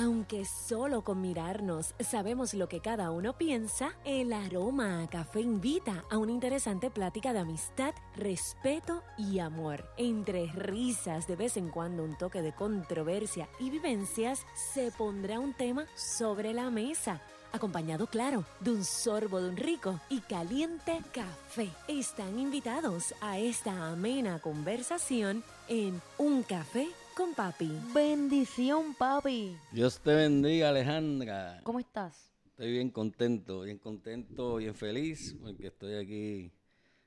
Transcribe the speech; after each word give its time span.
Aunque 0.00 0.44
solo 0.44 1.02
con 1.02 1.20
mirarnos 1.20 1.96
sabemos 1.98 2.54
lo 2.54 2.68
que 2.68 2.78
cada 2.78 3.10
uno 3.10 3.36
piensa, 3.36 3.96
el 4.04 4.32
aroma 4.32 5.02
a 5.02 5.08
café 5.08 5.40
invita 5.40 6.04
a 6.08 6.18
una 6.18 6.30
interesante 6.30 6.88
plática 6.88 7.32
de 7.32 7.40
amistad, 7.40 7.92
respeto 8.14 9.02
y 9.16 9.40
amor. 9.40 9.90
Entre 9.96 10.46
risas, 10.52 11.26
de 11.26 11.34
vez 11.34 11.56
en 11.56 11.68
cuando 11.70 12.04
un 12.04 12.16
toque 12.16 12.42
de 12.42 12.54
controversia 12.54 13.48
y 13.58 13.70
vivencias, 13.70 14.46
se 14.54 14.92
pondrá 14.92 15.40
un 15.40 15.52
tema 15.52 15.86
sobre 15.96 16.54
la 16.54 16.70
mesa 16.70 17.20
acompañado, 17.52 18.06
claro, 18.06 18.44
de 18.60 18.70
un 18.70 18.84
sorbo 18.84 19.40
de 19.40 19.48
un 19.50 19.56
rico 19.56 20.00
y 20.08 20.20
caliente 20.20 21.00
café. 21.12 21.68
Están 21.88 22.38
invitados 22.38 23.14
a 23.20 23.38
esta 23.38 23.90
amena 23.90 24.38
conversación 24.40 25.42
en 25.68 26.00
Un 26.18 26.42
Café 26.42 26.88
con 27.16 27.34
Papi. 27.34 27.70
Bendición, 27.94 28.94
papi. 28.94 29.56
Dios 29.72 30.00
te 30.00 30.14
bendiga, 30.14 30.68
Alejandra. 30.68 31.60
¿Cómo 31.64 31.80
estás? 31.80 32.30
Estoy 32.46 32.72
bien 32.72 32.90
contento, 32.90 33.62
bien 33.62 33.78
contento, 33.78 34.56
bien 34.56 34.74
feliz, 34.74 35.36
porque 35.40 35.68
estoy 35.68 35.94
aquí 35.94 36.52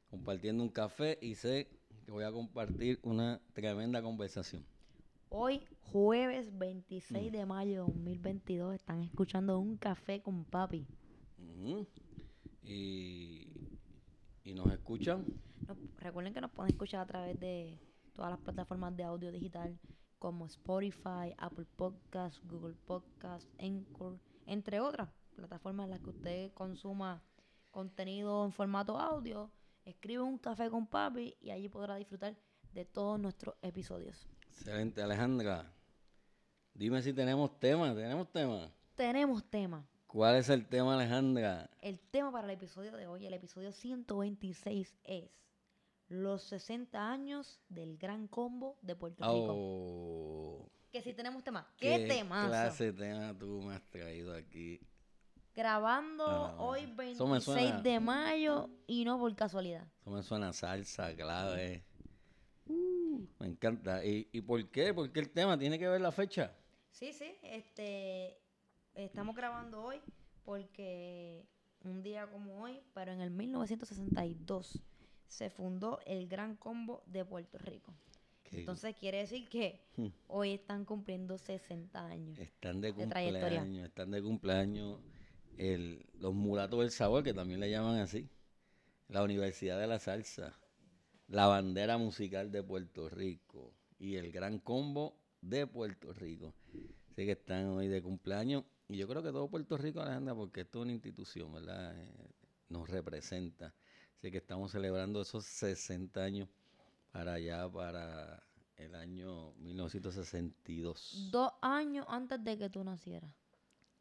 compartiendo 0.09 0.63
un 0.63 0.69
café 0.69 1.17
y 1.21 1.35
sé 1.35 1.67
que 2.05 2.11
voy 2.11 2.23
a 2.23 2.31
compartir 2.31 2.99
una 3.03 3.41
tremenda 3.53 4.01
conversación. 4.01 4.65
Hoy, 5.33 5.65
jueves 5.79 6.57
26 6.57 7.31
de 7.31 7.45
mayo 7.45 7.71
de 7.71 7.77
2022, 7.93 8.75
están 8.75 9.01
escuchando 9.01 9.59
Un 9.59 9.77
Café 9.77 10.21
con 10.21 10.43
Papi. 10.43 10.85
Y, 12.63 13.47
y 14.43 14.53
nos 14.53 14.69
escuchan. 14.73 15.25
No- 15.67 15.77
recuerden 15.99 16.33
que 16.33 16.41
nos 16.41 16.51
pueden 16.51 16.71
escuchar 16.73 17.01
a 17.01 17.05
través 17.05 17.39
de 17.39 17.79
todas 18.13 18.31
las 18.31 18.41
plataformas 18.41 18.95
de 18.97 19.03
audio 19.03 19.31
digital 19.31 19.79
como 20.19 20.45
Spotify, 20.47 21.33
Apple 21.37 21.65
Podcasts, 21.77 22.41
Google 22.43 22.75
Podcasts, 22.85 23.49
Anchor, 23.57 24.19
entre 24.45 24.81
otras 24.81 25.09
plataformas 25.35 25.85
en 25.85 25.91
las 25.91 26.01
que 26.01 26.09
usted 26.09 26.51
consuma 26.53 27.23
contenido 27.71 28.43
en 28.45 28.51
formato 28.51 28.99
audio. 28.99 29.49
Escribe 29.85 30.21
Un 30.23 30.37
Café 30.37 30.69
con 30.69 30.87
Papi 30.87 31.35
y 31.39 31.51
allí 31.51 31.69
podrá 31.69 31.95
disfrutar 31.95 32.35
de 32.73 32.83
todos 32.85 33.17
nuestros 33.19 33.55
episodios. 33.61 34.27
Excelente, 34.57 35.01
Alejandra. 35.01 35.71
Dime 36.73 37.01
si 37.01 37.13
tenemos 37.13 37.59
tema, 37.59 37.93
tenemos 37.95 38.31
tema. 38.31 38.71
Tenemos 38.95 39.43
tema. 39.49 39.85
¿Cuál 40.07 40.35
es 40.35 40.49
el 40.49 40.67
tema, 40.67 40.95
Alejandra? 40.95 41.69
El 41.81 41.99
tema 41.99 42.31
para 42.31 42.45
el 42.45 42.51
episodio 42.51 42.91
de 42.91 43.07
hoy, 43.07 43.25
el 43.25 43.33
episodio 43.33 43.71
126, 43.71 44.95
es 45.03 45.29
los 46.09 46.43
60 46.43 47.11
años 47.11 47.61
del 47.69 47.97
Gran 47.97 48.27
Combo 48.27 48.77
de 48.81 48.95
Puerto 48.95 49.23
Rico. 49.23 49.53
Oh, 49.55 50.69
Que 50.91 51.01
si 51.01 51.13
tenemos 51.13 51.43
tema. 51.43 51.65
¿Qué, 51.77 52.05
temazo? 52.07 52.49
clase 52.49 52.91
de 52.91 52.93
tema 52.93 53.33
tú 53.37 53.61
me 53.61 53.75
has 53.75 53.83
traído 53.89 54.33
aquí? 54.35 54.81
Grabando 55.55 56.25
Ah, 56.27 56.55
hoy 56.59 56.81
eso 56.81 57.25
me 57.25 57.33
26 57.33 57.43
suena- 57.43 57.81
de 57.81 57.99
mayo 57.99 58.69
y 58.87 59.03
no 59.05 59.17
por 59.17 59.33
casualidad. 59.35 59.85
Eso 60.01 60.09
me 60.11 60.23
suena 60.23 60.53
salsa, 60.53 61.13
clave. 61.15 61.83
Uh, 63.11 63.25
me 63.39 63.47
encanta. 63.47 64.03
¿Y, 64.05 64.27
¿Y 64.31 64.41
por 64.41 64.69
qué? 64.69 64.93
¿Por 64.93 65.11
qué 65.11 65.19
el 65.19 65.29
tema 65.29 65.57
tiene 65.57 65.77
que 65.77 65.87
ver 65.87 66.01
la 66.01 66.11
fecha? 66.11 66.51
Sí, 66.91 67.13
sí, 67.13 67.35
este 67.43 68.37
estamos 68.95 69.35
grabando 69.35 69.81
hoy 69.83 70.01
porque 70.43 71.45
un 71.83 72.03
día 72.03 72.27
como 72.27 72.61
hoy, 72.61 72.79
pero 72.93 73.11
en 73.11 73.21
el 73.21 73.31
1962 73.31 74.81
se 75.27 75.49
fundó 75.49 75.99
el 76.05 76.27
Gran 76.27 76.55
Combo 76.55 77.03
de 77.05 77.23
Puerto 77.25 77.57
Rico. 77.57 77.93
Qué- 78.43 78.59
Entonces 78.59 78.95
quiere 78.95 79.19
decir 79.19 79.47
que 79.47 79.79
hoy 80.27 80.51
están 80.53 80.83
cumpliendo 80.85 81.37
60 81.37 82.05
años. 82.05 82.37
Están 82.37 82.81
de 82.81 82.93
cumpleaños, 82.93 83.87
están 83.87 84.11
de 84.11 84.21
cumpleaños 84.21 84.99
el, 85.57 86.05
los 86.19 86.33
mulatos 86.33 86.79
del 86.81 86.91
sabor, 86.91 87.23
que 87.23 87.33
también 87.33 87.59
le 87.59 87.69
llaman 87.69 87.99
así. 87.99 88.29
La 89.07 89.23
Universidad 89.23 89.79
de 89.79 89.87
la 89.87 89.99
Salsa, 89.99 90.57
la 91.31 91.47
bandera 91.47 91.97
musical 91.97 92.51
de 92.51 92.61
Puerto 92.61 93.07
Rico 93.07 93.73
y 93.97 94.17
el 94.17 94.33
gran 94.33 94.59
combo 94.59 95.15
de 95.39 95.65
Puerto 95.65 96.11
Rico. 96.11 96.53
Así 97.09 97.25
que 97.25 97.31
están 97.31 97.67
hoy 97.67 97.87
de 97.87 98.01
cumpleaños. 98.01 98.65
Y 98.89 98.97
yo 98.97 99.07
creo 99.07 99.23
que 99.23 99.31
todo 99.31 99.47
Puerto 99.47 99.77
Rico, 99.77 100.01
Alejandra, 100.01 100.35
porque 100.35 100.61
esto 100.61 100.79
es 100.79 100.83
una 100.83 100.91
institución, 100.91 101.53
¿verdad? 101.53 101.97
Eh, 101.97 102.33
nos 102.67 102.89
representa. 102.89 103.73
Así 104.17 104.29
que 104.29 104.39
estamos 104.39 104.73
celebrando 104.73 105.21
esos 105.21 105.45
60 105.45 106.21
años 106.21 106.49
para 107.13 107.35
allá, 107.35 107.69
para 107.69 108.43
el 108.75 108.93
año 108.93 109.53
1962. 109.53 111.29
Dos 111.31 111.53
años 111.61 112.05
antes 112.09 112.43
de 112.43 112.57
que 112.57 112.69
tú 112.69 112.83
nacieras. 112.83 113.31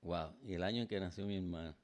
Wow, 0.02 0.34
y 0.42 0.54
el 0.54 0.64
año 0.64 0.82
en 0.82 0.88
que 0.88 0.98
nació 0.98 1.26
mi 1.26 1.36
hermana, 1.36 1.76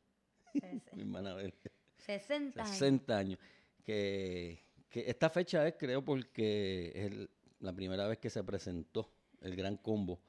mi 0.92 1.02
hermana 1.02 1.34
Bel, 1.34 1.54
60 1.98 2.62
años. 2.62 2.76
60 2.76 3.16
años. 3.16 3.38
Que, 3.84 4.65
que 5.04 5.10
esta 5.10 5.28
fecha 5.28 5.66
es, 5.68 5.74
creo, 5.78 6.02
porque 6.02 6.90
es 6.94 7.12
el- 7.12 7.30
la 7.60 7.74
primera 7.74 8.06
vez 8.06 8.16
que 8.18 8.30
se 8.30 8.42
presentó 8.42 9.10
el 9.42 9.54
Gran 9.54 9.76
Combo. 9.76 10.22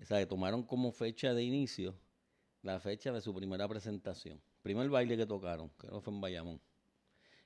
O 0.00 0.04
sea, 0.04 0.20
que 0.20 0.26
tomaron 0.26 0.62
como 0.62 0.92
fecha 0.92 1.34
de 1.34 1.42
inicio 1.42 1.96
la 2.62 2.78
fecha 2.78 3.10
de 3.10 3.20
su 3.20 3.34
primera 3.34 3.66
presentación. 3.66 4.40
Primer 4.62 4.88
baile 4.88 5.16
que 5.16 5.26
tocaron, 5.26 5.68
creo 5.76 5.94
que 5.94 6.00
fue 6.00 6.12
en 6.14 6.20
Bayamón. 6.20 6.60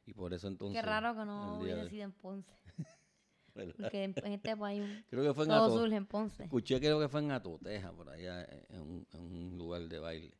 Y 0.04 0.12
por 0.12 0.34
eso 0.34 0.46
entonces... 0.48 0.78
Qué 0.78 0.86
raro 0.86 1.14
que 1.14 1.24
no 1.24 1.58
hubiera 1.60 1.88
sido 1.88 2.04
en 2.04 2.12
Ponce. 2.12 2.52
¿verdad? 3.54 3.74
Porque 3.78 4.04
en, 4.04 4.14
en 4.22 4.32
este 4.32 4.54
país 4.54 4.84
Creo 5.10 5.22
que 5.22 5.32
fue 5.32 5.44
en 5.44 5.50
todo 5.50 5.66
Ato- 5.68 5.78
surge 5.78 5.96
en 5.96 6.06
Ponce. 6.06 6.42
Escuché 6.44 6.80
creo 6.80 7.00
que 7.00 7.08
fue 7.08 7.20
en 7.20 7.30
Atoteja, 7.30 7.92
por 7.92 8.10
allá, 8.10 8.44
en 8.68 8.80
un, 8.80 9.06
en 9.12 9.20
un 9.20 9.56
lugar 9.56 9.82
de 9.88 9.98
baile. 9.98 10.34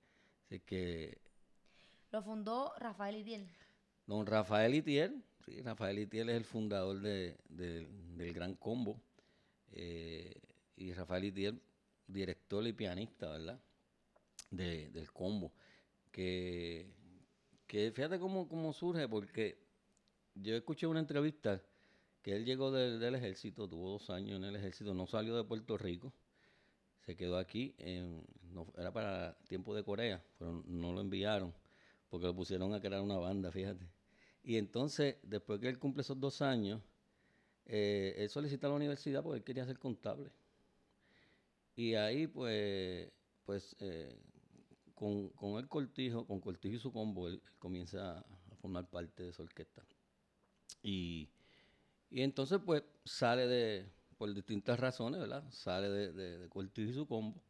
Así 0.44 0.60
que 0.60 1.18
Lo 2.10 2.22
fundó 2.22 2.74
Rafael 2.78 3.16
Itiel. 3.16 3.48
Don 4.06 4.26
Rafael 4.26 4.74
Itier, 4.74 5.14
sí, 5.44 5.60
Rafael 5.62 5.98
Itier 5.98 6.28
es 6.30 6.36
el 6.36 6.44
fundador 6.44 7.00
de- 7.00 7.36
de- 7.48 7.86
del 8.16 8.32
Gran 8.32 8.54
Combo. 8.54 9.00
eh, 9.75 10.34
y 10.76 10.92
Rafael 10.92 11.25
Itier, 11.25 11.54
director 12.06 12.66
y 12.66 12.72
pianista, 12.75 13.30
¿verdad? 13.30 13.58
De- 14.50 14.91
del 14.91 15.10
Combo. 15.12 15.53
Que, 16.10 16.86
que 17.66 17.91
fíjate 17.92 18.19
cómo, 18.19 18.48
cómo 18.48 18.72
surge, 18.75 19.08
porque 19.08 19.58
yo 20.34 20.54
escuché 20.56 20.86
una 20.86 21.00
entrevista 21.00 21.62
que 22.22 22.36
él 22.36 22.44
llegó 22.44 22.70
del, 22.70 23.00
del 23.00 23.14
ejército, 23.14 23.69
tuvo 23.69 23.91
dos 23.92 24.10
años 24.10 24.36
en 24.38 24.44
el 24.44 24.56
ejército, 24.56 24.94
no 24.94 25.06
salió 25.06 25.36
de 25.36 25.44
Puerto 25.44 25.78
Rico, 25.78 26.12
se 27.06 27.16
quedó 27.16 27.38
aquí, 27.38 27.74
en- 27.78 28.24
no, 28.53 28.66
era 28.76 28.92
para 28.92 29.34
tiempo 29.48 29.74
de 29.74 29.84
Corea, 29.84 30.22
pero 30.38 30.62
no 30.66 30.92
lo 30.92 31.00
enviaron 31.00 31.54
porque 32.10 32.26
lo 32.26 32.34
pusieron 32.34 32.74
a 32.74 32.80
crear 32.80 33.00
una 33.00 33.16
banda, 33.16 33.50
fíjate. 33.50 33.86
Y 34.44 34.56
entonces, 34.56 35.16
después 35.22 35.60
que 35.60 35.69
él 35.69 35.78
cumple 35.78 36.03
esos 36.03 36.19
dos 36.19 36.42
años, 36.42 36.80
eh, 37.66 38.14
él 38.19 38.28
solicita 38.28 38.66
a 38.66 38.70
la 38.70 38.76
universidad 38.76 39.22
porque 39.22 39.38
él 39.38 39.44
quería 39.44 39.64
ser 39.64 39.78
contable. 39.78 40.30
Y 41.76 41.94
ahí, 41.94 42.26
pues, 42.26 43.10
pues 43.44 43.76
eh, 43.80 44.19
con, 44.94 45.28
con 45.30 45.58
el 45.58 45.69
Cortijo, 45.69 46.26
con 46.26 46.41
Cortijo 46.41 46.76
y 46.76 46.78
su 46.78 46.92
combo, 46.92 47.28
él, 47.28 47.41
comienza 47.58 48.19
a 48.19 48.56
formar 48.60 48.88
parte 48.88 49.22
de 49.22 49.30
esa 49.30 49.42
orquesta. 49.42 49.82
Y, 50.82 51.28
y 52.10 52.22
entonces, 52.22 52.60
pues, 52.64 52.82
sale 53.04 53.47
de, 53.47 53.86
por 54.19 54.34
distintas 54.34 54.78
razones, 54.78 55.20
¿verdad? 55.20 55.44
Sale 55.50 55.88
de, 55.88 56.12
de, 56.12 56.38
de 56.38 56.48
Cortijo 56.48 56.91
y 56.91 56.94
su 56.94 57.06
combo. 57.06 57.41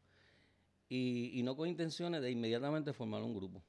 Y, 0.88 1.38
y 1.38 1.42
no 1.42 1.56
con 1.56 1.68
intenciones 1.68 2.20
de 2.20 2.30
inmediatamente 2.30 2.92
formar 2.92 3.22
un 3.22 3.34
grupo. 3.34 3.62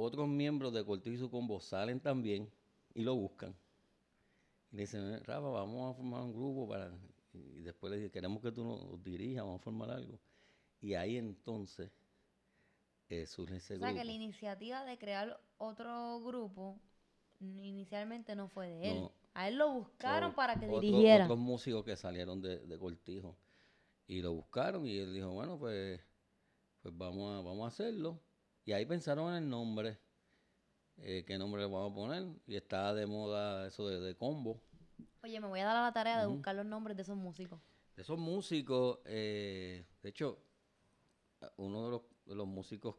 Otros 0.00 0.28
miembros 0.28 0.72
de 0.72 0.84
Cortijo 0.84 1.16
y 1.16 1.18
su 1.18 1.28
combo 1.28 1.58
salen 1.60 1.98
también 1.98 2.48
y 2.94 3.02
lo 3.02 3.16
buscan. 3.16 3.52
Y 4.70 4.76
le 4.76 4.82
dicen, 4.82 5.24
Rafa, 5.24 5.40
vamos 5.48 5.90
a 5.90 5.96
formar 5.96 6.22
un 6.22 6.32
grupo 6.32 6.68
para... 6.68 6.92
Y 7.34 7.62
después 7.62 7.90
le 7.90 7.96
dicen, 7.96 8.12
queremos 8.12 8.40
que 8.40 8.52
tú 8.52 8.64
nos 8.64 9.02
dirijas, 9.02 9.42
vamos 9.44 9.60
a 9.60 9.64
formar 9.64 9.90
algo. 9.90 10.18
Y 10.80 10.94
ahí 10.94 11.16
entonces 11.16 11.90
eh, 13.08 13.26
surge 13.26 13.56
ese 13.56 13.74
O 13.74 13.78
sea 13.78 13.88
grupo. 13.88 13.98
que 14.00 14.04
la 14.04 14.12
iniciativa 14.12 14.84
de 14.84 14.98
crear 14.98 15.40
otro 15.56 16.20
grupo 16.20 16.78
inicialmente 17.40 18.36
no 18.36 18.48
fue 18.48 18.68
de 18.68 18.90
él. 18.92 19.00
No. 19.00 19.12
A 19.34 19.48
él 19.48 19.56
lo 19.56 19.72
buscaron 19.72 20.32
para 20.32 20.54
que 20.60 20.66
otro- 20.66 20.80
dirigiera. 20.80 21.24
Otros 21.24 21.38
músicos 21.40 21.84
que 21.84 21.96
salieron 21.96 22.40
de, 22.40 22.58
de 22.60 22.78
Cortijo. 22.78 23.36
Y 24.06 24.22
lo 24.22 24.32
buscaron 24.32 24.86
y 24.86 24.96
él 24.96 25.12
dijo, 25.12 25.30
bueno, 25.30 25.58
pues, 25.58 26.00
pues 26.82 26.96
vamos, 26.96 27.34
a, 27.36 27.42
vamos 27.42 27.64
a 27.64 27.68
hacerlo. 27.68 28.20
Y 28.68 28.72
ahí 28.74 28.84
pensaron 28.84 29.30
en 29.34 29.44
el 29.44 29.48
nombre. 29.48 29.96
eh, 30.98 31.24
¿Qué 31.26 31.38
nombre 31.38 31.62
le 31.62 31.68
vamos 31.68 31.90
a 31.90 31.94
poner? 31.94 32.28
Y 32.46 32.54
estaba 32.54 32.92
de 32.92 33.06
moda 33.06 33.66
eso 33.66 33.88
de, 33.88 33.98
de 33.98 34.14
combo. 34.14 34.60
Oye, 35.22 35.40
me 35.40 35.46
voy 35.46 35.60
a 35.60 35.64
dar 35.64 35.76
a 35.78 35.82
la 35.84 35.92
tarea 35.94 36.20
de 36.20 36.26
buscar 36.26 36.54
los 36.54 36.66
nombres 36.66 36.94
de 36.94 37.02
esos 37.02 37.16
músicos. 37.16 37.58
De 37.96 38.02
esos 38.02 38.18
músicos, 38.18 38.98
eh, 39.06 39.86
de 40.02 40.08
hecho, 40.10 40.38
uno 41.56 41.86
de 41.86 41.90
los, 41.92 42.02
de 42.26 42.34
los 42.34 42.46
músicos 42.46 42.96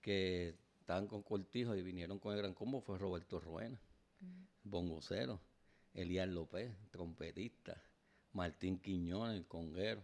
que 0.00 0.56
estaban 0.80 1.06
con 1.06 1.22
Cortijo 1.22 1.76
y 1.76 1.82
vinieron 1.82 2.18
con 2.18 2.32
el 2.32 2.38
Gran 2.38 2.54
Combo 2.54 2.80
fue 2.80 2.96
Roberto 2.96 3.38
Ruena. 3.38 3.78
bongocero, 4.64 5.38
Elías 5.92 6.28
López, 6.28 6.74
trompetista, 6.90 7.78
Martín 8.32 8.78
Quiñones, 8.78 9.36
el 9.36 9.46
conguero. 9.46 10.02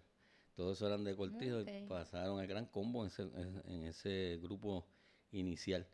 Todos 0.55 0.77
esos 0.79 0.89
eran 0.89 1.05
de 1.05 1.17
Cortijo 1.17 1.61
y 1.63 1.87
pasaron 1.89 2.39
al 2.39 2.47
gran 2.47 2.67
combo 2.67 3.03
en 3.03 3.07
ese, 3.09 3.23
en- 3.23 3.63
en 3.67 3.85
ese 3.87 4.39
grupo 4.43 4.87
inicial. 5.31 5.87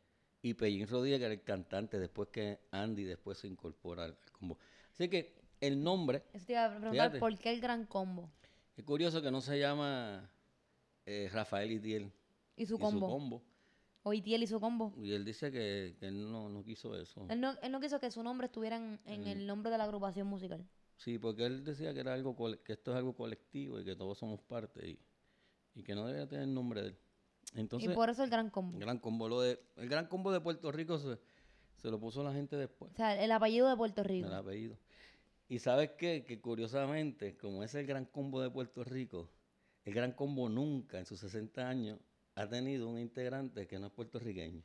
Y 0.43 0.55
Pellín 0.55 0.87
Rodríguez, 0.89 1.19
que 1.19 1.25
era 1.27 1.35
el 1.35 1.43
cantante, 1.43 1.99
después 1.99 2.29
que 2.31 2.61
Andy 2.71 3.05
después 3.05 3.39
se 3.39 3.47
incorpora 3.49 4.05
al 4.05 4.11
al 4.25 4.33
combo. 4.33 4.59
Así 4.93 5.09
que 5.09 5.35
el 5.61 5.83
nombre, 5.83 6.23
Eso 6.33 6.47
te 6.47 6.53
iba 6.53 6.65
a 6.65 6.69
preguntar, 6.71 6.93
Fíjate. 6.93 7.19
¿por 7.19 7.39
qué 7.39 7.51
el 7.51 7.61
gran 7.61 7.87
combo? 7.87 8.31
es 8.77 8.85
curioso 8.85 9.21
que 9.23 9.31
no 9.31 9.41
se 9.41 9.59
llama 9.59 10.31
eh, 11.07 11.29
Rafael 11.33 11.73
Itiel 11.73 12.13
Y 12.57 12.67
su 12.67 12.77
y 12.77 12.79
combo. 12.79 13.07
su 13.09 13.13
combo. 13.13 13.43
O 14.05 14.13
Itiel 14.13 14.43
y 14.45 14.47
su 14.47 14.61
combo. 14.61 14.95
Y 14.97 15.13
él 15.13 15.25
dice 15.25 15.51
que, 15.51 15.97
que 15.99 16.07
él 16.07 16.31
no, 16.31 16.49
no 16.49 16.63
quiso 16.65 16.95
eso. 16.97 17.27
Él 17.29 17.41
no, 17.41 17.55
él 17.61 17.73
no 17.73 17.81
quiso 17.81 17.99
que 17.99 18.11
su 18.11 18.23
nombre 18.23 18.47
estuviera 18.47 18.77
en, 18.77 19.01
en 19.07 19.27
el 19.27 19.47
nombre 19.47 19.71
de 19.73 19.79
la 19.79 19.85
agrupación 19.85 20.27
musical. 20.29 20.65
Sí, 20.99 21.19
porque 21.19 21.47
él 21.47 21.65
decía 21.65 21.95
que 21.95 22.01
era 22.01 22.13
algo 22.13 22.37
que 22.65 22.73
esto 22.73 22.91
es 22.91 22.97
algo 22.97 23.15
colectivo 23.15 23.81
y 23.81 23.85
que 23.85 23.95
todos 23.95 24.19
somos 24.19 24.41
parte 24.41 24.87
y, 24.87 24.99
y 25.75 25.83
que 25.83 25.95
no 25.95 26.05
debería 26.07 26.29
tener 26.29 26.45
el 26.45 26.53
nombre 26.53 26.83
de 26.83 26.89
él. 26.89 26.99
Entonces, 27.55 27.91
y 27.91 27.95
por 27.95 28.11
eso 28.11 28.25
el 28.25 28.31
gran 28.31 28.51
combo. 28.51 28.79
gran 28.79 28.99
combo, 28.99 29.29
lo 29.29 29.41
de, 29.41 29.59
el 29.77 29.89
gran 29.89 30.07
combo 30.07 30.33
de 30.33 30.41
Puerto 30.41 30.71
Rico 30.71 30.99
se, 30.99 31.19
se 31.77 31.91
lo 31.91 31.99
puso 31.99 32.23
la 32.23 32.33
gente 32.33 32.57
después, 32.57 32.93
O 32.93 32.97
sea, 32.97 33.23
el 33.23 33.33
apellido 33.33 33.69
de 33.69 33.77
Puerto 33.77 34.03
Rico. 34.03 34.27
el 34.27 34.35
apellido. 34.35 34.77
Y 35.49 35.61
sabes 35.61 35.93
qué, 35.97 36.25
que 36.25 36.41
curiosamente, 36.41 37.37
como 37.39 37.63
es 37.63 37.75
el 37.75 37.87
gran 37.87 38.05
combo 38.05 38.43
de 38.43 38.51
Puerto 38.51 38.85
Rico, 38.85 39.31
el 39.85 39.95
gran 39.95 40.13
combo 40.13 40.49
nunca 40.49 40.99
en 40.99 41.07
sus 41.07 41.21
60 41.21 41.67
años 41.67 41.99
ha 42.35 42.47
tenido 42.49 42.89
un 42.89 42.99
integrante 42.99 43.67
que 43.67 43.79
no 43.79 43.87
es 43.87 43.93
puertorriqueño. 43.93 44.63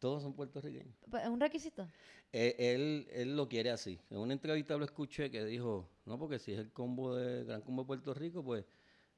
Todos 0.00 0.22
son 0.22 0.34
puertorriqueños. 0.34 0.96
¿Es 1.22 1.28
un 1.28 1.38
requisito? 1.40 1.86
Eh, 2.32 2.56
él, 2.58 3.06
él 3.12 3.36
lo 3.36 3.48
quiere 3.48 3.70
así. 3.70 4.00
En 4.10 4.18
una 4.18 4.32
entrevista 4.32 4.76
lo 4.76 4.84
escuché 4.84 5.30
que 5.30 5.44
dijo, 5.44 5.88
no, 6.06 6.18
porque 6.18 6.38
si 6.38 6.52
es 6.52 6.58
el 6.58 6.72
combo 6.72 7.14
de 7.14 7.44
Gran 7.44 7.60
Combo 7.62 7.82
de 7.82 7.86
Puerto 7.86 8.14
Rico, 8.14 8.42
pues 8.42 8.64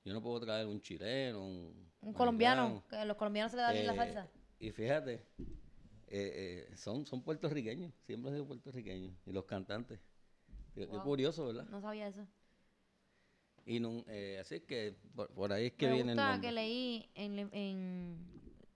yo 0.04 0.12
no 0.12 0.20
puedo 0.22 0.40
traer 0.40 0.66
un 0.66 0.80
chileno, 0.80 1.40
un, 1.46 1.72
Un 2.02 2.12
colombiano, 2.12 2.62
mexicano". 2.68 2.88
que 2.90 2.96
a 2.96 3.04
los 3.04 3.16
colombianos 3.16 3.52
se 3.52 3.56
le 3.56 3.62
da 3.62 3.72
bien 3.72 3.86
la 3.86 3.92
Eh, 3.92 3.96
salsa. 3.96 4.28
Y 4.58 4.70
fíjate, 4.72 5.24
eh, 6.08 6.68
son, 6.76 7.06
son 7.06 7.22
puertorriqueños, 7.22 7.92
siempre 8.06 8.30
han 8.30 8.36
sido 8.36 8.46
puertorriqueños. 8.46 9.12
Y 9.26 9.32
los 9.32 9.44
cantantes. 9.44 10.00
Qué, 10.74 10.80
qué 10.80 10.86
Wow. 10.86 11.02
curioso, 11.04 11.46
¿verdad? 11.46 11.66
No 11.70 11.80
sabía 11.80 12.08
eso. 12.08 12.26
Y 13.64 13.80
eh, 14.08 14.38
así 14.40 14.56
es 14.56 14.62
que 14.62 14.96
por, 15.14 15.28
por 15.28 15.52
ahí 15.52 15.66
es 15.66 15.72
que 15.74 15.86
Me 15.86 15.94
viene 15.94 16.12
el 16.12 16.16
gusta 16.18 16.32
nombre. 16.32 16.48
que 16.48 16.52
leí 16.54 17.08
en, 17.14 17.38
en, 17.52 18.18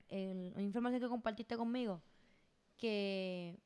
en 0.08 0.52
la 0.54 0.62
información 0.62 1.00
que 1.00 1.08
compartiste 1.08 1.56
conmigo 1.56 2.02
que 2.76 3.58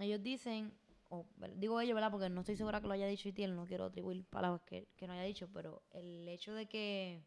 ellos 0.00 0.22
dicen, 0.22 0.72
o 1.10 1.26
digo 1.56 1.80
ellos, 1.80 1.94
¿verdad? 1.94 2.10
Porque 2.10 2.28
no 2.28 2.40
estoy 2.40 2.56
segura 2.56 2.80
que 2.80 2.86
lo 2.86 2.94
haya 2.94 3.06
dicho 3.06 3.28
Itiel, 3.28 3.54
no 3.54 3.66
quiero 3.66 3.84
atribuir 3.84 4.24
palabras 4.24 4.62
que, 4.62 4.88
que 4.96 5.06
no 5.06 5.12
haya 5.12 5.22
dicho, 5.22 5.48
pero 5.52 5.82
el 5.92 6.26
hecho 6.28 6.54
de 6.54 6.66
que 6.66 7.22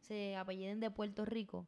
se 0.00 0.36
apelliden 0.36 0.80
de 0.80 0.90
Puerto 0.90 1.24
Rico, 1.24 1.66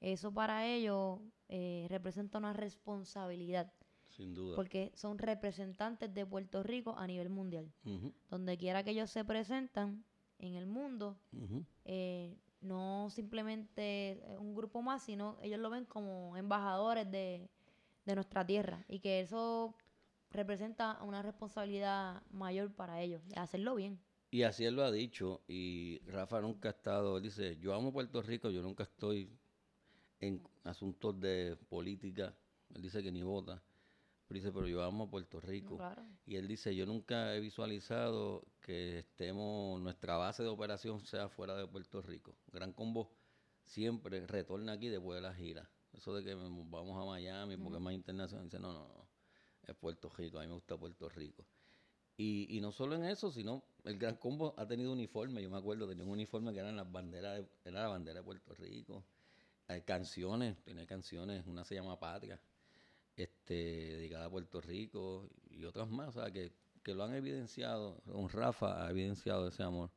eso 0.00 0.32
para 0.32 0.66
ellos 0.66 1.20
eh, 1.48 1.86
representa 1.88 2.38
una 2.38 2.52
responsabilidad, 2.52 3.72
Sin 4.08 4.34
duda. 4.34 4.56
porque 4.56 4.92
son 4.94 5.18
representantes 5.18 6.12
de 6.12 6.26
Puerto 6.26 6.62
Rico 6.62 6.96
a 6.96 7.06
nivel 7.06 7.30
mundial. 7.30 7.72
Ujú, 7.84 8.12
Donde 8.30 8.56
quiera 8.58 8.82
que 8.82 8.90
ellos 8.90 9.10
se 9.10 9.24
presentan 9.24 10.04
en 10.38 10.54
el 10.54 10.66
mundo, 10.66 11.18
ujú. 11.32 11.64
eh, 11.84 12.36
no 12.60 13.08
simplemente 13.10 14.10
eh, 14.10 14.38
un 14.38 14.54
grupo 14.54 14.82
más, 14.82 15.02
sino 15.02 15.38
ellos 15.42 15.58
lo 15.60 15.70
ven 15.70 15.84
como 15.84 16.36
embajadores 16.36 17.10
de, 17.10 17.48
de 18.04 18.14
nuestra 18.14 18.44
tierra 18.46 18.84
y 18.88 19.00
que 19.00 19.20
eso 19.20 19.74
representa 20.30 21.02
una 21.02 21.22
responsabilidad 21.22 22.22
mayor 22.30 22.72
para 22.72 23.00
ellos, 23.00 23.22
hacerlo 23.36 23.74
bien. 23.74 23.98
Y 24.30 24.42
así 24.42 24.64
él 24.64 24.76
lo 24.76 24.84
ha 24.84 24.92
dicho, 24.92 25.42
y 25.48 26.00
Rafa 26.06 26.40
nunca 26.42 26.68
ha 26.68 26.72
estado, 26.72 27.16
él 27.16 27.22
dice, 27.22 27.56
yo 27.56 27.74
amo 27.74 27.92
Puerto 27.92 28.20
Rico, 28.20 28.50
yo 28.50 28.60
nunca 28.60 28.82
estoy 28.82 29.30
en 30.20 30.42
asuntos 30.64 31.18
de 31.18 31.56
política, 31.70 32.34
él 32.74 32.82
dice 32.82 33.02
que 33.02 33.10
ni 33.10 33.22
vota, 33.22 33.62
pero 34.28 34.38
dice, 34.38 34.52
pero 34.52 34.68
yo 34.68 34.82
amo 34.84 35.10
Puerto 35.10 35.40
Rico. 35.40 35.76
Claro. 35.78 36.02
Y 36.26 36.36
él 36.36 36.46
dice, 36.46 36.76
yo 36.76 36.84
nunca 36.86 37.34
he 37.34 37.40
visualizado 37.40 38.44
que 38.60 38.98
estemos, 39.00 39.80
nuestra 39.80 40.16
base 40.18 40.42
de 40.42 40.50
operación 40.50 41.04
sea 41.06 41.28
fuera 41.28 41.56
de 41.56 41.66
Puerto 41.66 42.02
Rico. 42.02 42.36
Gran 42.52 42.72
Combo 42.72 43.10
siempre 43.64 44.26
retorna 44.26 44.72
aquí 44.72 44.88
después 44.88 45.16
de 45.16 45.22
la 45.22 45.34
gira. 45.34 45.68
Eso 45.94 46.14
de 46.14 46.22
que 46.22 46.34
vamos 46.34 47.02
a 47.02 47.06
Miami 47.06 47.56
porque 47.56 47.76
es 47.78 47.82
más 47.82 47.94
internacional, 47.94 48.44
dice, 48.44 48.58
no, 48.58 48.72
no, 48.72 48.86
no, 48.86 49.08
es 49.66 49.74
Puerto 49.74 50.10
Rico, 50.10 50.38
a 50.38 50.42
mí 50.42 50.48
me 50.48 50.54
gusta 50.54 50.76
Puerto 50.76 51.08
Rico. 51.08 51.44
Y, 52.16 52.46
y 52.56 52.60
no 52.60 52.72
solo 52.72 52.96
en 52.96 53.04
eso, 53.04 53.30
sino 53.30 53.62
el 53.84 53.96
Gran 53.96 54.16
Combo 54.16 54.54
ha 54.58 54.66
tenido 54.66 54.92
uniforme. 54.92 55.40
Yo 55.42 55.48
me 55.50 55.56
acuerdo, 55.56 55.88
tenía 55.88 56.04
un 56.04 56.10
uniforme 56.10 56.52
que 56.52 56.58
eran 56.58 56.76
las 56.76 56.90
banderas, 56.90 57.36
de- 57.38 57.48
era 57.64 57.82
la 57.82 57.88
bandera 57.88 58.18
de 58.20 58.24
Puerto 58.24 58.54
Rico. 58.54 59.04
Hay 59.68 59.82
canciones, 59.82 60.56
tenía 60.64 60.86
canciones, 60.86 61.46
una 61.46 61.64
se 61.64 61.74
llama 61.76 61.98
Patria, 61.98 62.40
este, 63.22 63.54
dedicada 63.54 64.26
a 64.26 64.30
Puerto 64.30 64.60
Rico 64.60 65.28
y 65.50 65.64
otras 65.64 65.88
más, 65.88 66.08
o 66.16 66.20
sea, 66.20 66.30
que, 66.30 66.52
que 66.82 66.94
lo 66.94 67.04
han 67.04 67.14
evidenciado, 67.14 68.00
don 68.04 68.28
Rafa 68.28 68.86
ha 68.86 68.90
evidenciado 68.90 69.48
ese 69.48 69.62
amor 69.62 69.90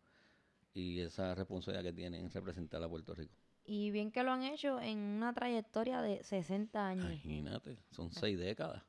y 0.73 0.99
esa 0.99 1.35
responsabilidad 1.35 1.83
que 1.83 1.93
tiene 1.93 2.19
en 2.19 2.31
representar 2.31 2.81
a 2.83 2.89
Puerto 2.89 3.13
Rico. 3.13 3.33
Y 3.63 3.91
bien 3.91 4.11
que 4.11 4.23
lo 4.23 4.31
han 4.31 4.43
hecho 4.43 4.81
en 4.81 4.97
una 4.97 5.33
trayectoria 5.33 6.01
de 6.01 6.23
60 6.23 6.87
años. 6.87 7.05
Imagínate, 7.05 7.77
son 7.91 8.11
seis 8.11 8.37
décadas. 8.39 8.83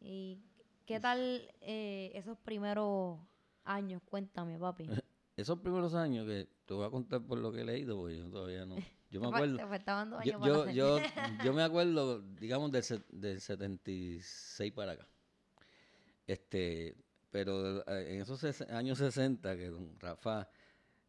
¿Y 0.00 0.38
qué 0.86 1.00
tal 1.00 1.50
eh, 1.60 2.12
esos 2.14 2.38
primeros 2.38 3.18
años? 3.64 4.02
Cuéntame, 4.04 4.58
papi. 4.58 4.88
Esos 5.36 5.58
primeros 5.58 5.94
años 5.94 6.28
que 6.28 6.48
te 6.64 6.74
voy 6.74 6.86
a 6.86 6.90
contar 6.90 7.20
por 7.20 7.38
lo 7.38 7.50
que 7.50 7.62
he 7.62 7.64
leído, 7.64 7.96
porque 7.96 8.18
yo 8.18 8.30
todavía 8.30 8.64
no. 8.66 8.76
Yo 9.14 9.20
me 9.20 9.28
acuerdo. 9.28 9.56
te 9.58 9.66
faltaban 9.66 10.10
dos 10.10 10.24
Yo, 10.24 10.40
para 10.40 10.52
yo, 10.52 10.70
yo, 10.70 10.98
yo 11.44 11.52
me 11.52 11.62
acuerdo, 11.62 12.20
digamos, 12.20 12.72
del, 12.72 12.82
set- 12.82 13.06
del 13.10 13.40
76 13.40 14.72
para 14.72 14.92
acá. 14.92 15.06
Este, 16.26 16.96
pero 17.30 17.86
eh, 17.88 18.14
en 18.14 18.22
esos 18.22 18.42
años 18.70 18.98
60 18.98 19.56
que 19.56 19.68
don 19.68 19.98
Rafa 20.00 20.48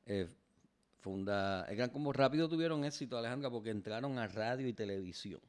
eh, 0.05 0.27
funda, 0.99 1.65
el 1.65 1.77
Gran 1.77 1.89
Combo 1.89 2.13
rápido 2.13 2.47
tuvieron 2.47 2.83
éxito, 2.85 3.17
Alejandra, 3.17 3.49
porque 3.49 3.71
entraron 3.71 4.19
a 4.19 4.27
radio 4.27 4.67
y 4.67 4.73
televisión. 4.73 5.39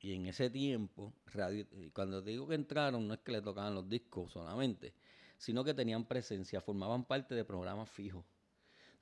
Y 0.00 0.14
en 0.14 0.26
ese 0.26 0.48
tiempo, 0.50 1.12
radio, 1.26 1.66
cuando 1.92 2.22
digo 2.22 2.46
que 2.46 2.54
entraron, 2.54 3.06
no 3.08 3.14
es 3.14 3.20
que 3.20 3.32
le 3.32 3.42
tocaban 3.42 3.74
los 3.74 3.88
discos 3.88 4.32
solamente, 4.32 4.94
sino 5.36 5.64
que 5.64 5.74
tenían 5.74 6.06
presencia, 6.06 6.60
formaban 6.60 7.04
parte 7.04 7.34
de 7.34 7.44
programas 7.44 7.90
fijos. 7.90 8.24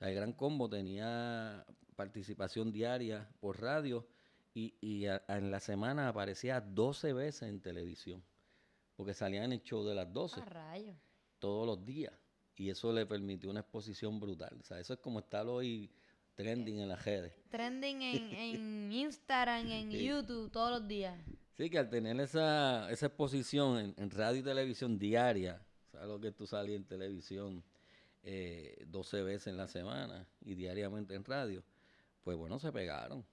El 0.08 0.14
Gran 0.14 0.32
Combo 0.32 0.68
tenía 0.68 1.64
participación 1.96 2.72
diaria 2.72 3.28
por 3.40 3.60
radio 3.60 4.06
y, 4.54 4.74
y 4.80 5.06
a- 5.06 5.22
a- 5.28 5.38
en 5.38 5.50
la 5.50 5.60
semana 5.60 6.08
aparecía 6.08 6.60
12 6.60 7.12
veces 7.12 7.48
en 7.48 7.60
televisión, 7.60 8.22
porque 8.96 9.14
salían 9.14 9.44
en 9.44 9.52
el 9.52 9.62
show 9.62 9.84
de 9.84 9.94
las 9.94 10.12
12 10.12 10.40
Ah, 10.46 10.74
todos 11.38 11.66
los 11.66 11.84
días. 11.84 12.12
Y 12.56 12.68
eso 12.70 12.92
le 12.92 13.06
permitió 13.06 13.50
una 13.50 13.60
exposición 13.60 14.20
brutal. 14.20 14.56
O 14.60 14.62
sea, 14.64 14.78
eso 14.78 14.92
es 14.92 14.98
como 15.00 15.20
estar 15.20 15.46
hoy 15.46 15.90
trending 16.34 16.80
en 16.80 16.88
las 16.88 17.04
redes. 17.04 17.32
Trending 17.50 18.02
en, 18.02 18.32
en 18.34 18.92
Instagram, 18.92 19.66
en 19.70 19.90
Sí. 19.90 20.04
YouTube, 20.04 20.50
todos 20.50 20.70
los 20.80 20.86
días. 20.88 21.18
Sí, 21.56 21.68
que 21.70 21.78
al 21.78 21.88
tener 21.88 22.18
esa, 22.20 22.90
esa 22.90 23.06
exposición 23.06 23.78
en, 23.78 23.94
en 23.96 24.10
radio 24.10 24.40
y 24.40 24.42
televisión 24.42 24.98
diaria, 24.98 25.62
o 25.88 25.90
sea, 25.90 26.06
lo 26.06 26.18
que 26.20 26.32
tú 26.32 26.46
salías 26.46 26.76
en 26.78 26.84
televisión 26.86 27.62
eh, 28.22 28.84
12 28.88 29.22
veces 29.22 29.48
en 29.48 29.56
la 29.56 29.68
semana 29.68 30.26
y 30.40 30.54
diariamente 30.54 31.14
en 31.14 31.24
radio, 31.24 31.62
pues 32.22 32.36
bueno, 32.36 32.58
se 32.58 32.72
pegaron. 32.72 33.24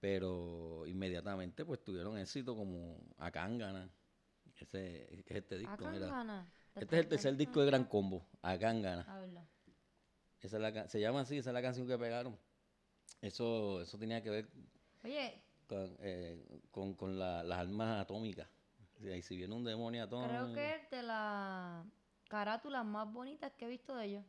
Pero 0.00 0.86
inmediatamente 0.86 1.64
pues 1.64 1.82
tuvieron 1.82 2.18
éxito 2.18 2.54
como 2.54 2.98
Acángana, 3.18 3.90
ese, 4.60 5.24
que 5.26 5.34
es 5.34 5.36
este 5.42 5.58
disco, 5.58 5.76
gana. 6.08 6.52
Este 6.76 6.94
es 6.96 7.02
el 7.02 7.08
tercer 7.08 7.36
disco 7.36 7.60
de 7.60 7.66
Gran 7.66 7.84
Combo. 7.84 8.24
A 8.42 9.18
verlo. 9.18 9.44
Esa 10.40 10.56
es 10.56 10.62
la, 10.62 10.88
se 10.88 11.00
llama 11.00 11.20
así, 11.22 11.38
esa 11.38 11.50
es 11.50 11.54
la 11.54 11.62
canción 11.62 11.88
que 11.88 11.98
pegaron. 11.98 12.38
Eso, 13.20 13.80
eso 13.82 13.98
tenía 13.98 14.22
que 14.22 14.30
ver 14.30 14.48
Oye, 15.02 15.42
con, 15.66 15.96
eh, 16.00 16.40
con, 16.70 16.94
con 16.94 17.18
la- 17.18 17.42
las 17.42 17.58
armas 17.58 18.00
atómicas. 18.00 18.48
Y 19.00 19.22
si 19.22 19.36
viene 19.36 19.54
un 19.54 19.64
demonio 19.64 20.04
atómico, 20.04 20.28
creo 20.30 20.52
que 20.54 20.96
de 20.96 21.02
las 21.02 21.84
carátulas 22.28 22.84
más 22.84 23.10
bonitas 23.12 23.52
que 23.52 23.64
he 23.64 23.68
visto 23.68 23.96
de 23.96 24.06
ellos. 24.06 24.24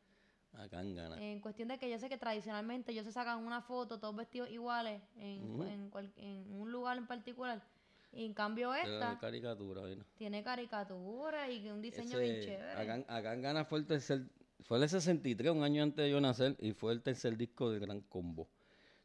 acá 0.53 0.81
en 0.81 1.39
cuestión 1.41 1.67
de 1.67 1.77
que 1.77 1.89
yo 1.89 1.99
sé 1.99 2.09
que 2.09 2.17
tradicionalmente 2.17 2.91
ellos 2.91 3.05
se 3.05 3.11
sacan 3.11 3.45
una 3.45 3.61
foto, 3.61 3.99
todos 3.99 4.15
vestidos 4.15 4.49
iguales, 4.49 5.01
en, 5.17 5.43
Ujú. 5.51 5.63
en, 5.63 5.89
cual- 5.91 6.11
en 6.17 6.51
un 6.51 6.71
lugar 6.71 6.97
en 6.97 7.05
particular. 7.05 7.61
Y 8.11 8.25
en 8.25 8.33
cambio 8.33 8.71
de 8.71 8.81
esta 8.81 9.19
caricatura, 9.19 9.83
¿vino? 9.83 10.03
tiene 10.17 10.43
caricatura 10.43 11.49
y 11.51 11.69
un 11.69 11.81
diseño 11.81 12.17
Ese- 12.17 12.19
bien 12.19 12.41
chévere. 12.41 12.71
acá, 12.71 13.05
acá 13.15 13.33
en 13.35 13.41
Ghana 13.43 13.65
fue 13.65 13.77
el 13.79 13.85
tercer, 13.85 14.23
fue 14.61 14.79
el 14.81 14.89
63, 14.89 15.51
un 15.51 15.63
año 15.63 15.83
antes 15.83 16.03
de 16.05 16.09
yo 16.09 16.19
nacer, 16.19 16.55
y 16.59 16.71
fue 16.73 16.93
el 16.93 17.03
tercer 17.03 17.37
disco 17.37 17.69
del 17.69 17.81
Gran 17.81 18.01
Combo. 18.01 18.49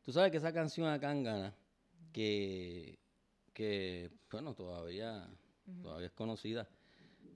Tú 0.03 0.13
sabes 0.13 0.31
que 0.31 0.39
esa 0.39 0.53
canción 0.55 0.89
acá 0.89 1.13
en 1.13 1.25
Ghana, 1.25 1.55
que, 2.13 2.99
que 3.53 4.11
bueno, 4.31 4.55
todavía, 4.55 5.29
todavía 5.83 6.07
es 6.07 6.13
conocida, 6.13 6.67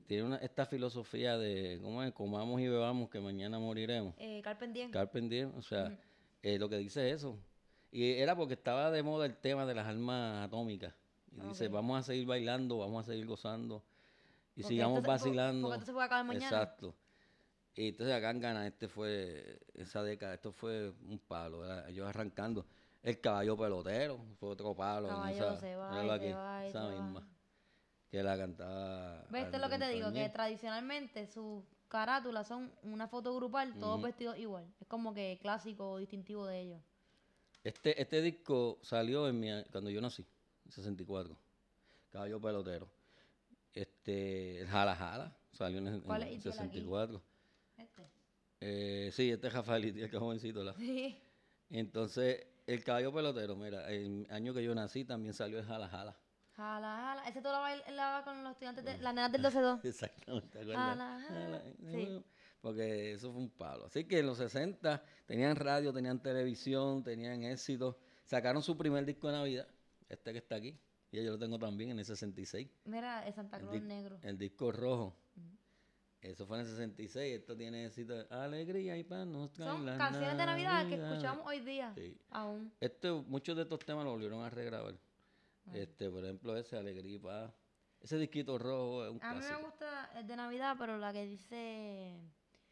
tiene 0.08 0.22
una, 0.24 0.36
esta 0.38 0.64
filosofía 0.64 1.36
de, 1.36 1.78
¿cómo 1.82 2.02
es? 2.02 2.12
Comamos 2.14 2.60
y 2.62 2.66
bebamos 2.66 3.10
que 3.10 3.20
mañana 3.20 3.58
moriremos. 3.58 4.14
Eh, 4.18 4.40
Carpe 4.42 4.66
Diem. 4.68 4.90
Carpe 4.90 5.20
diem, 5.20 5.52
o 5.54 5.60
sea, 5.62 5.96
eh, 6.42 6.58
lo 6.58 6.68
que 6.70 6.78
dice 6.78 7.10
eso. 7.10 7.38
Y 7.92 8.12
era 8.12 8.34
porque 8.34 8.54
estaba 8.54 8.90
de 8.90 9.02
moda 9.02 9.26
el 9.26 9.36
tema 9.36 9.66
de 9.66 9.74
las 9.74 9.86
armas 9.86 10.46
atómicas. 10.46 10.94
Y 11.30 11.40
dice, 11.46 11.68
vamos 11.68 11.98
a 12.00 12.02
seguir 12.02 12.26
bailando, 12.26 12.78
vamos 12.78 13.04
a 13.06 13.10
seguir 13.12 13.26
gozando. 13.26 13.84
Y 14.56 14.62
Porque 14.62 14.74
sigamos 14.74 15.00
po- 15.02 15.08
vacilando. 15.08 15.68
porque 15.68 15.74
esto 15.80 15.86
se 15.86 15.92
puede 15.92 16.06
acabar 16.06 16.24
mañana. 16.24 16.46
Exacto. 16.46 16.94
Y 17.74 17.88
entonces 17.88 18.16
acá 18.16 18.30
en 18.30 18.40
Ghana, 18.40 18.66
este 18.66 18.88
fue, 18.88 19.60
esa 19.74 20.02
década, 20.02 20.34
esto 20.34 20.52
fue 20.52 20.90
un 21.06 21.18
palo, 21.18 21.60
¿verdad? 21.60 21.88
ellos 21.88 22.08
arrancando. 22.08 22.66
El 23.02 23.20
caballo 23.20 23.56
pelotero, 23.56 24.18
fue 24.40 24.48
otro 24.48 24.74
palo. 24.74 25.08
Caballo 25.08 25.36
esa, 25.36 25.56
se 25.60 25.76
va 25.76 26.18
se 26.18 26.32
va 26.32 26.66
esa 26.66 26.88
misma. 26.88 27.28
Que 28.10 28.22
la 28.22 28.36
cantaba. 28.38 29.26
¿Ves? 29.30 29.44
Esto 29.44 29.56
es 29.56 29.62
lo 29.62 29.68
que 29.68 29.78
te 29.78 29.88
digo, 29.90 30.12
que 30.12 30.28
tradicionalmente 30.30 31.26
sus 31.26 31.62
carátulas 31.88 32.46
son 32.48 32.72
una 32.82 33.06
foto 33.08 33.34
grupal, 33.36 33.78
todos 33.78 34.00
vestidos 34.02 34.38
igual. 34.38 34.64
Es 34.80 34.86
como 34.86 35.12
que 35.12 35.38
clásico 35.42 35.98
distintivo 35.98 36.46
de 36.46 36.60
ellos. 36.60 36.80
Este, 37.64 38.00
este 38.00 38.22
disco 38.22 38.78
salió 38.82 39.28
en 39.28 39.38
mi, 39.40 39.48
cuando 39.70 39.90
yo 39.90 40.00
nací, 40.00 40.24
en 40.64 40.72
64. 40.72 41.36
Caballo 42.10 42.40
pelotero. 42.40 42.88
Este, 43.74 44.60
el 44.60 44.68
Jala 44.68 44.96
Jala 44.96 45.36
salió 45.52 45.78
en, 45.78 45.88
el- 45.88 45.94
en 45.96 46.00
¿Cuál 46.00 46.22
el 46.22 46.28
es 46.28 46.34
Itiel 46.38 46.52
aquí? 46.54 46.60
64. 46.78 47.22
Este. 47.76 48.02
Eh, 48.60 49.10
sí, 49.12 49.30
este 49.30 49.46
es 49.48 49.52
Rafael 49.52 49.84
Itiel, 49.84 50.08
que 50.08 50.16
es 50.16 50.20
jovencito. 50.22 50.64
¿la? 50.64 50.72
Sí. 50.74 51.20
Entonces, 51.70 52.46
el 52.66 52.82
caballo 52.82 53.12
pelotero, 53.12 53.54
mira, 53.56 53.88
el 53.90 54.26
año 54.30 54.54
que 54.54 54.64
yo 54.64 54.74
nací 54.74 55.04
también 55.04 55.34
salió 55.34 55.58
el 55.58 55.64
Jala 55.66 55.88
Jala. 55.88 56.16
Jala, 56.58 56.96
jala. 56.96 57.28
Ese 57.28 57.40
tú 57.40 57.48
lo 57.48 57.60
bailaba 57.60 58.24
con 58.24 58.42
los 58.42 58.50
estudiantes 58.52 58.84
de 58.84 58.98
las 58.98 59.14
nenas 59.14 59.30
del 59.30 59.42
12-2. 59.44 59.84
Exactamente, 59.84 60.48
¿te 60.50 60.58
acuerdas? 60.60 60.84
Jala, 60.98 61.24
jala, 61.28 61.62
sí. 61.90 62.24
Porque 62.60 63.12
eso 63.12 63.30
fue 63.32 63.40
un 63.42 63.50
palo. 63.50 63.86
Así 63.86 64.04
que 64.04 64.18
en 64.18 64.26
los 64.26 64.38
60 64.38 65.00
tenían 65.26 65.54
radio, 65.54 65.92
tenían 65.92 66.20
televisión, 66.20 67.04
tenían 67.04 67.44
éxito. 67.44 67.96
Sacaron 68.24 68.62
su 68.62 68.76
primer 68.76 69.04
disco 69.06 69.28
de 69.28 69.34
Navidad, 69.34 69.68
este 70.08 70.32
que 70.32 70.38
está 70.38 70.56
aquí. 70.56 70.76
Y 71.12 71.22
yo 71.24 71.30
lo 71.30 71.38
tengo 71.38 71.58
también 71.60 71.90
en 71.92 72.00
el 72.00 72.04
66. 72.04 72.68
Mira, 72.86 73.24
el 73.26 73.32
Santa 73.32 73.56
El, 73.58 73.62
Claus 73.62 73.74
di- 73.80 73.86
negro. 73.86 74.18
el 74.22 74.36
disco 74.36 74.72
rojo. 74.72 75.16
Eso 76.20 76.44
fue 76.46 76.56
en 76.58 76.62
el 76.64 76.66
66. 76.70 77.38
Esto 77.38 77.56
tiene 77.56 77.86
éxito. 77.86 78.26
Alegría 78.30 78.96
y 78.98 79.04
paz 79.04 79.24
nos 79.24 79.52
Son 79.52 79.86
canciones 79.96 80.36
de 80.36 80.44
Navidad 80.44 80.88
que 80.88 80.96
escuchamos 80.96 81.46
hoy 81.46 81.60
día. 81.60 81.92
Sí. 81.94 82.18
Aún. 82.30 82.72
Este, 82.80 83.12
muchos 83.12 83.54
de 83.56 83.62
estos 83.62 83.78
temas 83.78 84.04
lo 84.04 84.10
volvieron 84.10 84.42
a 84.42 84.50
regrabar. 84.50 84.94
Este, 85.74 86.10
por 86.10 86.24
ejemplo, 86.24 86.56
ese 86.56 86.76
Alegría 86.76 87.16
y 87.16 87.18
paz. 87.18 87.52
Ese 88.00 88.16
disquito 88.18 88.58
rojo 88.58 89.04
es 89.04 89.10
un 89.10 89.22
A 89.22 89.34
mí 89.34 89.40
me 89.40 89.46
clásico. 89.46 89.66
gusta 89.70 90.10
el 90.16 90.26
de 90.26 90.36
Navidad, 90.36 90.76
pero 90.78 90.98
la 90.98 91.12
que 91.12 91.26
dice... 91.26 92.14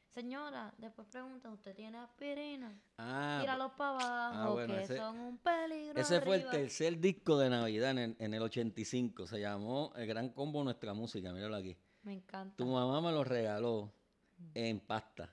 Señora, 0.09 0.73
después 0.79 1.07
preguntan, 1.09 1.53
¿usted 1.53 1.75
tiene 1.75 1.99
aspirina? 1.99 2.81
Ah, 2.97 3.37
Tíralos 3.43 3.73
para 3.73 3.91
abajo, 4.29 4.53
bueno, 4.55 4.75
que 4.75 4.83
ese- 4.85 4.97
son 4.97 5.19
un 5.21 5.37
peligro 5.37 6.01
Ese 6.01 6.23
fue 6.23 6.37
el 6.37 6.49
tercer 6.49 6.99
disco 6.99 7.37
de 7.39 7.51
Navidad 7.51 7.91
en 7.91 7.99
el, 7.99 8.17
en 8.19 8.33
el 8.33 8.41
85. 8.43 9.27
Se 9.27 9.41
llamó 9.41 9.93
El 9.95 10.07
Gran 10.07 10.31
Combo 10.31 10.65
Nuestra 10.65 10.95
Música. 10.95 11.33
Míralo 11.35 11.57
aquí. 11.57 11.77
Me 12.03 12.15
encanta. 12.15 12.57
Tu 12.57 12.65
mamá 12.65 13.03
me 13.03 13.13
lo 13.13 13.25
regaló 13.25 13.93
en 14.55 14.81
pasta. 14.81 15.29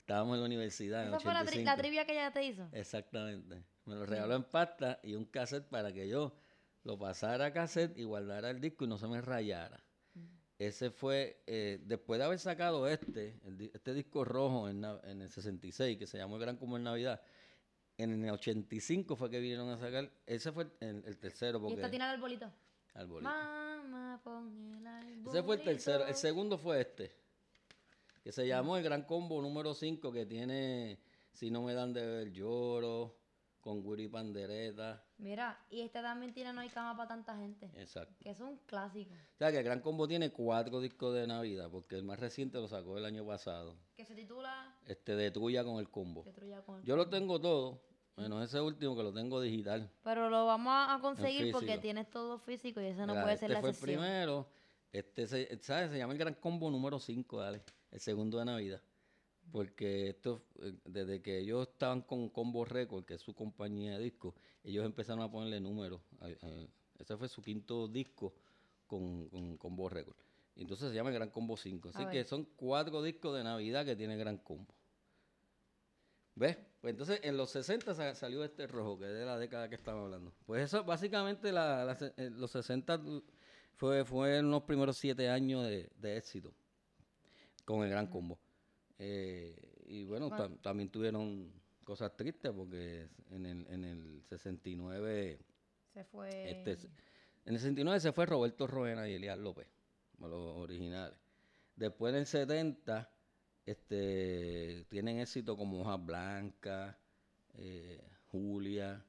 Estábamos 0.00 0.34
en 0.34 0.40
la 0.40 0.46
universidad 0.46 1.04
en 1.06 1.20
fue 1.20 1.32
la, 1.32 1.40
tri- 1.42 1.48
85. 1.60 1.64
la 1.70 1.76
trivia 1.76 2.04
que 2.04 2.12
ella 2.12 2.32
te 2.32 2.44
hizo. 2.44 2.66
Exactamente. 2.72 3.62
Me 3.84 3.94
lo 3.94 4.04
regaló 4.04 4.34
en 4.34 4.42
pasta 4.44 4.98
y 5.04 5.14
un 5.14 5.26
cassette 5.26 5.68
para 5.68 5.92
que 5.92 6.08
yo 6.08 6.34
lo 6.84 6.98
pasara 6.98 7.46
a 7.46 7.52
cassette 7.52 7.98
y 7.98 8.04
guardara 8.04 8.50
el 8.50 8.60
disco 8.60 8.84
y 8.84 8.88
no 8.88 8.98
se 8.98 9.08
me 9.08 9.20
rayara. 9.20 9.82
Ese 10.58 10.90
fue, 10.90 11.42
eh, 11.46 11.80
después 11.84 12.18
de 12.18 12.24
haber 12.24 12.38
sacado 12.38 12.86
este, 12.86 13.40
el 13.44 13.70
este 13.74 13.92
disco 13.92 14.24
rojo 14.24 14.68
en, 14.68 14.84
en 14.84 15.20
el 15.22 15.28
66, 15.28 15.98
que 15.98 16.06
se 16.06 16.16
llamó 16.16 16.36
El 16.36 16.42
Gran 16.42 16.56
Combo 16.56 16.76
en 16.76 16.84
Navidad, 16.84 17.20
en 17.98 18.24
el 18.24 18.30
85 18.30 19.16
fue 19.16 19.30
que 19.30 19.40
vinieron 19.40 19.68
a 19.70 19.76
sacar, 19.76 20.10
ese 20.26 20.52
fue 20.52 20.68
el, 20.80 21.02
el 21.06 21.18
tercero, 21.18 21.58
Y 21.58 21.60
porque... 21.60 21.74
esta 21.74 21.90
tiene 21.90 22.04
el 22.04 22.10
arbolito. 22.12 22.52
arbolito. 22.94 23.30
Mamá, 23.30 24.20
pon 24.22 24.74
el 24.78 24.86
arbolito. 24.86 25.30
Ese 25.30 25.42
fue 25.42 25.56
el 25.56 25.62
tercero. 25.62 26.06
El 26.06 26.14
segundo 26.14 26.58
fue 26.58 26.80
este. 26.80 27.16
Que 28.22 28.32
se 28.32 28.46
llamó 28.46 28.76
el 28.76 28.82
Gran 28.84 29.02
Combo 29.02 29.42
número 29.42 29.74
5, 29.74 30.12
que 30.12 30.24
tiene 30.24 30.98
Si 31.32 31.50
no 31.50 31.62
me 31.62 31.74
dan 31.74 31.92
de 31.92 32.06
ver 32.06 32.32
lloro, 32.32 33.18
con 33.60 33.82
Guri 33.82 34.08
Pandereta. 34.08 35.03
Mira, 35.18 35.58
y 35.70 35.80
este 35.82 36.02
también 36.02 36.32
tiene 36.34 36.52
No 36.52 36.60
hay 36.60 36.68
cama 36.68 36.96
para 36.96 37.08
tanta 37.08 37.36
gente. 37.36 37.70
Exacto. 37.76 38.14
Que 38.22 38.30
es 38.30 38.40
un 38.40 38.56
clásico. 38.66 39.12
O 39.14 39.36
sea 39.38 39.50
que 39.52 39.58
el 39.58 39.64
Gran 39.64 39.80
Combo 39.80 40.08
tiene 40.08 40.30
cuatro 40.30 40.80
discos 40.80 41.14
de 41.14 41.26
Navidad, 41.26 41.70
porque 41.70 41.94
el 41.96 42.02
más 42.02 42.18
reciente 42.18 42.58
lo 42.58 42.66
sacó 42.68 42.98
el 42.98 43.04
año 43.04 43.24
pasado. 43.24 43.76
Que 43.96 44.04
se 44.04 44.14
titula 44.14 44.74
Este 44.86 45.14
de 45.14 45.30
Trulla 45.30 45.64
con 45.64 45.76
el 45.78 45.88
combo. 45.88 46.24
Destruya 46.24 46.62
con 46.62 46.80
el- 46.80 46.84
Yo 46.84 46.96
lo 46.96 47.08
tengo 47.08 47.40
todo, 47.40 47.80
menos 48.16 48.44
ese 48.44 48.60
último 48.60 48.96
que 48.96 49.02
lo 49.04 49.12
tengo 49.12 49.40
digital. 49.40 49.88
Pero 50.02 50.28
lo 50.30 50.46
vamos 50.46 50.72
a 50.88 50.98
conseguir 51.00 51.52
porque 51.52 51.78
tienes 51.78 52.10
todo 52.10 52.38
físico 52.38 52.80
y 52.80 52.86
ese 52.86 53.06
no 53.06 53.12
Mira, 53.12 53.22
puede 53.22 53.34
este 53.34 53.46
ser 53.46 53.54
la 53.54 53.60
fue 53.60 53.70
el 53.70 53.76
primero. 53.76 54.48
Este 54.92 55.26
se, 55.26 55.58
¿sabes? 55.62 55.90
se 55.90 55.98
llama 55.98 56.12
el 56.12 56.18
Gran 56.18 56.34
Combo 56.34 56.70
número 56.70 56.98
5, 56.98 57.40
dale. 57.40 57.62
El 57.90 58.00
segundo 58.00 58.38
de 58.38 58.44
Navidad. 58.44 58.80
Porque 59.52 60.08
esto, 60.10 60.42
eh, 60.60 60.74
desde 60.84 61.22
que 61.22 61.38
ellos 61.38 61.68
estaban 61.68 62.02
con 62.02 62.28
Combo 62.28 62.64
Record, 62.64 63.04
que 63.04 63.14
es 63.14 63.20
su 63.20 63.34
compañía 63.34 63.98
de 63.98 64.04
discos, 64.04 64.34
ellos 64.64 64.84
empezaron 64.84 65.22
a 65.22 65.30
ponerle 65.30 65.60
números. 65.60 66.00
ese 66.98 67.16
fue 67.16 67.28
su 67.28 67.40
quinto 67.42 67.86
disco 67.88 68.34
con, 68.86 69.28
con 69.28 69.56
Combo 69.56 69.88
Record. 69.88 70.16
Entonces 70.56 70.88
se 70.90 70.94
llama 70.94 71.10
el 71.10 71.16
Gran 71.16 71.30
Combo 71.30 71.56
5. 71.56 71.90
Así 71.94 72.04
que 72.12 72.24
son 72.24 72.44
cuatro 72.56 73.02
discos 73.02 73.36
de 73.36 73.42
Navidad 73.44 73.84
que 73.84 73.96
tiene 73.96 74.16
Gran 74.16 74.38
Combo. 74.38 74.72
¿Ves? 76.36 76.56
Pues 76.80 76.90
entonces 76.92 77.20
en 77.22 77.36
los 77.36 77.50
60 77.50 77.94
sa- 77.94 78.14
salió 78.14 78.42
este 78.44 78.66
rojo, 78.66 78.98
que 78.98 79.04
es 79.06 79.12
de 79.12 79.24
la 79.24 79.38
década 79.38 79.68
que 79.68 79.76
estamos 79.76 80.04
hablando. 80.04 80.32
Pues 80.46 80.64
eso, 80.64 80.82
básicamente, 80.84 81.52
la- 81.52 81.96
eh, 82.16 82.30
los 82.30 82.50
60 82.50 83.00
fue, 83.76 84.04
fue 84.04 84.38
en 84.38 84.50
los 84.50 84.62
primeros 84.64 84.96
siete 84.96 85.28
años 85.28 85.64
de, 85.64 85.90
de 85.96 86.16
éxito 86.16 86.52
con 87.64 87.84
el 87.84 87.90
Gran 87.90 88.08
Combo. 88.08 88.38
Eh, 88.98 89.56
y 89.86 90.04
bueno, 90.04 90.28
Bueno. 90.28 90.44
tam- 90.48 90.60
también 90.62 90.88
tuvieron 90.90 91.52
cosas 91.84 92.16
tristes 92.16 92.52
porque 92.52 93.08
en 93.30 93.46
el, 93.46 93.66
en 93.68 93.84
el 93.84 94.22
69, 94.28 95.38
Se 95.92 96.04
fue. 96.04 96.50
este, 96.50 96.72
en 97.44 97.54
el 97.54 97.58
69 97.60 98.00
se 98.00 98.12
fue 98.12 98.26
Roberto 98.26 98.66
Roena 98.66 99.08
y 99.08 99.14
Elías 99.14 99.38
López, 99.38 99.66
los 100.20 100.56
originales. 100.56 101.18
Después 101.76 102.12
en 102.14 102.20
el 102.20 102.26
70 102.26 103.10
este, 103.66 104.84
tienen 104.88 105.18
éxito 105.18 105.56
como 105.56 105.80
Hojas 105.80 106.04
Blancas, 106.04 106.96
eh, 107.54 108.00
Julia. 108.30 109.04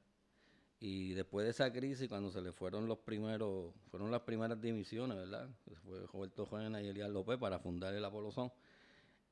Y 0.78 1.14
después 1.14 1.44
de 1.44 1.50
esa 1.52 1.72
crisis, 1.72 2.06
cuando 2.08 2.30
se 2.30 2.42
le 2.42 2.52
fueron 2.52 2.86
los 2.86 2.98
primeros, 2.98 3.72
fueron 3.90 4.10
las 4.10 4.20
primeras 4.22 4.60
dimisiones, 4.60 5.16
¿verdad? 5.16 5.48
Se 5.64 5.74
fue 5.76 6.06
Roberto 6.06 6.44
Roena 6.44 6.82
y 6.82 6.88
Elías 6.88 7.08
López 7.08 7.38
para 7.38 7.58
fundar 7.58 7.94
el 7.94 8.04
Apolo 8.04 8.30
Son. 8.30 8.52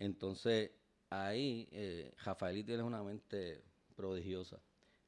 Entonces, 0.05 0.71
ahí, 1.09 1.67
eh, 1.73 2.13
Rafael 2.25 2.63
tiene 2.65 2.83
una 2.83 3.03
mente 3.03 3.63
prodigiosa. 3.97 4.61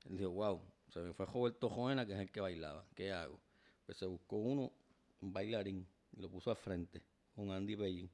Él 0.08 0.16
dijo, 0.16 0.30
wow, 0.30 0.62
se 0.88 1.00
me 1.00 1.12
fue 1.12 1.26
Roberto 1.26 1.68
Joena, 1.68 2.06
que 2.06 2.14
es 2.14 2.18
el 2.20 2.30
que 2.30 2.40
bailaba. 2.40 2.86
¿Qué 2.94 3.12
hago? 3.12 3.38
Pues 3.84 3.98
se 3.98 4.06
buscó 4.06 4.36
uno, 4.36 4.72
un 5.20 5.32
bailarín, 5.32 5.86
y 6.16 6.20
lo 6.20 6.30
puso 6.30 6.50
al 6.50 6.56
frente, 6.56 7.02
un 7.36 7.50
Andy 7.50 7.74
Bellín. 7.74 8.10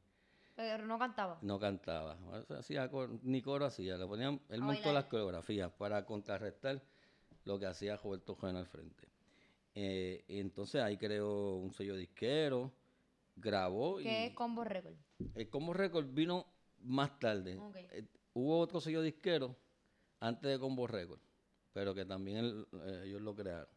Pero 0.56 0.84
no 0.84 0.98
cantaba. 0.98 1.38
No 1.40 1.58
cantaba, 1.58 2.18
hacía 2.58 2.90
cor- 2.90 3.18
ni 3.22 3.40
coro 3.40 3.64
hacía, 3.64 3.96
le 3.96 4.06
ponían, 4.06 4.40
él 4.48 4.60
A 4.60 4.64
montó 4.64 4.80
bailar. 4.82 4.94
las 4.94 5.04
coreografías 5.06 5.72
para 5.72 6.04
contrarrestar 6.04 6.82
lo 7.44 7.58
que 7.58 7.66
hacía 7.66 7.96
Roberto 7.96 8.34
Joena 8.34 8.58
al 8.58 8.66
frente. 8.66 9.08
Eh, 9.74 10.24
y 10.28 10.40
entonces 10.40 10.82
ahí 10.82 10.98
creó 10.98 11.56
un 11.56 11.72
sello 11.72 11.96
disquero, 11.96 12.70
grabó 13.36 14.00
y... 14.00 14.04
Que 14.04 14.26
es 14.26 14.34
Combo 14.34 14.62
Record. 14.64 14.94
El 15.34 15.48
Combo 15.48 15.72
Record 15.72 16.06
vino 16.12 16.46
más 16.82 17.18
tarde. 17.18 17.56
Eh, 17.92 18.06
hubo 18.34 18.58
otro 18.58 18.80
sello 18.80 19.02
disquero 19.02 19.56
antes 20.20 20.50
de 20.50 20.58
Combo 20.58 20.86
Record, 20.86 21.20
pero 21.72 21.94
que 21.94 22.04
también 22.04 22.38
el- 22.38 22.66
eh, 22.84 23.02
ellos 23.06 23.20
lo 23.22 23.34
crearon. 23.34 23.68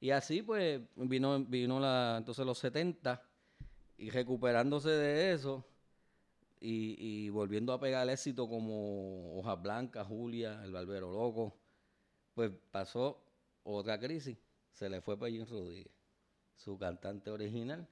Y 0.00 0.10
así 0.10 0.42
pues 0.42 0.80
vino, 0.96 1.44
vino 1.44 1.80
la, 1.80 2.16
entonces 2.18 2.44
los 2.44 2.58
70 2.58 3.22
y 3.96 4.10
recuperándose 4.10 4.90
de 4.90 5.32
eso 5.32 5.64
y, 6.60 6.96
y 6.98 7.28
volviendo 7.30 7.72
a 7.72 7.80
pegar 7.80 8.02
el 8.04 8.10
éxito 8.10 8.48
como 8.48 9.38
Hojas 9.38 9.60
Blancas, 9.62 10.06
Julia, 10.06 10.62
El 10.64 10.72
Barbero 10.72 11.10
Loco, 11.12 11.56
pues 12.34 12.50
pasó 12.70 13.22
otra 13.62 13.98
crisis. 13.98 14.36
Se 14.72 14.88
le 14.88 15.00
fue 15.00 15.16
Pellín 15.18 15.46
Rodríguez, 15.46 15.92
su 16.56 16.76
cantante 16.76 17.30
original, 17.30 17.86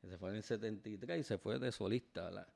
que 0.00 0.08
se 0.08 0.16
fue 0.18 0.30
en 0.30 0.36
el 0.36 0.42
73 0.42 1.20
y 1.20 1.22
se 1.24 1.36
fue 1.38 1.58
de 1.58 1.72
solista, 1.72 2.24
¿verdad? 2.24 2.48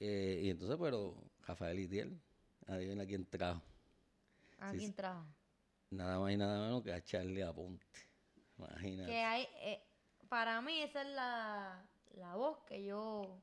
Eh, 0.00 0.40
y 0.44 0.50
entonces, 0.50 0.76
pero 0.80 1.14
Rafael 1.46 1.78
Itiel, 1.78 2.18
adivina 2.66 3.06
quién 3.06 3.26
trajo. 3.26 3.62
¿A 4.58 4.72
Sí, 4.72 4.78
quién 4.78 4.94
trajo? 4.94 5.24
Nada 5.90 6.18
más 6.18 6.32
y 6.32 6.36
nada 6.36 6.60
menos 6.66 6.82
que 6.82 6.92
a 6.92 7.02
Charlie 7.02 7.42
Aponte. 7.42 7.86
Imagínate. 8.58 9.10
Que 9.10 9.18
hay. 9.22 9.48
eh, 9.62 9.82
para 10.28 10.60
mí, 10.62 10.80
esa 10.82 11.02
es 11.02 11.08
la, 11.08 11.84
la 12.16 12.34
voz 12.36 12.58
que 12.66 12.84
yo 12.84 13.40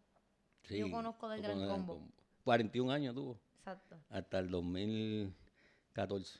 Sí, 0.63 0.77
yo 0.79 0.89
conozco 0.91 1.29
del 1.29 1.41
Gran 1.41 1.57
conozco 1.59 1.73
Combo. 1.95 2.07
41 2.43 2.91
años 2.91 3.13
tuvo, 3.15 3.39
Exacto. 3.57 3.97
hasta 4.09 4.39
el 4.39 4.49
2014. 4.49 6.39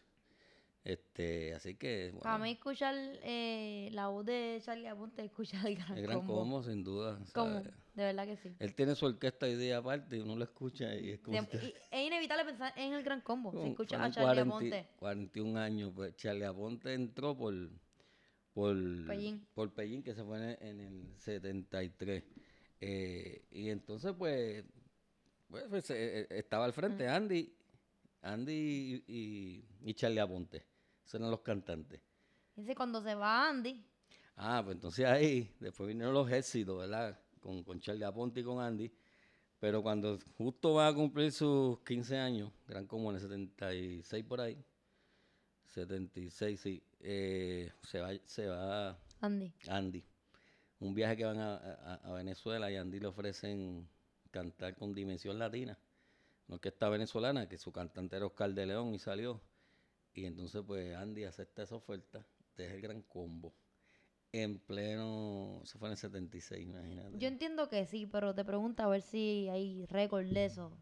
Este, 0.88 1.54
así 1.54 1.76
que, 1.76 2.12
bueno, 2.12 2.22
Para 2.22 2.38
mí 2.38 2.52
escuchar 2.52 2.96
eh, 3.22 3.90
la 3.92 4.08
voz 4.08 4.26
de 4.26 4.62
Charlie 4.64 4.88
Aponte, 4.88 5.22
escuchar 5.26 5.66
el 5.68 5.76
Gran, 5.76 5.98
el 5.98 6.04
gran 6.04 6.20
Combo. 6.20 6.36
combo, 6.36 6.64
sin 6.64 6.82
duda. 6.82 7.20
¿Cómo? 7.34 7.56
¿sabes? 7.62 7.74
De 7.94 8.04
verdad 8.04 8.26
que 8.26 8.38
sí. 8.38 8.56
Él 8.58 8.74
tiene 8.74 8.96
su 8.96 9.06
orquesta 9.06 9.48
hoy 9.48 9.56
día 9.58 9.80
aparte 9.80 10.16
y 10.16 10.20
uno 10.22 10.38
lo 10.38 10.46
escucha 10.46 10.96
y 10.96 11.10
es 11.12 11.20
como... 11.20 11.38
Si- 11.42 11.58
y 11.58 11.74
es 11.92 12.08
inevitable 12.08 12.46
pensar 12.46 12.72
en 12.78 12.94
el 12.94 13.04
Gran 13.04 13.20
Combo. 13.20 13.52
Se 13.52 13.58
Con- 13.58 13.68
escucha 13.68 13.98
a 14.02 14.10
Charlie 14.12 14.44
40 14.46 14.56
Aponte. 14.56 14.88
41 14.98 15.60
años, 15.60 15.92
pues 15.94 16.16
Charlie 16.16 16.46
Aponte 16.46 16.94
entró 16.94 17.36
por 17.38 17.54
por 18.54 18.76
Pellín. 19.08 19.46
por 19.54 19.74
Pellín, 19.74 20.02
que 20.02 20.16
se 20.16 20.24
fue 20.24 20.38
en 20.38 20.44
el, 20.44 20.58
en 20.62 20.80
el 20.80 21.14
73. 21.18 22.24
Eh, 22.80 23.44
y 23.52 23.70
entonces, 23.70 24.14
pues, 24.18 24.64
pues, 25.50 25.66
pues, 25.70 25.90
eh, 25.92 26.22
eh, 26.22 26.28
estaba 26.30 26.64
al 26.66 26.72
frente 26.74 27.08
Andy, 27.08 27.54
Andy 28.22 29.04
y, 29.06 29.14
y, 29.14 29.66
y 29.90 29.94
Charlie 29.94 30.20
Aponte. 30.22 30.64
Eran 31.14 31.32
los 31.32 31.42
cantantes. 31.42 32.02
Dice, 32.56 32.76
cuando 32.76 33.02
se 33.02 33.16
va 33.16 33.50
Andy, 33.50 33.84
Ah, 34.40 34.62
pues 34.64 34.76
entonces 34.76 35.06
ahí, 35.06 35.52
después 35.60 35.88
vinieron 35.88 36.14
los 36.14 36.30
éxitos, 36.32 36.78
¿verdad? 36.78 37.20
Con, 37.40 37.64
con 37.64 37.80
Charlie 37.80 38.04
Aponte 38.04 38.42
y 38.42 38.44
con 38.44 38.60
Andy. 38.62 38.92
Pero 39.60 39.82
cuando 39.82 40.20
justo 40.38 40.76
va 40.76 40.88
a 40.90 40.94
cumplir 40.94 41.32
sus 41.32 41.80
15 41.80 42.18
años, 42.20 42.52
eran 42.68 42.86
como 42.86 43.10
en 43.10 43.16
el 43.16 43.22
76 43.22 44.24
por 44.26 44.42
ahí, 44.42 44.64
76, 45.66 46.60
sí, 46.60 46.84
eh, 47.00 47.72
se, 47.84 48.00
va, 48.00 48.12
se 48.26 48.48
va 48.48 48.98
Andy. 49.22 49.52
Andy. 49.68 50.04
Un 50.80 50.94
viaje 50.94 51.18
que 51.18 51.26
van 51.26 51.40
a, 51.40 51.56
a- 51.56 52.00
a 52.04 52.14
Venezuela 52.14 52.72
y 52.72 52.76
a 52.76 52.82
Andy 52.82 53.00
le 53.00 53.08
ofrecen 53.08 53.88
cantar 54.32 54.76
con 54.76 54.94
Dimensión 54.94 55.40
Latina. 55.40 55.78
No 56.48 56.56
es 56.56 56.62
que 56.62 56.70
está 56.70 56.90
venezolana, 56.90 57.50
que 57.50 57.58
su 57.58 57.72
cantante 57.72 58.16
era 58.16 58.26
Oscar 58.28 58.54
de 58.54 58.66
León 58.68 58.94
y 58.94 59.00
salió. 59.00 59.42
Y 60.18 60.26
entonces 60.26 60.64
pues 60.66 60.96
Andy 60.96 61.26
acepta 61.26 61.62
esa 61.62 61.76
oferta, 61.76 62.26
deja 62.56 62.74
el 62.74 62.82
gran 62.82 63.04
combo. 63.04 63.54
En 64.32 64.58
pleno, 64.58 65.62
eso 65.64 65.78
fue 65.78 65.90
en 65.90 65.92
el 65.92 65.98
76, 65.98 66.66
imagínate. 66.68 67.20
Yo 67.20 67.28
entiendo 67.28 67.70
que 67.70 67.86
sí, 67.86 68.08
pero 68.08 68.34
te 68.34 68.44
pregunto 68.44 68.82
a 68.82 68.88
ver 68.88 69.04
si 69.04 69.48
hay 69.50 69.86
récord 69.86 70.26
de 70.26 70.46
eso. 70.46 70.76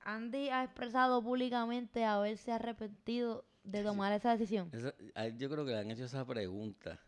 Andy 0.00 0.48
ha 0.48 0.64
expresado 0.64 1.22
públicamente 1.22 2.04
haberse 2.06 2.50
arrepentido 2.50 3.44
de 3.62 3.82
tomar 3.82 4.12
esa 4.14 4.30
decisión. 4.30 4.70
Esa- 4.72 4.94
yo 5.36 5.50
creo 5.50 5.66
que 5.66 5.72
le 5.72 5.78
han 5.78 5.90
hecho 5.90 6.04
esa 6.04 6.24
pregunta. 6.26 6.98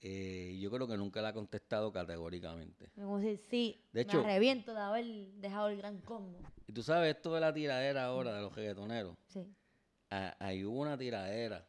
eh, 0.00 0.56
yo 0.60 0.70
creo 0.70 0.86
que 0.86 0.96
nunca 0.96 1.20
la 1.20 1.30
ha 1.30 1.32
contestado 1.32 1.90
categóricamente. 1.92 2.88
Como 2.94 3.18
decir, 3.18 3.36
sí, 3.50 3.84
De 3.92 4.02
hecho- 4.02 4.22
me 4.22 4.30
arrepiento 4.30 4.72
de 4.72 4.80
haber 4.80 5.04
dejado 5.40 5.70
el 5.70 5.76
gran 5.78 5.98
combo. 6.02 6.38
Y 6.68 6.72
tú 6.72 6.84
sabes, 6.84 7.16
esto 7.16 7.34
de 7.34 7.40
la 7.40 7.52
tiradera 7.52 8.04
ahora 8.04 8.32
de 8.34 8.42
los 8.42 8.54
reggaetoneros. 8.54 9.16
Sí. 9.26 9.52
A- 10.10 10.36
ahí 10.38 10.64
hubo 10.64 10.80
una 10.80 10.96
tiradera, 10.98 11.66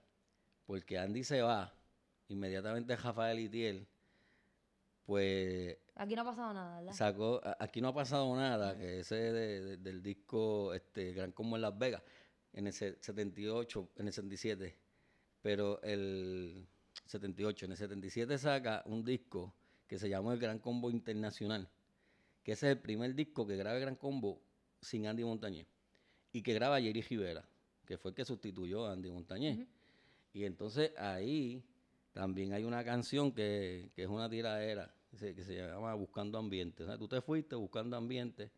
porque 0.65 0.97
Andy 0.97 1.23
se 1.23 1.41
va, 1.41 1.73
inmediatamente 2.27 2.95
Rafael 2.95 3.39
Itiel, 3.39 3.87
pues 5.05 5.77
Aquí 5.95 6.15
no 6.15 6.21
ha 6.21 6.25
pasado 6.25 6.53
nada, 6.53 6.79
¿verdad? 6.79 6.93
sacó, 6.93 7.41
a- 7.43 7.57
aquí 7.59 7.81
no 7.81 7.89
ha 7.89 7.93
pasado 7.93 8.35
nada, 8.35 8.77
que 8.77 8.99
ese 8.99 9.15
de- 9.15 9.61
de- 9.61 9.77
del 9.77 10.01
disco 10.01 10.73
este 10.73 11.13
Gran 11.13 11.31
Combo 11.31 11.55
en 11.55 11.63
Las 11.63 11.77
Vegas, 11.77 12.03
en 12.53 12.67
el 12.67 12.73
se- 12.73 12.97
78, 13.01 13.89
en 13.97 14.07
el 14.07 14.13
77, 14.13 14.75
pero 15.41 15.81
el 15.81 16.67
78, 17.05 17.65
en 17.65 17.71
el 17.71 17.77
77 17.77 18.37
saca 18.37 18.83
un 18.85 19.03
disco 19.03 19.53
que 19.87 19.97
se 19.97 20.07
llamó 20.09 20.31
El 20.31 20.39
Gran 20.39 20.59
Combo 20.59 20.89
Internacional, 20.91 21.67
que 22.43 22.51
ese 22.53 22.67
es 22.67 22.75
el 22.77 22.81
primer 22.81 23.15
disco 23.15 23.45
que 23.47 23.57
graba 23.57 23.75
el 23.75 23.81
Gran 23.81 23.95
Combo 23.95 24.39
sin 24.81 25.07
Andy 25.07 25.23
Montañez 25.23 25.67
y 26.31 26.41
que 26.43 26.53
graba 26.53 26.79
Jerry 26.79 27.01
Rivera, 27.01 27.43
que 27.89 27.97
fue 27.97 28.11
el 28.11 28.15
que 28.15 28.23
sustituyó 28.23 28.85
a 28.85 28.91
Andy 28.91 29.09
Montañez. 29.09 29.67
Y 30.31 30.45
entonces 30.45 30.91
ahí 30.95 31.65
también 32.13 32.53
hay 32.53 32.63
una 32.63 32.83
canción 32.83 33.31
que, 33.31 33.89
que 33.95 34.03
es 34.03 34.09
una 34.09 34.29
tiradera, 34.29 34.93
que 35.09 35.17
se, 35.17 35.33
que 35.33 35.43
se 35.43 35.55
llama 35.55 35.95
Buscando 35.95 36.37
Ambiente. 36.37 36.83
O 36.83 36.85
sea, 36.85 36.99
tú 36.99 37.07
te 37.07 37.19
fuiste 37.19 37.55
buscando 37.55 37.97
ambiente 37.97 38.51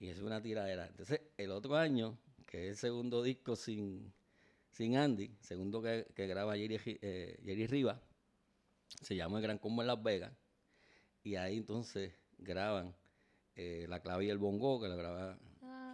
y 0.00 0.08
es 0.08 0.18
una 0.22 0.40
tiradera. 0.40 0.86
Entonces, 0.86 1.20
el 1.36 1.50
otro 1.50 1.76
año, 1.76 2.16
que 2.46 2.64
es 2.64 2.70
el 2.70 2.76
segundo 2.76 3.22
disco 3.22 3.54
sin, 3.54 4.10
sin 4.70 4.96
Andy, 4.96 5.30
segundo 5.40 5.82
que, 5.82 6.06
que 6.14 6.26
graba 6.26 6.56
Jerry, 6.56 6.80
eh, 6.86 7.38
Jerry 7.44 7.66
Rivas, 7.66 8.00
se 9.02 9.14
llama 9.14 9.36
El 9.36 9.42
Gran 9.42 9.58
Combo 9.58 9.82
en 9.82 9.88
Las 9.88 10.02
Vegas. 10.02 10.32
Y 11.22 11.36
ahí 11.36 11.58
entonces 11.58 12.14
graban 12.38 12.94
eh, 13.56 13.84
La 13.90 14.00
Clave 14.00 14.24
y 14.24 14.30
el 14.30 14.38
Bongo, 14.38 14.80
que 14.80 14.88
la 14.88 14.96
graba 14.96 15.38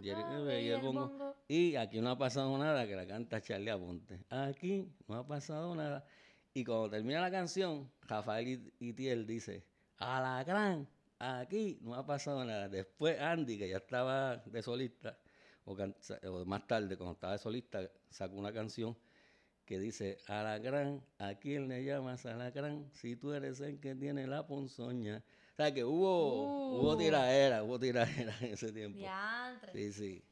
Jerry 0.00 0.22
Rivera 0.22 0.60
y 0.60 0.68
el 0.68 0.80
bongo. 0.80 1.29
Y 1.52 1.74
aquí 1.74 2.00
no 2.00 2.10
ha 2.10 2.16
pasado 2.16 2.56
nada, 2.58 2.86
que 2.86 2.94
la 2.94 3.04
canta 3.08 3.40
Charlie 3.40 3.70
Aponte. 3.70 4.20
Aquí 4.30 4.86
no 5.08 5.16
ha 5.16 5.26
pasado 5.26 5.74
nada. 5.74 6.04
Y 6.54 6.64
cuando 6.64 6.90
termina 6.90 7.20
la 7.20 7.30
canción, 7.30 7.90
Rafael 8.02 8.46
It- 8.46 8.72
Itiel 8.78 9.26
dice, 9.26 9.64
a 9.98 10.20
la 10.20 10.44
gran, 10.44 10.86
aquí 11.18 11.76
no 11.82 11.94
ha 11.96 12.06
pasado 12.06 12.44
nada. 12.44 12.68
Después 12.68 13.18
Andy, 13.20 13.58
que 13.58 13.68
ya 13.68 13.78
estaba 13.78 14.36
de 14.36 14.62
solista, 14.62 15.18
o, 15.64 15.74
más 16.46 16.66
tarde, 16.68 16.96
cuando 16.96 17.14
estaba 17.14 17.32
de 17.32 17.38
solista, 17.40 17.80
sacó 18.10 18.36
una 18.36 18.52
canción 18.52 18.96
que 19.64 19.80
dice, 19.80 20.18
a 20.28 20.44
la 20.44 20.58
gran, 20.58 21.02
¿a 21.18 21.34
quién 21.34 21.66
le 21.68 21.82
llamas 21.84 22.26
a 22.26 22.34
la 22.36 22.52
gran? 22.52 22.88
Si 22.92 23.16
tú 23.16 23.32
eres 23.32 23.58
el 23.60 23.80
que 23.80 23.96
tiene 23.96 24.28
la 24.28 24.46
ponzoña. 24.46 25.24
O 25.52 25.56
sea, 25.56 25.74
que 25.74 25.82
hubo, 25.84 26.78
hubo 26.78 26.92
Uh. 26.94 26.96
tiradera, 26.96 27.64
hubo 27.64 27.76
tiradera 27.80 28.36
en 28.40 28.52
ese 28.52 28.70
tiempo. 28.72 28.98
Diantre. 28.98 29.72
Sí, 29.72 29.92
sí. 29.92 30.24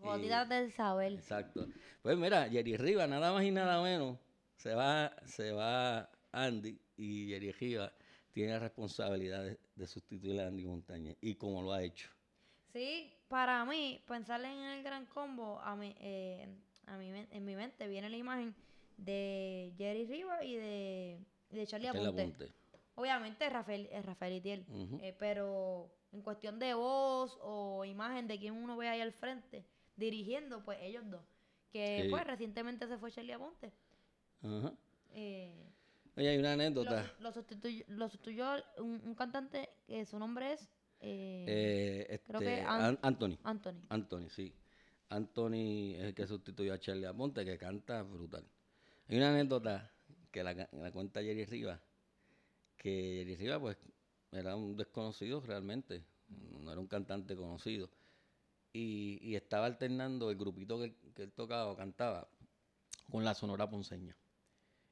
Gotitas 0.00 0.48
del 0.48 0.72
saber. 0.72 1.12
Exacto. 1.12 1.66
Pues 2.02 2.16
mira, 2.16 2.48
Jerry 2.48 2.76
Rivas, 2.76 3.08
nada 3.08 3.32
más 3.32 3.44
y 3.44 3.50
nada 3.50 3.82
menos, 3.82 4.18
se 4.56 4.74
va, 4.74 5.14
se 5.26 5.52
va 5.52 6.10
Andy 6.32 6.78
y 6.96 7.28
Jerry 7.28 7.52
Rivas 7.52 7.92
tiene 8.32 8.52
la 8.52 8.58
responsabilidad 8.60 9.44
de, 9.44 9.58
de 9.74 9.86
sustituir 9.86 10.40
a 10.40 10.46
Andy 10.46 10.64
Montañez. 10.64 11.16
Y 11.20 11.34
como 11.34 11.62
lo 11.62 11.72
ha 11.72 11.82
hecho. 11.82 12.08
Sí, 12.72 13.12
para 13.28 13.64
mí, 13.64 14.00
pensar 14.06 14.40
en 14.44 14.58
el 14.58 14.82
gran 14.82 15.06
combo, 15.06 15.58
a 15.60 15.74
mí, 15.76 15.94
eh, 15.98 16.46
a 16.86 16.96
mí, 16.96 17.10
en 17.30 17.44
mi 17.44 17.56
mente 17.56 17.88
viene 17.88 18.08
la 18.08 18.16
imagen 18.16 18.54
de 18.96 19.72
Jerry 19.76 20.06
Rivas 20.06 20.44
y 20.44 20.56
de, 20.56 21.18
de 21.50 21.66
Charlie 21.66 21.88
Él 21.88 21.96
Aponte. 22.06 22.22
apunte. 22.22 22.48
Obviamente 22.94 23.48
Rafael, 23.48 23.88
es 23.90 24.04
Rafael 24.04 24.34
Itiel, 24.34 24.64
Ujú. 24.68 24.98
eh, 25.02 25.14
pero 25.18 25.90
en 26.12 26.22
cuestión 26.22 26.58
de 26.58 26.74
voz 26.74 27.38
o 27.40 27.84
imagen 27.84 28.28
de 28.28 28.38
quien 28.38 28.54
uno 28.54 28.76
ve 28.76 28.88
ahí 28.88 29.00
al 29.00 29.12
frente, 29.12 29.64
dirigiendo, 29.96 30.64
pues 30.64 30.78
ellos 30.82 31.08
dos. 31.10 31.22
Que 31.72 32.02
Sí. 32.04 32.08
pues 32.10 32.24
recientemente 32.26 32.86
se 32.88 32.98
fue 32.98 33.12
Charlie 33.12 33.32
Aponte. 33.32 33.72
Ajá. 34.42 34.72
Eh, 35.12 35.70
Oye, 36.16 36.28
hay 36.30 36.38
una 36.38 36.52
anécdota. 36.54 37.12
lo 37.20 37.32
sustituyó, 37.32 37.84
lo 37.88 38.08
sustituyó 38.08 38.46
un, 38.78 39.00
un 39.04 39.14
cantante 39.14 39.68
que 39.86 40.04
su 40.04 40.18
nombre 40.18 40.52
es 40.54 40.68
eh, 41.02 41.44
Eh, 41.48 42.06
este, 42.10 42.26
creo 42.26 42.40
que 42.40 42.60
An- 42.60 42.82
An- 42.82 42.98
Anthony. 43.02 43.38
Anthony. 43.44 43.80
Anthony, 43.88 44.28
sí. 44.28 44.54
Anthony 45.08 45.94
es 45.96 46.02
el 46.04 46.14
que 46.14 46.26
sustituyó 46.26 46.74
a 46.74 46.78
Charlie 46.78 47.06
Aponte, 47.06 47.44
que 47.44 47.56
canta 47.58 48.02
brutal. 48.02 48.44
Hay 49.08 49.16
una 49.16 49.30
anécdota 49.30 49.90
que 50.30 50.42
la, 50.44 50.52
la 50.54 50.92
cuenta 50.92 51.22
Jerry 51.22 51.44
Rivas, 51.46 51.80
que 52.76 53.18
Jerry 53.24 53.36
Rivas, 53.36 53.58
pues, 53.60 53.76
era 54.32 54.54
un 54.56 54.76
desconocido 54.76 55.40
realmente, 55.40 56.04
no 56.28 56.70
era 56.70 56.80
un 56.80 56.86
cantante 56.86 57.34
conocido. 57.34 57.90
Y, 58.72 59.18
y 59.22 59.36
estaba 59.36 59.66
alternando 59.66 60.30
el 60.30 60.36
grupito 60.36 60.78
que, 60.78 60.94
él 61.16 61.32
tocaba 61.32 61.70
o 61.70 61.76
cantaba 61.76 62.28
con 63.10 63.24
la 63.24 63.34
Sonora 63.34 63.68
Ponceña. 63.68 64.16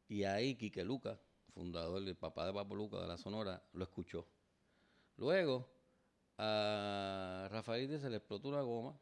Y 0.09 0.25
ahí 0.25 0.57
Quique 0.57 0.85
Luca, 0.85 1.21
fundador, 1.55 2.03
el 2.03 2.17
papá 2.17 2.47
de 2.47 2.53
Papo 2.53 2.75
Luca 2.75 3.01
de 3.01 3.07
la 3.07 3.19
Sonora, 3.19 3.62
lo 3.73 3.85
escuchó. 3.85 4.27
Luego, 5.17 5.69
a 6.38 7.49
Rafael 7.51 8.01
se 8.01 8.09
le 8.09 8.17
explotó 8.17 8.49
una 8.49 8.62
goma 8.62 8.99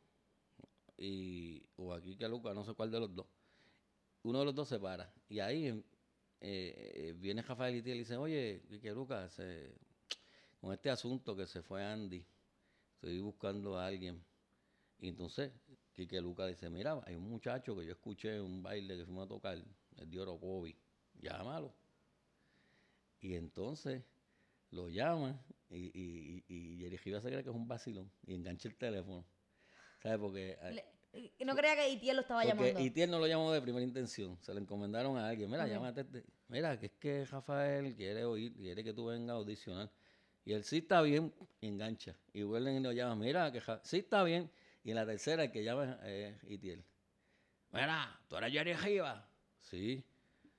y 0.99 1.63
o 1.77 1.93
a 1.93 2.03
Quique 2.03 2.29
Luca, 2.29 2.55
no 2.55 2.65
sé 2.65 2.75
cuál 2.75 2.91
de 2.91 3.01
los 3.01 3.15
dos. 3.15 3.27
Uno 4.23 4.41
de 4.41 4.45
los 4.47 4.55
dos 4.55 4.69
se 4.69 4.81
para. 4.81 5.13
Y 5.29 5.39
ahí 5.39 5.67
eh, 5.69 5.83
eh, 6.41 7.15
viene 7.17 7.43
Rafael 7.43 7.77
y 7.77 7.83
le 7.83 7.95
dice, 7.95 8.17
oye, 8.17 8.63
Quique 8.69 8.93
Luca, 8.93 9.29
con 10.61 10.73
este 10.73 10.91
asunto 10.91 11.37
que 11.37 11.47
se 11.47 11.63
fue 11.63 11.85
Andy, 11.85 12.27
estoy 12.95 13.21
buscando 13.21 13.79
a 13.79 13.87
alguien. 13.87 14.25
Y 14.99 15.09
entonces 15.09 15.53
Quique 15.93 16.21
Luca 16.21 16.47
dice, 16.47 16.69
mira, 16.71 17.01
hay 17.07 17.15
un 17.15 17.29
muchacho 17.29 17.77
que 17.77 17.85
yo 17.87 17.93
escuché 17.93 18.37
en 18.37 18.43
un 18.43 18.63
baile 18.63 18.97
que 18.97 19.05
fuimos 19.05 19.27
a 19.27 19.29
tocar, 19.29 19.59
el 19.97 20.11
de 20.11 20.21
Orocovi, 20.21 20.77
llámalo. 21.21 21.73
Y 23.21 23.35
entonces 23.35 24.03
lo 24.71 24.89
llama 24.89 25.41
y, 25.71 25.87
y, 25.99 26.45
y, 26.49 26.85
y 26.87 26.91
se 26.91 26.99
cree 26.99 27.43
que 27.43 27.51
es 27.51 27.55
un 27.55 27.67
vacilón 27.67 28.11
y 28.27 28.35
engancha 28.35 28.69
el 28.69 28.77
teléfono. 28.77 29.25
¿Sabes? 30.03 30.19
Porque, 30.19 30.59
eh, 30.61 30.73
Le- 31.15 31.45
no 31.47 31.57
creía 31.57 31.75
que 31.77 31.89
Itiel 31.89 32.17
lo 32.17 32.23
estaba 32.23 32.45
llamando. 32.45 32.79
Itiel 32.79 33.11
no 33.11 33.19
lo 33.19 33.27
llamó 33.27 33.51
de 33.53 33.63
primera 33.63 33.85
intención. 33.85 34.37
Se 34.43 34.53
lo 34.53 34.61
encomendaron 34.61 35.17
a 35.17 35.29
alguien. 35.29 35.51
Mira, 35.51 35.67
llámate. 35.67 36.03
este- 36.03 36.25
Mira, 36.49 36.79
que 36.79 36.87
es 36.87 36.93
que 36.93 37.25
Rafael 37.25 37.97
quiere 37.97 38.25
oír, 38.25 38.53
quiere 38.55 38.85
que 38.85 38.93
tú 38.93 39.07
vengas 39.07 39.35
a 39.35 39.37
audicionar. 39.39 39.91
Y 40.45 40.53
él 40.53 40.63
sí 40.63 40.79
está 40.79 41.01
bien, 41.03 41.33
engancha. 41.61 42.15
Y 42.33 42.43
vuelven 42.43 42.77
y 42.77 42.81
lo 42.81 42.93
llaman, 42.93 43.19
mira, 43.19 43.51
que 43.51 43.61
ja- 43.61 43.81
sí 43.83 43.99
está 43.99 44.23
bien. 44.23 44.51
Y 44.87 44.91
en 44.91 44.95
la 44.97 45.05
tercera 45.05 45.43
el 45.43 45.51
que 45.51 45.65
llama 45.65 45.99
es 46.05 46.37
Itiel. 46.45 46.85
Mira, 47.73 48.21
¿tú 48.29 48.37
eres 48.37 48.53
Jerry 48.53 48.73
Giva? 48.77 49.29
Sí, 49.59 50.05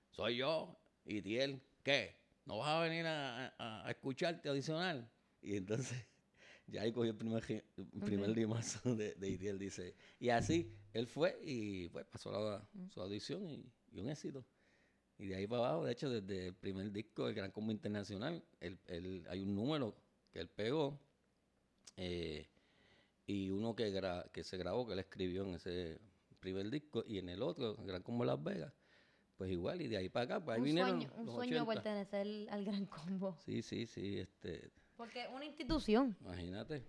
soy 0.10 0.36
yo, 0.36 0.78
Itiel. 1.06 1.62
¿Qué? 1.82 2.14
¿No 2.44 2.58
vas 2.58 2.68
a 2.68 2.82
venir 2.82 3.06
a, 3.06 3.48
a- 3.58 3.88
a 3.88 3.90
escucharte 3.90 4.50
audicionar? 4.50 5.10
Y 5.42 5.56
entonces 5.56 5.98
ya 6.68 6.82
ahí 6.82 6.92
cogió 6.92 7.12
el 7.12 7.18
primer, 7.18 7.42
el 7.78 8.02
primer 8.04 8.32
Ok. 8.32 8.36
limazo 8.36 8.96
de, 8.98 9.16
de 9.16 9.30
Itiel, 9.30 9.58
dice. 9.58 9.96
Y 10.20 10.28
así 10.28 10.76
él 10.92 11.08
fue 11.08 11.40
y 11.42 11.88
pues 11.88 12.06
pasó 12.06 12.30
la- 12.34 12.68
su 12.90 13.00
audición 13.02 13.50
y, 13.50 13.66
y 13.94 14.00
un 14.02 14.10
éxito. 14.10 14.46
Y 15.18 15.28
de 15.28 15.36
ahí 15.38 15.48
para 15.48 15.68
abajo, 15.70 15.86
de 15.86 15.94
hecho, 15.94 16.10
desde 16.10 16.48
el 16.48 16.54
primer 16.54 16.92
disco 16.92 17.28
del 17.28 17.34
Gran 17.34 17.52
Combo 17.52 17.72
Internacional, 17.72 18.44
él- 18.60 18.78
él- 18.88 19.26
hay 19.30 19.42
un 19.42 19.56
número 19.56 19.96
que 20.34 20.42
él 20.42 20.50
pegó 20.50 21.00
eh, 21.96 22.46
y 23.28 23.52
uno 23.52 23.76
que, 23.76 23.94
gra- 23.94 24.28
que 24.32 24.44
se 24.44 24.58
grabó, 24.58 24.88
que 24.88 24.94
él 24.94 25.00
escribió 25.00 25.44
en 25.44 25.54
ese 25.56 26.00
primer 26.40 26.70
disco, 26.72 27.04
y 27.06 27.20
en 27.20 27.30
el 27.30 27.44
otro, 27.44 27.78
el 27.80 27.86
Gran 27.86 28.02
Combo 28.02 28.26
Las 28.26 28.42
Vegas, 28.44 28.74
pues 29.36 29.52
igual, 29.52 29.80
y 29.82 29.88
de 29.88 29.98
ahí 29.98 30.10
para 30.10 30.24
acá, 30.38 30.44
pues 30.44 30.56
ahí 30.56 30.62
un 30.62 30.66
vinieron 30.66 30.90
sueño, 31.02 31.14
un 31.18 31.26
los 31.28 31.36
sueño 31.36 31.64
80. 31.64 31.84
pertenecer 31.84 32.50
al 32.50 32.66
gran 32.66 32.86
combo. 32.88 33.38
Sí, 33.46 33.62
sí, 33.62 33.86
sí, 33.86 34.18
este, 34.18 34.72
Porque 34.96 35.24
es 35.24 35.30
una 35.32 35.46
institución. 35.46 36.16
imagínate. 36.22 36.84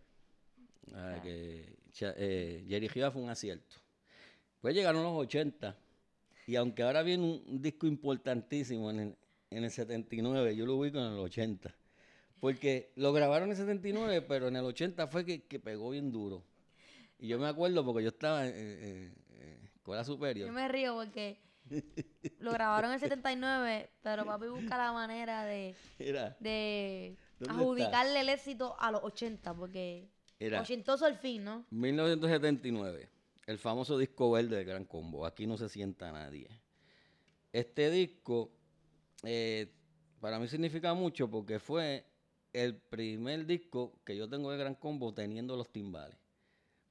Ah, 0.95 1.19
Claro. 1.21 1.23
que 1.23 1.77
eh, 2.01 2.65
Jerry 2.67 2.89
Giva 2.89 3.11
fue 3.11 3.21
un 3.21 3.29
acierto. 3.29 3.77
Pues 4.63 4.75
llegaron 4.75 5.03
los 5.03 5.13
80, 5.13 5.77
y 6.47 6.57
aunque 6.57 6.83
ahora 6.83 7.03
viene 7.03 7.25
un, 7.25 7.45
un 7.47 7.61
disco 7.61 7.87
importantísimo 7.87 8.91
en 8.91 9.01
el, 9.01 9.17
en 9.51 9.65
el 9.65 9.71
79, 9.71 10.57
yo 10.57 10.65
lo 10.65 10.77
ubico 10.77 10.99
en 10.99 11.13
el 11.13 11.19
80. 11.19 11.75
Porque 12.41 12.93
lo 12.97 13.13
grabaron 13.13 13.49
en 13.49 13.53
el 13.53 13.57
79, 13.57 14.23
pero 14.23 14.49
en 14.49 14.57
el 14.57 14.65
80 14.65 15.07
fue 15.09 15.25
que, 15.25 15.43
que 15.45 15.59
pegó 15.59 15.91
bien 15.91 16.13
duro. 16.13 16.45
Y 17.19 17.27
yo 17.29 17.39
me 17.39 17.49
acuerdo 17.49 17.85
porque 17.85 18.03
yo 18.05 18.11
estaba 18.11 18.47
en, 18.47 18.55
en- 18.55 19.15
en 19.41 19.65
escuela 19.67 20.05
superior. 20.05 20.47
Yo 20.47 20.53
me 20.53 20.69
río 20.69 20.95
porque 20.95 21.39
lo 22.39 22.53
grabaron 22.53 22.91
en 22.91 22.95
el 22.95 23.01
79, 23.01 23.91
pero 24.03 24.25
papi 24.25 24.47
busca 24.47 24.79
la 24.79 24.93
manera 24.93 25.45
de, 25.45 25.75
Era, 25.99 26.37
de 26.41 27.17
¿Dónde 27.41 27.55
adjudicarle 27.55 28.21
el 28.21 28.29
éxito 28.29 28.77
a 28.79 28.93
los 28.93 29.03
80, 29.03 29.55
porque 29.55 30.09
Era. 30.39 30.61
ochentoso 30.61 31.05
al 31.07 31.17
fin, 31.19 31.45
¿no? 31.45 31.67
1979, 31.71 33.09
el 33.47 33.59
famoso 33.59 33.99
disco 33.99 34.31
verde 34.31 34.57
de 34.59 34.65
Gran 34.65 34.85
Combo. 34.85 35.27
Aquí 35.27 35.47
no 35.47 35.57
se 35.59 35.69
sienta 35.69 36.13
nadie. 36.13 36.49
Este 37.53 37.91
disco 37.91 38.51
eh, 39.25 39.73
para 40.21 40.39
mí 40.39 40.47
significa 40.49 40.95
mucho 40.95 41.29
porque 41.31 41.59
fue 41.59 42.05
el 42.53 42.77
primer 42.77 43.47
disco 43.47 44.01
que 44.05 44.17
yo 44.17 44.29
tengo 44.29 44.51
de 44.51 44.59
Gran 44.59 44.75
Combo 44.75 45.13
teniendo 45.15 45.57
los 45.57 45.71
timbales. 45.71 46.19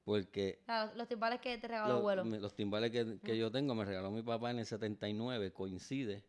Porque 0.04 0.62
Claro, 0.66 0.94
los 0.96 1.08
timbales 1.08 1.42
que 1.42 1.58
te 1.58 1.68
regaló 1.68 1.90
los, 1.96 1.98
abuelo. 2.00 2.24
los 2.24 2.54
timbales 2.56 2.92
que, 2.92 3.20
que 3.22 3.38
yo 3.38 3.52
tengo 3.52 3.76
me 3.76 3.84
regaló 3.86 4.10
mi 4.12 4.22
papá 4.24 4.52
en 4.52 4.60
el 4.60 4.66
79, 4.66 5.52
coincide 5.52 6.24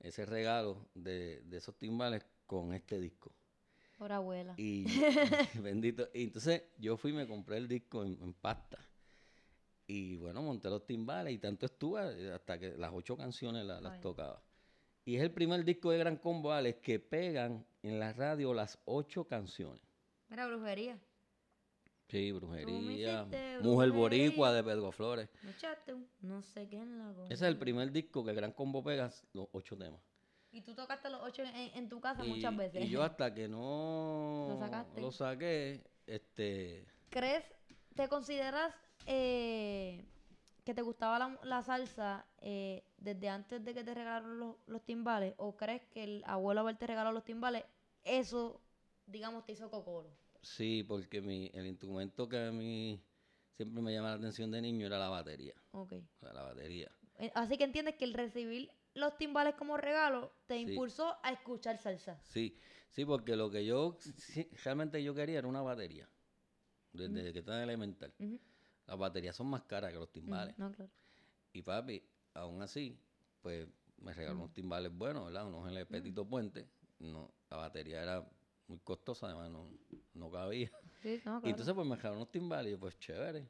ese 0.00 0.26
regalo 0.26 0.88
de, 0.94 1.40
de 1.42 1.56
esos 1.58 1.76
timbales 1.78 2.24
con 2.46 2.74
este 2.74 2.98
disco. 2.98 3.32
Por 3.96 4.10
abuela. 4.10 4.54
Y 4.56 4.84
bendito. 5.62 6.08
Y 6.12 6.24
entonces 6.24 6.64
yo 6.78 6.96
fui 6.96 7.12
y 7.12 7.14
me 7.14 7.28
compré 7.28 7.58
el 7.58 7.68
disco 7.68 8.04
en, 8.04 8.20
en 8.20 8.34
pasta. 8.34 8.78
Y 9.86 10.16
bueno, 10.16 10.42
monté 10.42 10.68
los 10.70 10.84
timbales 10.86 11.32
y 11.34 11.38
tanto 11.38 11.66
estuve 11.66 12.32
hasta 12.32 12.58
que 12.58 12.76
las 12.76 12.92
ocho 12.94 13.16
canciones 13.16 13.64
la- 13.64 13.80
las 13.80 14.00
tocaba. 14.00 14.42
Y 15.04 15.16
es 15.16 15.22
el 15.22 15.30
primer 15.32 15.64
disco 15.64 15.90
de 15.90 15.98
Gran 15.98 16.16
Combo 16.16 16.52
Alex 16.52 16.80
que 16.80 16.98
pegan 17.00 17.64
en 17.82 17.98
la 17.98 18.12
radio 18.12 18.54
las 18.54 18.78
ocho 18.84 19.24
canciones. 19.24 19.80
Mira, 20.28 20.46
brujería. 20.46 20.98
Sí, 22.08 22.30
Brujería, 22.30 23.24
Mujer 23.24 23.60
brujería. 23.62 23.94
Boricua 23.96 24.52
de 24.52 24.62
Pedro 24.62 24.92
Flores. 24.92 25.30
Echaste 25.48 25.94
no 26.20 26.42
sé 26.42 26.68
qué 26.68 26.76
en 26.76 26.98
la 26.98 27.10
Ese 27.24 27.32
es 27.34 27.42
el 27.42 27.56
primer 27.58 27.90
disco 27.90 28.22
que 28.22 28.34
Gran 28.34 28.52
Combo 28.52 28.84
pega 28.84 29.10
los 29.32 29.48
ocho 29.52 29.78
temas. 29.78 30.00
Y 30.50 30.60
tú 30.60 30.74
tocaste 30.74 31.08
los 31.08 31.22
ocho 31.22 31.42
en, 31.42 31.54
en 31.74 31.88
tu 31.88 32.00
casa 32.02 32.22
Y, 32.24 32.28
muchas 32.28 32.54
veces. 32.54 32.84
y 32.84 32.90
yo 32.90 33.02
hasta 33.02 33.32
que 33.32 33.48
no 33.48 34.48
Lo 34.50 34.58
sacaste. 34.58 35.00
lo 35.00 35.10
saqué, 35.10 35.82
este, 36.06 36.86
¿Crees, 37.08 37.44
te 37.96 38.06
consideras 38.08 38.74
eh, 39.06 40.04
que 40.64 40.74
te 40.74 40.82
gustaba 40.82 41.18
la, 41.18 41.40
la 41.44 41.62
salsa 41.62 42.26
eh, 42.42 42.82
desde 42.98 43.28
antes 43.28 43.64
de 43.64 43.72
que 43.72 43.84
te 43.84 43.94
regalaron 43.94 44.38
los, 44.38 44.56
los 44.66 44.84
timbales? 44.84 45.34
¿O 45.38 45.56
crees 45.56 45.82
que 45.86 46.04
el 46.04 46.22
abuelo 46.26 46.60
haberte 46.60 46.86
regalado 46.86 47.14
los 47.14 47.24
timbales, 47.24 47.64
eso, 48.04 48.60
digamos, 49.06 49.44
te 49.46 49.52
hizo 49.52 49.70
cocoro? 49.70 50.10
Sí, 50.42 50.82
porque 50.82 51.20
mi, 51.20 51.50
el 51.54 51.66
instrumento 51.66 52.28
que 52.28 52.46
a 52.46 52.52
mí 52.52 53.00
siempre 53.52 53.80
me 53.80 53.92
llama 53.92 54.08
la 54.10 54.14
atención 54.16 54.50
de 54.50 54.60
niño 54.60 54.86
era 54.86 54.98
la 54.98 55.08
batería. 55.08 55.54
Ok. 55.70 55.94
La 56.20 56.42
batería. 56.42 56.90
Eh, 57.18 57.30
Así 57.34 57.56
que 57.56 57.64
entiendes 57.64 57.94
que 57.94 58.04
el 58.04 58.14
recibir 58.14 58.70
los 58.94 59.16
timbales 59.16 59.54
como 59.54 59.76
regalo 59.76 60.32
te 60.46 60.54
Sí. 60.56 60.62
impulsó 60.62 61.16
a 61.22 61.30
escuchar 61.30 61.78
salsa. 61.78 62.20
Sí, 62.24 62.58
sí, 62.90 63.04
porque 63.04 63.36
lo 63.36 63.50
que 63.50 63.64
yo 63.64 63.96
sí, 64.00 64.48
realmente 64.64 65.02
yo 65.02 65.14
quería 65.14 65.38
era 65.38 65.48
una 65.48 65.62
batería. 65.62 66.08
Desde 66.92 67.32
que 67.32 67.38
estaba 67.38 67.62
elemental. 67.62 68.12
Las 68.86 68.98
baterías 68.98 69.34
son 69.36 69.46
más 69.46 69.62
caras 69.62 69.92
que 69.92 69.98
los 69.98 70.10
timbales. 70.12 70.58
No, 70.58 70.70
claro. 70.72 70.90
Y 71.52 71.62
papi, 71.62 72.02
aún 72.34 72.62
así, 72.62 72.98
pues 73.40 73.68
me 73.98 74.12
regaló 74.12 74.38
unos 74.38 74.52
timbales 74.52 74.92
buenos, 74.92 75.26
¿verdad? 75.26 75.46
Unos 75.46 75.70
en 75.70 75.76
el 75.76 75.86
Petito 75.86 76.24
Puente. 76.24 76.68
No, 76.98 77.32
la 77.50 77.56
batería 77.56 78.02
era 78.02 78.28
muy 78.68 78.78
costosa, 78.80 79.26
además 79.26 79.50
no, 79.50 79.68
no 80.14 80.30
cabía. 80.30 80.70
Sí, 81.02 81.20
no, 81.24 81.38
Y 81.38 81.40
claro. 81.40 81.48
entonces 81.48 81.74
pues 81.74 81.86
me 81.86 81.96
regaló 81.96 82.16
unos 82.16 82.30
timbales 82.30 82.68
y 82.68 82.72
yo, 82.72 82.80
pues 82.80 82.98
chévere. 82.98 83.48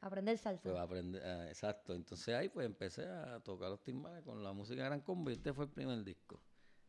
Aprender 0.00 0.36
salsa. 0.38 0.62
Pues 0.62 0.76
aprender, 0.76 1.22
ah, 1.24 1.48
exacto. 1.48 1.94
Entonces 1.94 2.34
ahí 2.34 2.48
pues 2.48 2.66
empecé 2.66 3.06
a 3.06 3.38
tocar 3.40 3.70
los 3.70 3.82
timbales 3.82 4.24
con 4.24 4.42
la 4.42 4.52
música 4.52 4.82
de 4.82 4.88
Gran 4.88 5.00
Combo 5.00 5.30
y 5.30 5.34
este 5.34 5.52
fue 5.52 5.64
el 5.66 5.70
primer 5.70 6.02
disco, 6.02 6.40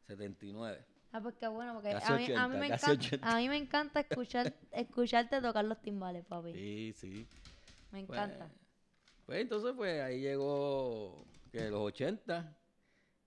79. 0.08 0.86
Ah, 1.12 1.22
pues 1.22 1.36
qué 1.36 1.48
bueno, 1.48 1.74
porque 1.76 1.92
a 1.92 2.00
mí, 2.00 2.02
a, 2.04 2.18
mí 2.18 2.24
80, 2.24 2.48
me 2.48 2.66
encanta, 2.66 2.92
80. 2.92 3.32
a 3.32 3.38
mí 3.38 3.50
me 3.50 3.58
encanta 3.58 4.00
escuchar, 4.00 4.52
escucharte 4.72 5.42
tocar 5.42 5.64
los 5.66 5.80
timbales, 5.80 6.26
papi. 6.26 6.54
Sí, 6.54 6.94
sí. 6.94 7.28
Me 7.92 8.04
Pues, 8.04 8.20
encanta. 8.20 8.48
Pues 8.48 8.63
entonces 9.28 9.74
pues 9.76 10.02
ahí 10.02 10.22
llegó 10.22 11.26
que 11.52 11.70
los 11.70 11.82
80 11.82 12.56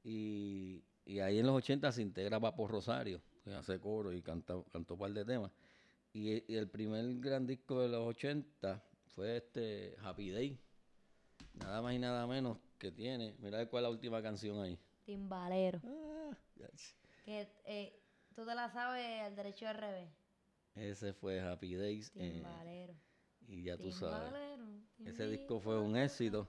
y, 0.04 0.82
y 1.04 1.18
ahí 1.20 1.38
en 1.38 1.46
los 1.46 1.56
80 1.56 1.90
se 1.92 2.02
integra 2.02 2.38
Papo 2.40 2.66
Rosario, 2.68 3.20
que 3.44 3.52
hace 3.54 3.78
coro 3.80 4.12
y 4.12 4.22
canta, 4.22 4.54
cantó 4.72 4.94
un 4.94 5.00
par 5.00 5.12
de 5.12 5.24
temas. 5.24 5.50
Y, 6.12 6.50
y 6.52 6.56
el 6.56 6.68
primer 6.68 7.04
gran 7.20 7.46
disco 7.46 7.80
de 7.80 7.88
los 7.88 8.06
80 8.08 8.82
fue 9.14 9.36
este 9.38 9.96
Happy 10.02 10.30
Day. 10.30 10.58
Nada 11.54 11.82
más 11.82 11.94
y 11.94 11.98
nada 11.98 12.26
menos 12.26 12.58
que 12.78 12.90
tiene. 12.92 13.34
Mira 13.38 13.66
cuál 13.66 13.84
es 13.84 13.88
la 13.88 13.90
última 13.90 14.22
canción 14.22 14.60
ahí. 14.62 14.78
Timbalero. 15.04 15.80
Ah, 15.84 16.36
Que 17.24 17.48
eh, 17.64 18.00
tú 18.34 18.44
te 18.44 18.54
la 18.54 18.70
sabes 18.70 19.22
al 19.22 19.34
derecho 19.36 19.66
al 19.68 19.76
revés. 19.76 20.08
Ese 20.74 21.12
fue 21.12 21.40
Happy 21.40 21.74
Days. 21.74 22.12
eh, 22.16 22.32
Timbalero. 22.34 22.94
Y 23.48 23.62
ya 23.62 23.76
tú 23.76 23.90
sabes. 23.92 24.32
Ese 25.04 25.26
disco 25.28 25.60
fue 25.60 25.78
un 25.80 25.96
éxito. 25.96 26.48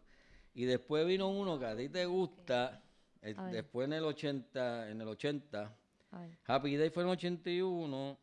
Y 0.54 0.66
después 0.66 1.06
vino 1.06 1.28
uno 1.30 1.60
que 1.60 1.66
a 1.66 1.76
ti 1.76 1.90
te 1.90 2.06
gusta. 2.06 2.82
el- 3.22 3.36
ver. 3.36 3.52
después 3.52 3.86
en 3.88 3.94
el 3.94 4.04
80, 4.06 4.90
en 4.90 5.02
el 5.02 5.08
80, 5.08 5.76
A 6.12 6.20
ver. 6.20 6.38
Happy 6.46 6.76
Day 6.78 6.90
fue 6.90 7.04
en 7.04 7.10
el 7.10 7.14
81. 7.14 8.18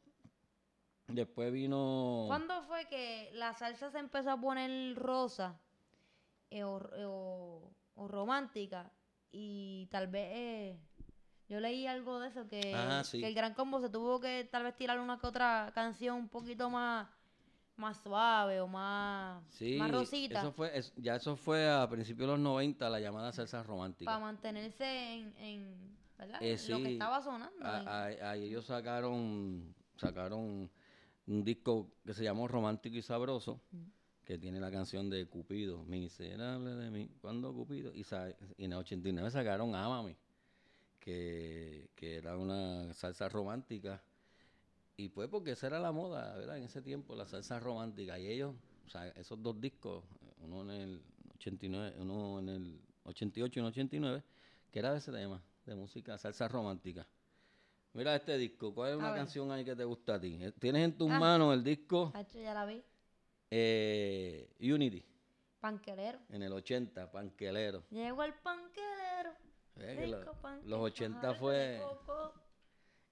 Después 1.09 1.53
vino 1.53 2.25
¿Cuándo 2.29 2.63
fue 2.63 2.87
que 2.89 3.31
la 3.35 3.53
salsa 3.53 3.91
se 3.91 3.99
empezó 3.99 4.31
a 4.31 4.41
poner 4.41 4.97
rosa 4.97 5.61
eh, 6.51 6.65
o, 6.65 6.77
o- 6.77 7.71
o 7.97 8.09
romántica? 8.09 8.91
Y 9.31 9.87
tal 9.91 10.07
vez 10.07 10.31
eh, 10.33 10.79
yo 11.49 11.61
leí 11.61 11.87
algo 11.87 12.21
de 12.21 12.29
eso, 12.29 12.49
que, 12.49 12.73
Ah, 12.75 13.03
sí. 13.05 13.21
que 13.21 13.27
el 13.27 13.35
Gran 13.35 13.53
Combo 13.55 13.81
se 13.81 13.91
tuvo 13.91 14.19
que 14.21 14.49
tal 14.51 14.63
vez 14.63 14.75
tirar 14.77 14.99
una 14.99 15.19
que 15.19 15.27
otra 15.27 15.71
canción 15.75 16.17
un 16.17 16.29
poquito 16.29 16.71
más, 16.71 17.07
más 17.77 18.03
suave 18.03 18.61
o 18.61 18.67
más, 18.69 19.43
Sí, 19.51 19.77
más 19.79 19.91
rosita 19.91 20.41
Eso 20.41 20.53
fue, 20.53 20.77
es- 20.79 20.93
ya 20.97 21.17
eso 21.17 21.37
fue 21.37 21.69
a 21.69 21.89
principios 21.89 22.29
de 22.29 22.33
los 22.35 22.41
90, 22.41 22.89
la 22.91 23.01
llamada 23.01 23.33
salsa 23.33 23.63
romántica. 23.63 24.11
para 24.11 24.19
mantenerse 24.25 24.85
en, 24.85 25.37
en 25.39 25.97
¿verdad? 26.19 26.43
Eh, 26.43 26.57
lo 26.69 26.79
que 26.79 26.87
sí. 26.87 26.93
estaba 26.93 27.21
sonando. 27.23 27.65
Ahí 27.65 28.45
ellos 28.45 28.67
sacaron, 28.67 29.75
sacaron 29.97 30.71
un 31.27 31.45
disco 31.45 31.91
que 32.05 32.15
se 32.15 32.23
llamó 32.23 32.47
Romántico 32.47 32.97
y 32.97 33.03
Sabroso, 33.03 33.61
que 34.25 34.39
tiene 34.39 34.61
la 34.61 34.71
canción 34.71 35.11
de 35.11 35.27
Cupido, 35.27 35.85
Miserable 35.85 36.71
de 36.77 36.91
mí, 36.91 37.11
cuando 37.21 37.53
Cupido, 37.53 37.93
y, 37.93 38.07
y 38.57 38.65
en 38.65 38.73
el 38.73 38.79
89 38.79 39.31
sacaron 39.31 39.75
Ámame, 39.75 40.17
que, 41.01 41.91
que 41.95 42.17
era 42.17 42.37
una 42.37 42.93
salsa 42.95 43.29
romántica, 43.29 44.03
y 44.97 45.09
pues 45.09 45.29
porque 45.29 45.53
esa 45.53 45.67
era 45.67 45.79
la 45.81 45.93
moda, 45.93 46.37
¿verdad? 46.37 46.57
En 46.59 46.65
ese 46.65 46.81
tiempo, 46.83 47.15
la 47.17 47.27
salsa 47.27 47.59
romántica, 47.61 48.19
y 48.19 48.29
ellos, 48.29 48.55
o 48.87 48.91
sea, 48.91 49.09
esos 49.09 49.43
dos 49.43 49.61
discos, 49.61 50.05
uno 50.41 50.63
en 50.63 50.71
el 50.71 51.03
89, 51.35 51.97
uno 51.99 52.39
en 52.41 52.49
el 52.49 52.81
88 53.05 53.59
y 53.59 53.61
el 53.61 53.67
89, 53.67 54.23
que 54.71 54.79
era 54.79 54.93
de 54.93 54.99
ese 54.99 55.11
tema, 55.13 55.43
de 55.67 55.75
música, 55.75 56.17
salsa 56.19 56.47
romántica. 56.49 57.07
Mira 57.93 58.17
este 58.17 58.37
disco. 58.37 58.75
¿Cuál 58.75 58.91
es 58.93 58.97
una 58.97 59.15
canción 59.15 59.51
ahí 59.53 59.65
que 59.65 59.77
te 59.77 59.85
gusta 59.85 60.15
a 60.17 60.21
ti? 60.21 60.37
Eh, 60.41 60.53
Tienes 60.59 60.85
en 60.85 60.99
tus 60.99 61.09
Ah. 61.11 61.19
manos 61.21 61.55
el 61.55 61.63
disco 61.63 62.13
ya 62.35 62.53
la 62.53 62.67
vi. 62.67 62.83
eh, 63.51 64.51
Unity 64.61 65.05
Panquelero. 65.61 66.19
en 66.29 66.43
el 66.43 66.53
80, 66.53 67.11
Panquelero. 67.13 67.85
Llegó 67.91 68.25
el 68.25 68.35
panquelero. 68.35 69.31
Eh, 69.77 70.07
lo- 70.09 70.33
panque, 70.41 70.67
los 70.69 70.81
80 70.81 71.21
pajarito 71.21 71.39
fue... 71.41 71.81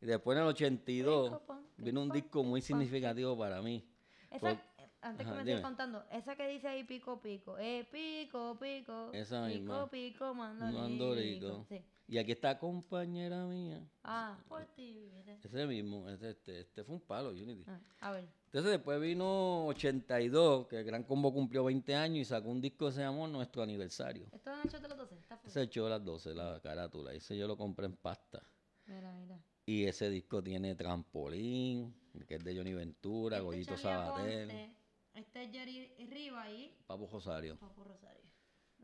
de. 0.02 0.06
Y 0.06 0.10
después 0.10 0.36
en 0.36 0.42
el 0.42 0.48
82 0.50 1.24
Rico 1.30 1.42
panque, 1.46 1.82
vino 1.82 2.02
un 2.02 2.10
disco 2.10 2.42
muy 2.42 2.60
significativo 2.60 3.36
para 3.38 3.62
mí. 3.62 3.84
Esa, 4.30 4.60
antes 5.00 5.26
Ajá, 5.26 5.32
que 5.34 5.38
me 5.38 5.44
sigas 5.44 5.62
contando, 5.62 6.04
esa 6.12 6.36
que 6.36 6.48
dice 6.48 6.68
ahí 6.68 6.84
pico 6.84 7.20
pico, 7.20 7.58
eh, 7.58 7.86
pico 7.90 8.56
pico, 8.60 9.10
Esa 9.12 9.46
pico 9.46 9.58
misma. 9.58 9.90
pico, 9.90 10.34
mando 10.34 10.64
Mando 10.66 11.14
rico. 11.14 11.46
rico. 11.48 11.66
Sí. 11.68 11.82
Y 12.08 12.18
aquí 12.18 12.32
está 12.32 12.58
compañera 12.58 13.44
mía. 13.46 13.80
Ah, 14.04 14.38
por 14.48 14.64
ti. 14.66 15.10
Ese 15.42 15.66
mismo, 15.66 16.08
este, 16.08 16.30
este, 16.30 16.60
este 16.60 16.84
fue 16.84 16.96
un 16.96 17.00
palo, 17.00 17.30
Unity. 17.30 17.64
Ah, 17.66 17.80
a 18.00 18.12
ver. 18.12 18.28
Entonces 18.46 18.70
después 18.72 19.00
vino 19.00 19.66
82, 19.68 20.66
que 20.66 20.80
el 20.80 20.84
Gran 20.84 21.04
Combo 21.04 21.32
cumplió 21.32 21.64
20 21.64 21.94
años 21.94 22.18
y 22.18 22.24
sacó 22.26 22.50
un 22.50 22.60
disco 22.60 22.86
que 22.86 22.92
se 22.92 23.00
llamó 23.00 23.26
Nuestro 23.28 23.62
Aniversario. 23.62 24.26
¿Esto 24.30 24.52
es 24.52 24.64
el 24.64 24.70
show 24.70 24.80
de 24.82 24.88
los 24.88 24.98
12? 24.98 25.14
Está 25.16 25.36
full. 25.38 25.48
Ese 25.48 25.62
echó 25.62 25.88
las 25.88 26.04
12, 26.04 26.34
la 26.34 26.60
carátula. 26.60 27.12
Ese 27.14 27.36
yo 27.36 27.46
lo 27.48 27.56
compré 27.56 27.86
en 27.86 27.96
pasta. 27.96 28.42
Mira, 28.86 29.10
mira. 29.14 29.38
Y 29.64 29.84
ese 29.84 30.10
disco 30.10 30.42
tiene 30.42 30.74
Trampolín, 30.74 31.94
que 32.26 32.34
es 32.36 32.44
de 32.44 32.56
Johnny 32.56 32.74
Ventura, 32.74 33.36
Este 33.36 33.44
Goyito 33.44 33.76
Sabater, 33.76 34.44
Aponte, 34.50 34.74
Este 35.14 35.44
es 35.44 35.50
Jerry 35.52 35.92
Riva 36.08 36.50
y 36.50 36.74
Papo 36.86 37.08
Rosario. 37.12 37.56
Papo 37.58 37.84
Rosario. 37.84 38.22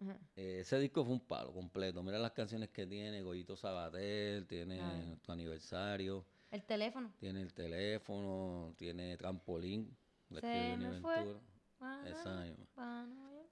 Ajá. 0.00 0.20
Eh, 0.36 0.58
ese 0.60 0.78
disco 0.78 1.04
fue 1.04 1.14
un 1.14 1.20
palo 1.20 1.52
completo. 1.52 2.02
Mira 2.04 2.18
las 2.20 2.30
canciones 2.32 2.68
que 2.68 2.86
tiene, 2.86 3.22
Goyito 3.22 3.56
Sabater, 3.56 4.46
tiene 4.46 4.80
Ah. 4.80 5.02
Nuestro 5.08 5.32
Aniversario, 5.32 6.24
El 6.52 6.62
teléfono. 6.62 7.12
tiene 7.18 7.42
el 7.42 7.52
teléfono, 7.52 8.72
tiene 8.76 9.16
Trampolín, 9.16 9.96
la 10.30 10.40
Se 10.40 10.76
me 10.76 11.00
fue. 11.00 11.36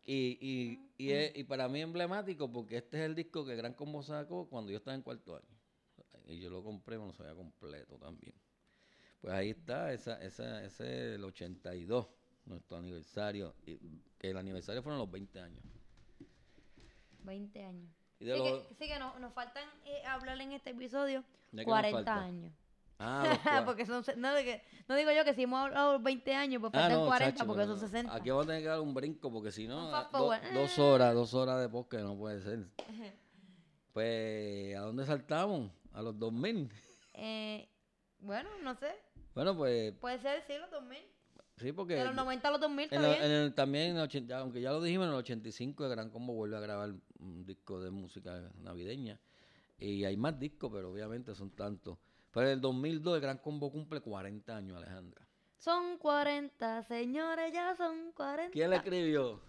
Y, 0.05 0.39
y, 0.41 0.79
y, 0.99 1.11
es- 1.11 1.37
y 1.37 1.43
para 1.45 1.69
mí 1.69 1.81
emblemático 1.81 2.51
porque 2.53 2.77
este 2.77 2.99
es 2.99 3.05
el 3.05 3.15
disco 3.17 3.45
que 3.45 3.57
Gran 3.57 3.75
Combo 3.75 4.03
sacó 4.05 4.49
cuando 4.49 4.71
yo 4.71 4.79
estaba 4.79 4.95
en 4.95 5.03
cuarto 5.03 5.35
año. 5.37 5.56
Y 6.27 6.41
yo 6.41 6.51
lo 6.51 6.63
compré, 6.63 6.99
me 6.99 7.07
lo 7.07 7.13
sabía 7.13 7.35
completo 7.35 7.97
también. 7.99 8.35
Pues 9.21 9.33
ahí 9.33 9.51
está, 9.51 9.93
esa, 9.93 10.21
esa, 10.23 10.63
ese 10.65 10.85
es 11.13 11.15
el 11.17 11.25
82, 11.25 12.07
nuestro 12.47 12.77
aniversario. 12.79 13.55
Y, 13.67 13.79
que 14.19 14.31
el 14.31 14.37
aniversario 14.37 14.83
fueron 14.83 14.99
los 14.99 15.11
20 15.11 15.41
años. 15.41 15.63
20 17.25 17.65
años. 17.65 17.91
Y 18.19 18.25
de 18.25 18.33
sí, 18.35 18.39
los- 18.39 18.63
que, 18.67 18.75
sí 18.75 18.87
que 18.89 18.99
no- 18.99 19.19
nos 19.19 19.33
faltan 19.33 19.65
eh, 19.85 20.03
hablar 20.07 20.41
en 20.41 20.53
este 20.53 20.71
episodio 20.71 21.21
¿De 21.53 21.65
qué 21.65 21.65
nos 21.65 21.65
40 21.67 21.97
falta? 21.99 22.15
años. 22.25 22.53
Ah, 22.99 23.25
porque 23.67 23.85
son, 23.85 24.03
no, 24.17 24.35
que- 24.37 24.63
no 24.89 24.95
digo 24.97 25.11
yo 25.13 25.23
que 25.25 25.35
si 25.35 25.43
hemos 25.43 25.61
hablado 25.61 25.99
20 26.01 26.35
años, 26.35 26.61
pues 26.61 26.73
Ah, 26.75 26.79
faltan 26.81 26.99
no, 27.01 27.07
40 27.07 27.35
chacho, 27.35 27.47
porque 27.47 27.63
no, 27.67 27.73
son 27.75 27.81
no. 27.83 27.89
60. 27.89 28.15
Aquí 28.15 28.31
vamos 28.31 28.45
a 28.45 28.49
tener 28.49 28.63
que 28.63 28.69
dar 28.69 28.81
un 28.81 28.95
brinco 28.95 29.31
porque 29.31 29.53
si 29.53 29.67
no, 29.69 29.95
ah, 29.95 30.05
do- 30.05 30.19
forward. 30.19 30.55
dos 30.55 30.79
horas, 30.79 31.15
dos 31.15 31.35
horas 31.35 31.61
de 31.61 31.69
podcast 31.69 32.05
no 32.05 32.17
puede 32.17 32.41
ser. 32.41 32.67
Pues, 34.01 34.77
¿a 34.77 34.81
dónde 34.81 35.07
saltamos? 35.07 35.73
A 35.95 36.03
los 36.03 36.19
2000. 36.19 36.69
Eh, 37.15 37.67
bueno, 38.19 38.51
no 38.63 38.75
sé. 38.75 38.91
Bueno, 39.35 39.57
pues 39.57 39.95
Puede 39.95 40.19
ser, 40.19 40.43
sí, 40.47 40.53
los 40.61 40.71
2000. 40.71 40.99
sí, 41.57 41.73
porque... 41.73 41.95
De 41.95 42.05
los 42.05 42.15
90 42.15 42.47
a 42.47 42.51
los 42.51 42.61
2000 42.61 42.89
En 42.93 43.01
bien. 43.01 43.15
en 43.23 43.31
el- 43.31 43.55
también, 43.55 43.93
en 43.93 43.97
el 43.97 44.03
80 44.03 44.37
aunque 44.41 44.61
ya 44.61 44.71
lo 44.73 44.83
dijimos, 44.83 45.07
en 45.07 45.13
el 45.15 45.19
85 45.21 45.85
el 45.87 45.91
Gran 45.93 46.11
Combo 46.11 46.35
vuelve 46.35 46.59
a 46.59 46.61
grabar 46.61 46.91
un 47.21 47.47
disco 47.47 47.81
de 47.81 47.91
música 47.91 48.51
navideña. 48.57 49.19
Y 49.79 50.05
hay 50.05 50.19
más 50.19 50.39
discos, 50.39 50.71
pero 50.75 50.93
obviamente 50.93 51.35
son 51.35 51.49
tantos. 51.53 51.97
Pero 52.33 52.49
en 52.49 52.53
el 52.53 52.61
2002 52.61 53.15
el 53.15 53.21
Gran 53.23 53.39
Combo 53.39 53.73
cumple 53.73 54.03
40 54.03 54.55
años, 54.55 54.77
Alejandra. 54.77 55.27
Son 55.57 55.97
40, 55.97 56.83
señores, 56.83 57.51
ya 57.51 57.75
son 57.75 58.13
40. 58.13 58.53
¿Quién 58.53 58.69
le 58.69 58.77
escribió? 58.77 59.41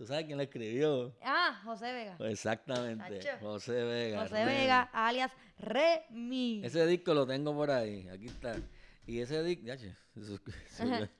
¿Tú 0.00 0.06
sabes 0.06 0.24
quién 0.24 0.38
le 0.38 0.44
escribió? 0.44 1.14
Ah, 1.22 1.60
José 1.62 1.92
Vega. 1.92 2.16
Exactamente, 2.20 3.18
Tacho. 3.18 3.36
José 3.38 3.84
Vega. 3.84 4.22
José. 4.22 4.46
Vega, 4.46 4.88
alias 4.94 5.30
Remy. 5.58 6.62
Ese 6.64 6.86
disco 6.86 7.12
lo 7.12 7.26
tengo 7.26 7.54
por 7.54 7.70
ahí, 7.70 8.08
aquí 8.08 8.24
está. 8.28 8.56
Y 9.06 9.18
ese 9.20 9.42
disco, 9.42 9.66
ya, 9.66 9.76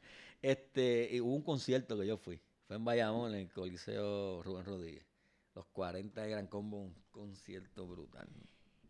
este, 0.40 1.10
y 1.12 1.20
hubo 1.20 1.34
un 1.34 1.42
concierto 1.42 1.98
que 1.98 2.06
yo 2.06 2.16
fui. 2.16 2.40
Fue 2.68 2.76
en 2.76 2.84
Bayamón, 2.86 3.34
en 3.34 3.40
el 3.40 3.52
Coliseo 3.52 4.42
Rubén 4.42 4.64
Rodríguez. 4.64 5.04
Los 5.54 5.66
40 5.66 6.22
de 6.22 6.30
Gran 6.30 6.46
Combo, 6.46 6.78
un 6.78 6.94
concierto 7.10 7.86
brutal. 7.86 8.28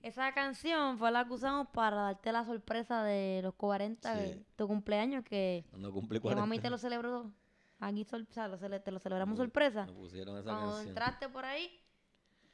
Esa 0.03 0.33
canción 0.33 0.99
fue 0.99 1.11
la 1.11 1.27
que 1.27 1.33
usamos 1.33 1.67
para 1.75 1.97
darte 1.97 2.31
la 2.31 2.45
sorpresa 2.45 3.03
de 3.03 3.41
los 3.43 3.55
40, 3.55 4.15
Sí. 4.15 4.21
de 4.23 4.45
tu 4.55 4.69
cumpleaños, 4.69 5.25
que, 5.25 5.65
Cuando 5.71 5.93
cumplí 5.93 6.19
que 6.19 6.23
40. 6.23 6.41
mami 6.47 6.61
te 6.61 6.71
lo 6.71 6.79
celebró. 6.79 7.33
Aquí, 7.81 8.05
sor- 8.05 8.27
o 8.29 8.33
sea, 8.33 8.47
lo 8.49 8.59
cele- 8.59 8.83
te 8.83 8.91
lo 8.91 8.99
celebramos 9.01 9.39
sorpresa. 9.39 9.87
Nos 9.87 9.97
pusieron 9.97 10.37
esa 10.37 10.45
Cuando 10.45 10.67
canción. 10.73 10.89
entraste 10.89 11.29
por 11.31 11.45
ahí, 11.47 11.71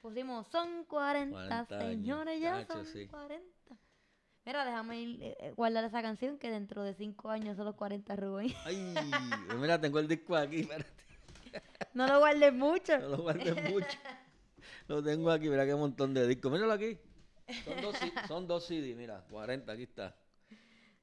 pusimos, 0.00 0.46
son 0.48 0.84
40, 0.84 1.34
40 1.66 1.78
años. 1.78 1.90
señores, 1.90 2.40
ya 2.40 2.64
son 2.66 2.84
sí. 2.86 3.06
40. 3.08 3.44
Mira, 4.44 4.64
déjame 4.64 5.00
ir, 5.00 5.22
eh, 5.22 5.36
eh, 5.40 5.52
guardar 5.56 5.84
esa 5.84 6.00
canción 6.02 6.38
que 6.38 6.50
dentro 6.50 6.84
de 6.84 6.94
5 6.94 7.30
años 7.30 7.56
son 7.56 7.64
los 7.66 7.74
40, 7.74 8.14
Rubén. 8.14 8.54
Ay, 8.64 8.94
mira, 9.58 9.80
tengo 9.80 9.98
el 9.98 10.06
disco 10.06 10.36
aquí, 10.36 10.60
espérate. 10.60 10.88
no 11.94 12.06
lo 12.06 12.20
guardes 12.20 12.52
mucho. 12.52 12.96
No 12.98 13.08
lo 13.08 13.18
guardé 13.22 13.70
mucho. 13.72 13.86
Lo 14.88 15.02
tengo 15.02 15.32
aquí, 15.32 15.48
mira 15.48 15.66
qué 15.66 15.74
montón 15.74 16.14
de 16.14 16.28
discos. 16.28 16.52
Míralo 16.52 16.72
aquí. 16.72 16.96
Son 17.64 17.80
dos, 17.82 17.96
son 18.28 18.46
dos 18.46 18.66
CD, 18.66 18.94
mira, 18.94 19.24
40, 19.30 19.72
aquí 19.72 19.82
está. 19.82 20.14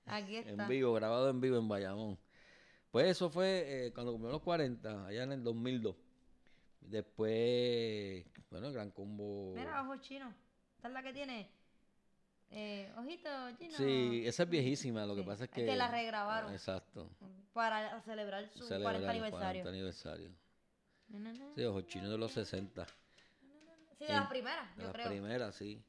Aquí 0.06 0.38
está. 0.38 0.64
En 0.64 0.70
vivo, 0.70 0.94
grabado 0.94 1.30
en 1.30 1.42
vivo 1.42 1.58
en 1.58 1.68
Bayamón. 1.68 2.18
Pues 2.94 3.08
eso 3.08 3.28
fue 3.32 3.88
eh, 3.88 3.92
cuando 3.92 4.12
cumplió 4.12 4.32
los 4.34 4.44
40, 4.44 5.08
allá 5.08 5.24
en 5.24 5.32
el 5.32 5.44
2002. 5.44 5.96
Después, 6.80 8.24
bueno, 8.52 8.68
el 8.68 8.74
Gran 8.74 8.92
Combo. 8.92 9.56
Mira, 9.56 9.82
ojo 9.82 9.96
chino. 9.98 10.32
Esta 10.76 10.90
es 10.90 10.94
la 10.94 11.02
que 11.02 11.12
tiene. 11.12 11.50
Eh, 12.52 12.94
ojito 12.96 13.30
chino. 13.58 13.76
Sí, 13.78 14.22
esa 14.28 14.44
es 14.44 14.50
viejísima, 14.50 15.08
lo 15.08 15.16
que 15.16 15.22
Sí, 15.22 15.28
pasa 15.28 15.44
es 15.46 15.50
es 15.50 15.56
que... 15.56 15.66
que 15.66 15.76
la 15.76 15.88
regrabaron. 15.90 16.54
Exacto. 16.54 17.10
Para 17.52 18.00
celebrar 18.02 18.48
su 18.50 18.64
celebrar 18.68 18.94
40 19.02 19.04
el 19.06 19.10
aniversario. 19.10 19.64
40 19.64 19.70
aniversario. 19.70 20.30
Sí, 21.56 21.64
Ojo 21.64 21.82
Chino 21.82 22.12
de 22.12 22.18
los 22.20 22.32
60. 22.32 22.86
Sí, 23.98 24.06
de 24.06 24.14
las 24.14 24.24
En- 24.26 24.30
primeras, 24.30 24.76
De 24.78 24.82
yo 24.84 24.88
las 24.90 24.94
creo. 24.94 25.08
primeras, 25.10 25.56
sí. 25.56 25.82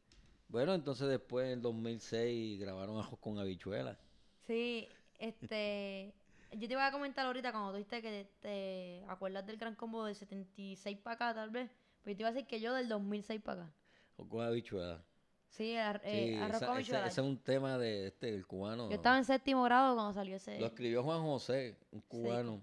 Bueno, 0.48 0.72
entonces 0.72 1.06
después 1.08 1.52
en 1.52 1.60
2006 1.60 2.58
grabaron 2.60 2.98
Ajos 2.98 3.18
con 3.18 3.38
Habichuela. 3.38 3.98
Sí, 4.46 4.88
este. 5.18 6.14
Yo 6.58 6.68
te 6.68 6.74
iba 6.74 6.86
a 6.86 6.92
comentar 6.92 7.26
ahorita 7.26 7.50
cuando 7.52 7.70
tú 7.72 7.76
dijiste 7.78 8.02
que 8.02 8.30
te 8.40 9.04
acuerdas 9.08 9.46
del 9.46 9.56
gran 9.56 9.74
combo 9.74 10.04
del 10.04 10.14
76 10.14 10.98
para 10.98 11.14
acá, 11.14 11.34
tal 11.34 11.50
vez. 11.50 11.70
Pero 12.02 12.12
yo 12.12 12.16
te 12.16 12.22
iba 12.22 12.28
a 12.28 12.32
decir 12.32 12.46
que 12.46 12.60
yo 12.60 12.72
del 12.74 12.88
2006 12.88 13.40
para 13.42 13.62
acá. 13.64 13.72
Ajos 14.14 14.28
con 14.28 14.40
Habichuela. 14.44 15.02
Sí, 15.48 15.76
ar- 15.76 16.00
eh, 16.04 16.34
Sí, 16.34 16.42
arroz 16.42 16.56
esa- 16.56 16.66
con 16.66 16.74
habichuela. 16.76 17.06
ese 17.06 17.20
es 17.20 17.26
un 17.26 17.38
tema 17.38 17.78
de 17.78 18.08
este, 18.08 18.34
el 18.34 18.46
cubano. 18.46 18.88
Yo 18.88 18.96
estaba 18.96 19.16
en 19.18 19.24
séptimo 19.24 19.62
grado 19.64 19.94
cuando 19.94 20.12
salió 20.12 20.36
ese. 20.36 20.58
Lo 20.58 20.66
escribió 20.66 21.02
Juan 21.04 21.22
José, 21.22 21.78
un 21.92 22.00
cubano, 22.02 22.60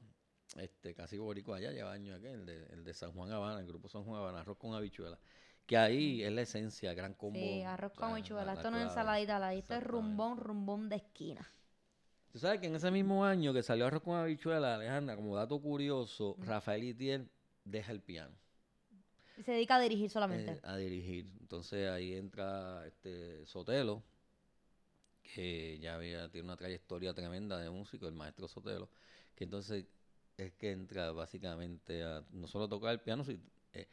este, 0.57 0.93
casi 0.93 1.17
boricua 1.17 1.57
allá, 1.57 1.71
lleva 1.71 1.91
años 1.93 2.17
aquí, 2.17 2.27
el 2.27 2.45
de, 2.45 2.65
el 2.73 2.83
de 2.83 2.93
San 2.93 3.13
Juan 3.13 3.31
Habana, 3.31 3.59
el 3.61 3.67
grupo 3.67 3.87
San 3.87 4.03
Juan 4.03 4.19
Habana, 4.21 4.41
arroz 4.41 4.57
con 4.57 4.73
habichuela. 4.73 5.17
Que 5.65 5.77
ahí 5.77 6.21
es 6.23 6.31
la 6.33 6.41
esencia, 6.41 6.93
gran 6.93 7.13
combo. 7.13 7.39
Sí, 7.39 7.61
arroz 7.63 7.93
o 7.93 7.95
con 7.95 8.11
habichuela. 8.11 8.43
la- 8.43 8.53
la 8.55 8.59
Esto 8.59 8.71
no 8.71 8.77
es 8.77 8.83
ensaladita, 8.83 9.39
la 9.39 9.53
esto 9.53 9.75
es 9.75 9.83
rumbón, 9.83 10.37
rumbón 10.37 10.89
de 10.89 10.97
esquina. 10.97 11.49
Tú 12.31 12.39
sabes 12.39 12.61
que 12.61 12.67
en 12.67 12.75
ese 12.75 12.89
mismo 12.91 13.25
año 13.25 13.53
que 13.53 13.61
salió 13.61 13.85
arroz 13.85 14.03
con 14.03 14.15
habichuela, 14.15 14.75
Alejandra, 14.75 15.15
como 15.15 15.35
dato 15.35 15.59
curioso, 15.59 16.37
Rafael 16.39 16.83
Itiel 16.83 17.29
deja 17.65 17.91
el 17.91 18.01
piano. 18.01 18.33
Y 19.37 19.43
se 19.43 19.51
dedica 19.51 19.75
a 19.75 19.81
dirigir 19.81 20.09
solamente. 20.09 20.51
eh, 20.53 20.59
a 20.63 20.77
dirigir. 20.77 21.25
Entonces 21.41 21.89
ahí 21.89 22.13
entra 22.13 22.85
este 22.87 23.45
Sotelo, 23.45 24.01
que 25.23 25.77
ya 25.79 25.95
había, 25.95 26.29
tiene 26.29 26.45
una 26.45 26.57
trayectoria 26.57 27.13
tremenda 27.13 27.57
de 27.59 27.69
músico, 27.69 28.07
el 28.07 28.13
maestro 28.13 28.47
Sotelo, 28.47 28.89
que 29.35 29.43
entonces 29.43 29.85
es 30.37 30.53
que 30.53 30.71
entra 30.71 31.11
básicamente 31.11 32.03
a 32.03 32.23
no 32.31 32.47
solo 32.47 32.69
tocar 32.69 32.93
el 32.93 33.01
piano, 33.01 33.23
sino 33.25 33.41
eh, 33.73 33.87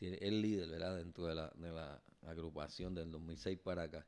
el 0.00 0.40
líder, 0.40 0.68
¿verdad? 0.68 0.96
Dentro 0.96 1.26
de 1.26 1.34
la, 1.34 1.50
de 1.56 1.72
la 1.72 2.00
agrupación 2.26 2.94
del 2.94 3.10
2006 3.10 3.58
para 3.58 3.82
acá. 3.82 4.06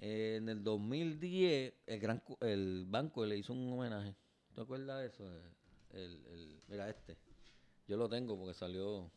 Eh, 0.00 0.36
en 0.38 0.48
el 0.48 0.62
2010, 0.62 1.74
el, 1.86 2.00
gran, 2.00 2.22
el 2.40 2.84
banco 2.88 3.24
le 3.24 3.38
hizo 3.38 3.52
un 3.52 3.72
homenaje. 3.72 4.14
¿Te 4.54 4.60
acuerdas 4.60 5.00
de 5.00 5.06
eso? 5.06 5.24
El, 5.90 6.26
el, 6.26 6.60
mira 6.68 6.88
este. 6.90 7.16
Yo 7.88 7.96
lo 7.96 8.08
tengo 8.08 8.36
porque 8.38 8.54
salió 8.54 9.10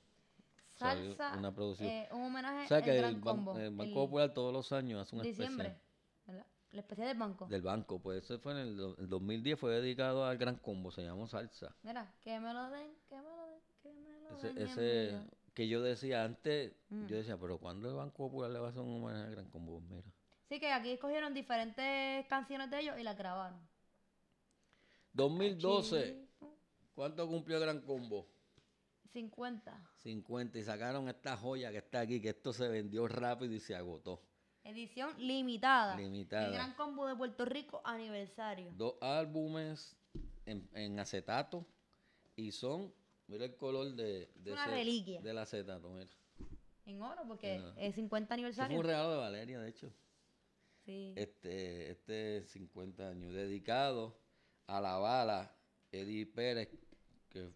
salió 0.76 1.14
Salsa, 1.16 1.38
una 1.38 1.54
producción. 1.54 1.90
eh, 1.90 2.08
un 2.14 2.22
homenaje 2.24 2.66
O 2.66 2.68
sea 2.68 2.82
que 2.82 2.96
Gran 2.96 3.16
el, 3.16 3.22
ban- 3.22 3.22
Combo. 3.22 3.58
el 3.58 3.76
Banco 3.76 3.94
Popular 3.94 4.34
todos 4.34 4.54
los 4.54 4.72
años 4.72 5.02
hace 5.02 5.16
una 5.16 5.24
diciembre, 5.26 5.68
especial 5.68 5.88
¿verdad? 6.28 6.46
El 6.72 6.80
especial 6.80 7.08
del 7.10 7.18
banco. 7.18 7.48
del 7.48 7.62
banco. 7.62 8.00
Pues 8.00 8.24
eso 8.24 8.40
fue 8.40 8.54
en 8.54 8.60
el, 8.60 8.96
el 9.00 9.10
2010, 9.10 9.60
fue 9.60 9.74
dedicado 9.74 10.24
al 10.24 10.38
Gran 10.38 10.56
Combo, 10.58 10.92
se 10.92 11.02
llamó 11.04 11.28
Salsa. 11.28 11.76
Mira, 11.84 12.14
que 12.22 12.40
me 12.40 12.54
lo 12.54 12.70
den, 12.70 12.92
que 13.10 13.16
me 13.16 13.24
lo 13.24 13.48
den, 13.48 13.60
que 13.82 13.92
me 13.94 14.22
lo 14.22 14.38
Ese, 14.38 14.48
den. 14.54 14.58
en 14.58 14.64
ese 14.68 15.20
que 15.56 15.68
yo 15.68 15.82
decía 15.82 16.24
antes, 16.24 16.72
Mm. 16.90 17.08
yo 17.08 17.18
decía, 17.18 17.38
pero 17.38 17.58
¿cuándo 17.58 17.90
el 17.90 17.96
Banco 17.96 18.30
Popular 18.30 18.50
le 18.52 18.60
va 18.60 18.68
a 18.68 18.70
hacer 18.70 18.82
un 18.82 19.04
homenaje 19.04 19.26
al 19.26 19.32
Gran 19.32 19.50
Combo? 19.50 19.82
Mira, 19.82 20.04
Sí, 20.50 20.60
que 20.60 20.72
aquí 20.72 20.92
escogieron 20.92 21.34
diferentes 21.34 22.26
canciones 22.28 22.70
de 22.72 22.80
ellos 22.80 23.00
y 23.00 23.04
las 23.04 23.18
grabaron. 23.18 23.60
2012, 25.14 26.28
¿cuánto 26.96 27.28
cumplió 27.28 27.60
Gran 27.60 27.82
Combo? 27.82 28.28
50. 29.14 29.90
50 30.04 30.60
y 30.60 30.64
sacaron 30.64 31.10
esta 31.10 31.36
joya 31.36 31.72
que 31.72 31.78
está 31.80 32.02
aquí, 32.02 32.22
que 32.22 32.30
esto 32.30 32.54
se 32.54 32.68
vendió 32.68 33.08
rápido 33.08 33.54
y 33.54 33.60
se 33.60 33.76
agotó. 33.76 34.22
Edición 34.64 35.12
limitada. 35.18 35.96
Limitada. 35.98 36.48
El 36.48 36.54
Gran 36.54 36.74
Combo 36.76 37.08
de 37.08 37.16
Puerto 37.16 37.46
Rico 37.46 37.82
aniversario. 37.84 38.72
Dos 38.76 38.96
álbumes 39.02 39.96
en, 40.46 40.70
en 40.74 41.00
acetato 41.00 41.66
y 42.36 42.52
son, 42.52 42.94
mira 43.28 43.46
el 43.46 43.56
color 43.56 43.94
de, 43.96 44.32
de 44.36 44.52
Una 44.52 44.68
reliquia. 44.68 45.22
del 45.22 45.38
acetato, 45.40 45.90
mira. 45.90 46.10
En 46.86 47.02
oro, 47.02 47.24
porque 47.28 47.62
es 47.78 47.96
50 47.96 48.26
Eso 48.26 48.28
fue 48.28 48.34
aniversario. 48.34 48.78
un 48.80 48.84
regalo 48.86 49.12
de 49.12 49.18
Valeria, 49.18 49.60
de 49.60 49.70
hecho. 49.70 49.92
Sí. 50.90 51.14
Este, 51.16 51.92
este 51.92 52.44
50 52.48 53.10
años, 53.10 53.32
dedicado 53.34 54.18
a 54.66 54.82
la 54.82 54.98
bala 54.98 55.56
Eddie 55.92 56.26
Pérez, 56.26 56.68
que 57.30 57.50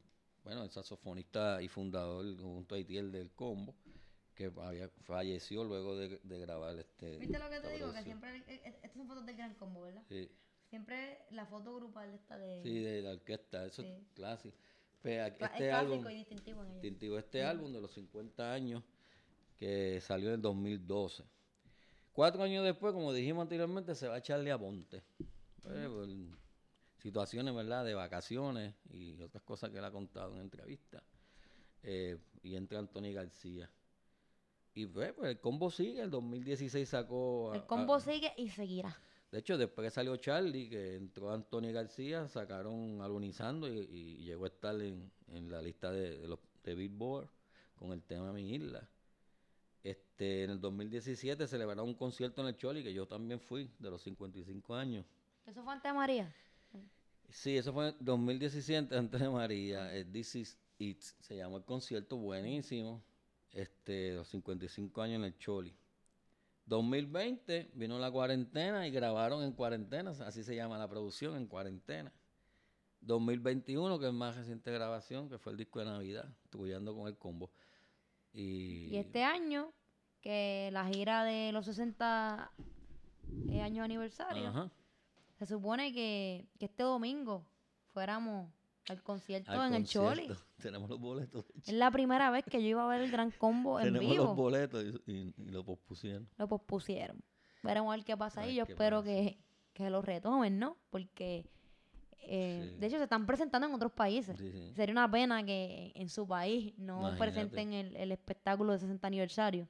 bueno, 0.44 0.64
el 0.64 0.70
saxofonista 0.70 1.62
y 1.64 1.68
fundador 1.68 2.26
junto 2.38 2.76
a 2.76 2.80
Itiel 2.80 3.12
del 3.12 3.32
combo, 3.32 3.74
que 4.36 4.52
había, 4.62 4.88
falleció 5.02 5.64
luego 5.64 5.96
de, 5.98 6.20
de 6.24 6.40
grabar 6.40 6.78
este. 6.78 7.18
¿Viste 7.18 7.40
lo 7.40 7.50
que 7.50 7.60
te 7.60 7.74
digo? 7.74 7.92
Que 7.94 8.04
siempre. 8.04 8.38
eh, 8.38 8.44
eh, 8.48 8.62
Estas 8.84 8.94
son 8.94 9.08
fotos 9.08 9.26
del 9.26 9.36
Gran 9.36 9.56
Combo, 9.56 9.82
¿verdad? 9.82 10.04
Sí, 10.10 10.30
Siempre 10.70 11.20
la 11.32 11.46
foto 11.46 11.76
grupal 11.76 12.14
esta 12.14 12.38
de. 12.38 12.62
sí, 12.64 12.80
de 12.80 13.02
la 13.02 13.12
orquesta, 13.12 13.66
eso 13.66 13.82
Sí. 13.84 13.88
es 13.90 14.08
clásico. 14.16 14.56
Pero 15.02 15.36
Cla- 15.36 15.52
este 15.54 15.68
es 15.70 15.74
álbum, 15.74 16.10
y 16.10 16.16
distintivo 16.16 16.62
en 16.64 16.68
ella. 16.70 16.74
distintivo, 16.82 17.18
este 17.20 17.44
álbum 17.44 17.72
de 17.74 17.82
los 17.82 17.92
50 17.94 18.54
años, 18.54 18.84
que 19.58 20.00
salió 20.02 20.30
en 20.30 20.36
el 20.36 20.42
2012. 20.42 21.24
Cuatro 22.14 22.44
años 22.44 22.64
después, 22.64 22.94
como 22.94 23.12
dijimos 23.12 23.42
anteriormente, 23.42 23.96
se 23.96 24.08
va 24.08 24.16
a 24.16 24.18
echarle 24.20 24.52
a 24.52 24.58
Ponte. 24.58 25.04
Pues, 25.62 25.88
por 25.88 26.08
situaciones, 27.00 27.54
¿verdad?, 27.56 27.84
de 27.84 27.94
vacaciones 27.96 28.76
y 28.92 29.22
otras 29.22 29.44
cosas 29.44 29.70
que 29.72 29.80
él 29.80 29.84
ha 29.86 29.92
contado 29.92 30.34
en 30.36 30.42
entrevistas. 30.42 31.04
Eh, 31.82 32.18
y 32.44 32.56
entra 32.56 32.80
Anthony 32.80 33.12
García. 33.14 33.70
Y 34.76 34.86
pues, 34.86 35.14
pues, 35.14 35.30
el 35.32 35.40
combo 35.40 35.70
sigue, 35.70 36.02
el 36.02 36.10
2016 36.12 36.88
sacó... 36.88 37.52
a- 37.52 37.56
El 37.56 37.66
combo 37.66 37.96
a- 37.96 38.00
sigue 38.00 38.32
y 38.38 38.50
seguirá. 38.50 38.96
de 39.32 39.40
hecho, 39.40 39.58
después 39.58 39.86
que 39.88 39.92
salió 39.92 40.16
Charlie, 40.18 40.70
que 40.70 40.96
entró 40.96 41.32
Anthony 41.32 41.72
García, 41.74 42.28
sacaron 42.28 43.02
Alunizando 43.02 43.68
y, 43.68 43.80
y 43.90 44.18
llegó 44.24 44.46
a 44.46 44.48
estar 44.48 44.80
en, 44.82 45.12
en 45.28 45.52
la 45.52 45.62
lista 45.62 45.92
de, 45.92 46.20
de 46.20 46.28
los, 46.28 46.40
de 46.64 46.76
Billboard 46.76 47.28
con 47.76 47.92
el 47.92 48.02
tema 48.04 48.32
Mi 48.32 48.54
Isla. 48.56 48.88
Este, 49.84 50.46
en 50.46 50.52
el 50.52 50.62
2017 50.62 51.48
celebraron 51.48 51.90
un 51.90 51.96
concierto 51.96 52.42
en 52.42 52.48
el 52.48 52.56
Choli, 52.56 52.84
que 52.84 52.94
yo 52.94 53.06
también 53.06 53.40
fui, 53.40 53.70
de 53.80 53.90
los 53.90 54.02
55 54.02 54.76
años. 54.76 55.06
¿Eso 55.46 55.62
fue 55.64 55.74
ante 55.74 55.92
María? 55.92 56.34
Sí, 57.30 57.58
eso 57.58 57.74
fue 57.74 57.90
en 57.90 57.96
2017, 58.00 58.96
antes 58.96 59.20
de 59.20 59.30
María. 59.30 59.94
eh, 59.96 60.06
This 60.06 60.36
is 60.36 60.58
It, 60.78 61.02
se 61.02 61.36
llamó 61.36 61.58
el 61.58 61.64
concierto, 61.64 62.18
buenísimo. 62.18 63.04
Este, 63.52 64.14
los 64.14 64.28
55 64.30 65.02
años 65.02 65.16
en 65.18 65.26
el 65.26 65.38
Choli. 65.38 65.76
2020 66.66 67.72
vino 67.74 68.00
la 68.00 68.10
cuarentena 68.10 68.88
y 68.88 68.92
grabaron 68.92 69.44
en 69.44 69.52
cuarentena, 69.52 70.12
así 70.12 70.44
se 70.44 70.56
llama 70.56 70.78
la 70.78 70.88
producción, 70.88 71.36
en 71.36 71.46
cuarentena. 71.48 72.12
2021, 73.02 74.00
que 74.00 74.08
es 74.08 74.14
más 74.14 74.36
reciente 74.38 74.72
grabación, 74.72 75.30
que 75.30 75.38
fue 75.38 75.52
el 75.52 75.58
disco 75.58 75.80
de 75.80 75.86
Navidad, 75.86 76.30
estudiando 76.46 76.96
con 76.96 77.08
el 77.08 77.18
combo. 77.18 77.52
Y, 78.34 78.88
Y 78.92 78.98
este 78.98 79.24
año, 79.24 79.72
que 80.22 80.70
la 80.74 80.86
gira 80.88 81.24
de 81.24 81.52
los 81.52 81.66
60 81.66 82.52
eh, 83.50 83.62
años 83.62 83.84
aniversario, 83.86 84.48
Ajá, 84.48 84.72
se 85.38 85.46
supone 85.46 85.94
que, 85.94 86.48
que 86.60 86.66
este 86.66 86.84
domingo 86.84 87.46
fuéramos 87.94 88.50
al 88.90 89.02
concierto 89.04 89.52
al 89.52 89.68
en 89.70 89.74
el 89.76 89.86
Choli. 89.86 90.28
Tenemos 90.62 90.90
los 90.90 91.00
boletos. 91.00 91.46
Es 91.66 91.74
la 91.74 91.92
primera 91.92 92.32
vez 92.32 92.44
que 92.46 92.62
yo 92.62 92.68
iba 92.70 92.84
a 92.84 92.88
ver 92.88 93.02
el 93.02 93.12
Gran 93.12 93.32
Combo 93.32 93.80
en 93.80 93.86
Tenemos 93.94 94.10
vivo. 94.12 94.24
los 94.26 94.36
boletos 94.36 94.84
y, 95.06 95.12
y- 95.12 95.34
y 95.38 95.46
lo 95.52 95.64
pospusieron. 95.64 96.28
lo 96.38 96.48
pospusieron. 96.48 97.22
Veremos 97.62 97.94
a 97.94 97.96
ver 97.98 98.06
qué 98.06 98.18
pasa 98.18 98.42
ahí. 98.42 98.56
Yo 98.56 98.64
espero 98.64 98.98
pasa. 99.00 99.10
que, 99.12 99.38
que 99.74 99.90
lo 99.90 100.02
retomen, 100.02 100.60
¿no? 100.60 100.78
Porque, 100.90 101.46
eh, 102.28 102.70
Sí. 102.74 102.78
de 102.80 102.88
hecho, 102.88 102.98
se 102.98 103.04
están 103.04 103.26
presentando 103.26 103.68
en 103.68 103.74
otros 103.74 103.92
países. 103.92 104.38
Sí, 104.38 104.52
sí. 104.52 104.74
Sería 104.76 104.94
una 104.94 105.10
pena 105.10 105.44
que 105.46 105.92
en 105.96 106.10
su 106.10 106.28
país 106.28 106.74
no 106.78 107.00
Imagínate. 107.00 107.20
presenten 107.20 107.74
el, 107.74 107.96
el 107.96 108.12
espectáculo 108.12 108.74
de 108.74 108.80
60 108.80 109.06
aniversario. 109.08 109.68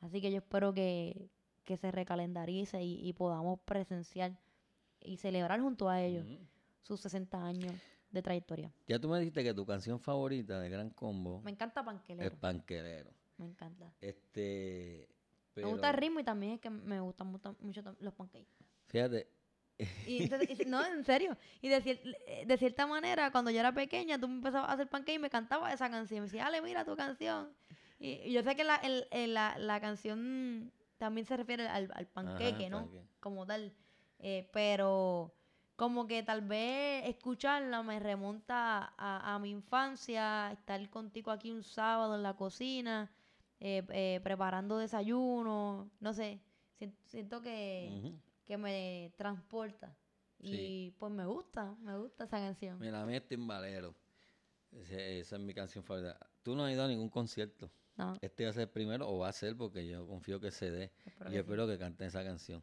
Así 0.00 0.20
que 0.20 0.30
yo 0.30 0.38
espero 0.38 0.72
que, 0.74 1.30
que 1.64 1.76
se 1.76 1.90
recalendarice 1.90 2.82
y, 2.82 3.06
y 3.08 3.12
podamos 3.14 3.58
presenciar 3.60 4.38
y 5.00 5.16
celebrar 5.16 5.60
junto 5.60 5.88
a 5.88 6.02
ellos 6.02 6.26
sus 6.82 7.00
60 7.00 7.42
años 7.44 7.72
de 8.10 8.22
trayectoria. 8.22 8.72
Ya 8.86 8.98
tú 8.98 9.08
me 9.08 9.18
dijiste 9.18 9.42
que 9.42 9.54
tu 9.54 9.64
canción 9.66 9.98
favorita 9.98 10.60
de 10.60 10.68
Gran 10.68 10.90
Combo 10.90 11.40
Me 11.42 11.50
encanta 11.50 11.84
Panquelero. 11.84 12.36
Panquerero. 12.38 13.10
Me 13.38 13.46
encanta. 13.46 13.92
Este. 14.00 15.08
Me 15.56 15.64
gusta 15.64 15.90
el 15.90 15.96
ritmo 15.96 16.20
y 16.20 16.24
también 16.24 16.52
es 16.54 16.60
que 16.60 16.70
me 16.70 17.00
gustan 17.00 17.28
mucho, 17.60 17.82
los 18.00 18.12
pancakes. 18.14 18.46
Fíjate, 18.88 19.28
Y 20.06 20.22
entonces- 20.24 20.60
y- 20.60 20.64
no, 20.66 20.84
en 20.84 21.04
serio. 21.04 21.36
Y 21.60 21.68
de, 21.68 21.82
cier- 21.82 22.16
eh, 22.26 22.44
de 22.46 22.56
cierta 22.58 22.86
manera, 22.86 23.30
cuando 23.30 23.50
yo 23.50 23.60
era 23.60 23.72
pequeña, 23.72 24.18
tú 24.18 24.28
me 24.28 24.34
empezabas 24.36 24.70
a 24.70 24.72
hacer 24.74 24.88
pancake 24.88 25.14
y 25.16 25.18
me 25.18 25.30
cantaba 25.30 25.72
esa 25.72 25.90
canción. 25.90 26.20
Me 26.20 26.26
decía, 26.26 26.46
Ale, 26.46 26.62
mira 26.62 26.84
tu 26.84 26.96
canción. 26.96 27.48
Y, 27.98 28.10
y 28.24 28.32
yo 28.32 28.42
sé 28.42 28.54
que 28.56 28.64
la, 28.64 28.76
el- 28.76 29.06
el- 29.10 29.34
la, 29.34 29.56
la 29.58 29.80
canción 29.80 30.72
también 30.98 31.26
se 31.26 31.36
refiere 31.36 31.66
al, 31.68 31.90
al 31.94 32.06
panqueque, 32.06 32.70
¿no? 32.70 32.80
panque. 32.82 33.02
Como 33.20 33.46
tal. 33.46 33.72
Eh, 34.20 34.48
pero 34.52 35.34
como 35.76 36.06
que 36.06 36.22
tal 36.22 36.42
vez 36.42 37.04
escucharla 37.08 37.82
me 37.82 37.98
remonta 37.98 38.94
a, 38.96 39.34
a 39.34 39.38
mi 39.40 39.50
infancia, 39.50 40.52
estar 40.52 40.88
contigo 40.88 41.30
aquí 41.32 41.50
un 41.50 41.64
sábado 41.64 42.14
en 42.14 42.22
la 42.22 42.34
cocina, 42.34 43.10
eh, 43.60 43.82
eh, 43.90 44.20
preparando 44.22 44.78
desayuno, 44.78 45.90
no 46.00 46.12
sé. 46.14 46.38
sien- 46.78 46.94
Siento 47.06 47.40
que. 47.42 47.88
Que 48.46 48.56
me 48.56 49.12
transporta. 49.16 49.96
Y 50.40 50.90
pues 50.98 51.10
me 51.12 51.24
gusta, 51.26 51.74
me 51.80 51.96
gusta 51.96 52.24
esa 52.24 52.38
canción. 52.38 52.78
mira, 52.78 53.02
a 53.02 53.06
mí 53.06 53.14
es 53.16 53.26
Timbalero. 53.26 53.94
Ese- 54.72 55.20
esa 55.20 55.36
es 55.36 55.42
mi 55.42 55.54
canción 55.54 55.82
favorita. 55.84 56.18
Tú 56.42 56.54
no 56.54 56.64
has 56.66 56.72
ido 56.72 56.84
a 56.84 56.88
ningún 56.88 57.08
concierto. 57.08 57.70
No, 57.96 58.18
Este 58.20 58.44
va 58.44 58.50
a 58.50 58.52
ser 58.52 58.62
el 58.62 58.68
primero 58.70 59.08
o 59.08 59.18
va 59.18 59.28
a 59.28 59.32
ser 59.32 59.56
porque 59.56 59.86
yo 59.86 60.06
confío 60.06 60.40
que 60.40 60.50
se 60.50 60.70
dé. 60.70 60.90
espero 61.06 61.30
y 61.30 61.32
que 61.32 61.32
sí. 61.32 61.36
espero 61.38 61.66
que 61.68 61.78
canten 61.78 62.08
esa 62.08 62.24
canción. 62.24 62.62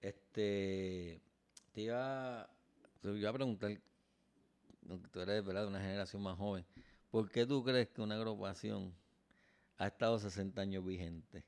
Este. 0.00 1.20
Te 1.72 1.82
iba, 1.82 2.48
te 3.00 3.10
iba 3.12 3.30
a 3.30 3.32
preguntar. 3.32 3.78
Tú 5.12 5.20
eres 5.20 5.44
¿verdad? 5.44 5.62
de 5.62 5.68
una 5.68 5.80
generación 5.80 6.22
más 6.22 6.36
joven. 6.36 6.64
¿Por 7.10 7.30
qué 7.30 7.46
tú 7.46 7.62
crees 7.62 7.88
que 7.88 8.00
una 8.00 8.16
agrupación 8.16 8.92
ha 9.76 9.86
estado 9.86 10.18
60 10.18 10.62
años 10.62 10.84
vigente? 10.84 11.44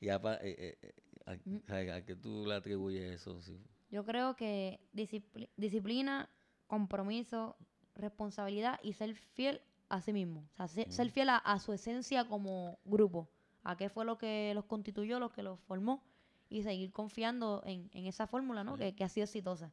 Y 0.00 0.08
eh, 0.08 0.18
eh, 0.42 0.78
eh, 0.82 0.92
a, 1.26 1.34
Mm. 1.44 1.56
o 1.56 1.66
sea, 1.66 1.94
¿a 1.96 2.04
qué 2.04 2.16
tú 2.16 2.44
le 2.46 2.54
atribuyes 2.54 3.12
eso? 3.20 3.40
Sí. 3.42 3.58
Yo 3.90 4.04
creo 4.04 4.36
que 4.36 4.80
discipli- 4.94 5.48
disciplina, 5.56 6.28
compromiso, 6.66 7.56
responsabilidad 7.94 8.78
y 8.82 8.92
ser 8.92 9.14
fiel 9.14 9.60
a 9.88 10.00
sí 10.00 10.12
mismo. 10.12 10.48
O 10.52 10.56
sea, 10.56 10.68
se- 10.68 10.90
ser 10.90 11.10
fiel 11.10 11.30
a, 11.30 11.36
a 11.38 11.58
su 11.58 11.72
esencia 11.72 12.26
como 12.28 12.78
grupo. 12.84 13.28
A 13.64 13.76
qué 13.76 13.88
fue 13.88 14.04
lo 14.04 14.16
que 14.18 14.52
los 14.54 14.64
constituyó, 14.66 15.18
lo 15.18 15.30
que 15.30 15.42
los 15.42 15.58
formó. 15.60 16.02
Y 16.50 16.62
seguir 16.62 16.92
confiando 16.92 17.62
en, 17.66 17.90
en 17.92 18.06
esa 18.06 18.26
fórmula, 18.26 18.64
¿no? 18.64 18.76
Sí. 18.76 18.82
Que, 18.84 18.94
que 18.94 19.04
ha 19.04 19.08
sido 19.08 19.24
exitosa. 19.24 19.70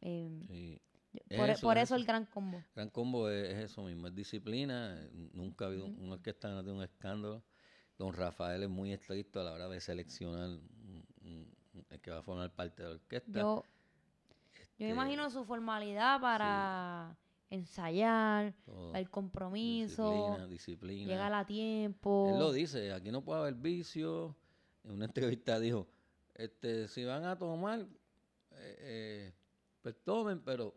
Eh, 0.00 0.40
Sí. 0.48 0.80
por, 1.36 1.48
Eso, 1.50 1.66
por 1.66 1.76
es 1.78 1.84
eso 1.84 1.94
el 1.96 2.04
gran 2.04 2.26
combo. 2.26 2.62
Gran 2.74 2.90
combo 2.90 3.28
es, 3.30 3.50
es 3.50 3.70
eso 3.70 3.82
mismo, 3.84 4.08
es 4.08 4.14
disciplina. 4.14 5.00
Nunca 5.32 5.64
ha 5.64 5.68
habido 5.68 5.86
una 5.86 6.14
orquesta 6.14 6.48
que 6.48 6.54
no 6.54 6.62
tiene 6.64 6.78
un 6.78 6.84
escándalo. 6.84 7.42
Don 7.98 8.12
Rafael 8.12 8.62
es 8.62 8.68
muy 8.68 8.92
estricto 8.92 9.40
a 9.40 9.44
la 9.44 9.52
hora 9.52 9.68
de 9.68 9.80
seleccionar 9.80 10.48
un- 10.50 11.04
un- 11.22 11.54
un- 11.74 11.86
el 11.90 12.00
que 12.00 12.10
va 12.10 12.18
a 12.18 12.22
formar 12.22 12.50
parte 12.54 12.82
de 12.82 12.88
la 12.90 12.94
orquesta. 12.96 13.40
Yo, 13.40 13.64
yo 13.64 14.62
Este, 14.72 14.84
me 14.84 14.90
imagino 14.90 15.30
su 15.30 15.44
formalidad 15.44 16.20
para 16.20 17.16
ensayar, 17.48 18.52
todo, 18.64 18.94
el 18.94 19.08
compromiso, 19.08 20.10
Disciplina, 20.10 20.46
disciplina. 20.46 21.08
llegar 21.12 21.32
a 21.32 21.46
tiempo. 21.46 22.28
Él 22.32 22.38
lo 22.38 22.52
dice, 22.52 22.92
aquí 22.92 23.10
no 23.10 23.22
puede 23.22 23.40
haber 23.40 23.54
vicio. 23.54 24.36
En 24.84 24.92
una 24.92 25.04
entrevista 25.38 25.58
dijo, 25.58 25.86
este, 26.34 26.88
si 26.88 27.04
van 27.04 27.24
a 27.24 27.38
tomar, 27.38 27.80
eh, 27.80 28.76
eh, 28.80 29.32
pues 29.82 29.96
tomen, 30.04 30.40
pero 30.40 30.74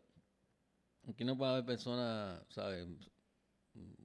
aquí 1.07 1.23
no 1.25 1.37
puede 1.37 1.51
haber 1.51 1.65
personas, 1.65 2.41
¿sabes? 2.49 2.87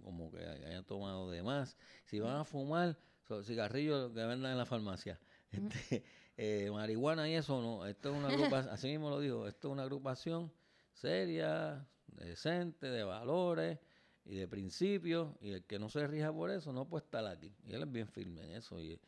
Como 0.03 0.31
que 0.31 0.39
hayan 0.45 0.85
tomado 0.85 1.31
de 1.31 1.43
más. 1.43 1.77
Si 2.05 2.19
van 2.21 2.37
a 2.37 2.45
fumar, 2.45 2.97
so- 3.29 3.43
cigarrillos 3.43 4.13
que 4.13 4.25
vendan 4.25 4.53
en 4.53 4.59
la 4.59 4.67
farmacia. 4.67 5.19
Este, 5.51 6.03
eh, 6.37 6.71
marihuana 6.73 7.29
y 7.29 7.35
eso 7.35 7.61
no. 7.63 7.87
Esto 7.87 8.11
es 8.11 8.17
una 8.17 8.29
agrupación, 8.59 8.75
así 8.75 8.89
mismo 8.89 9.11
lo 9.11 9.21
dijo, 9.21 9.47
esto 9.47 9.69
es 9.69 9.73
una 9.73 9.83
agrupación 9.85 10.53
seria, 10.93 11.87
decente, 12.07 12.89
de 12.89 13.03
valores 13.05 13.79
y 14.25 14.37
de 14.37 14.49
principios, 14.49 15.35
y 15.41 15.51
el 15.51 15.65
que 15.65 15.79
no 15.79 15.89
se 15.89 16.07
rija 16.07 16.33
por 16.33 16.51
eso 16.51 16.73
no 16.73 16.89
puede 16.89 17.05
estar 17.05 17.27
aquí. 17.27 17.53
Y 17.67 17.75
él 17.75 17.83
es 17.83 17.93
bien 17.93 18.09
firme 18.09 18.45
en 18.45 18.53
eso. 18.53 18.81
Y 18.81 19.01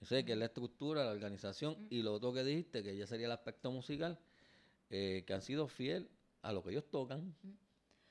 Yo 0.00 0.06
sé 0.06 0.24
que 0.24 0.32
es 0.32 0.38
la 0.38 0.46
estructura, 0.46 1.04
la 1.04 1.12
organización 1.12 1.76
y 1.90 2.02
lo 2.02 2.14
otro 2.14 2.32
que 2.32 2.42
dijiste, 2.44 2.82
que 2.82 2.96
ya 2.96 3.06
sería 3.06 3.26
el 3.26 3.32
aspecto 3.32 3.70
musical, 3.70 4.18
eh, 4.90 5.24
que 5.26 5.34
han 5.34 5.42
sido 5.42 5.68
fiel 5.68 6.10
a 6.42 6.52
lo 6.52 6.62
que 6.62 6.70
ellos 6.70 6.90
tocan. 6.90 7.34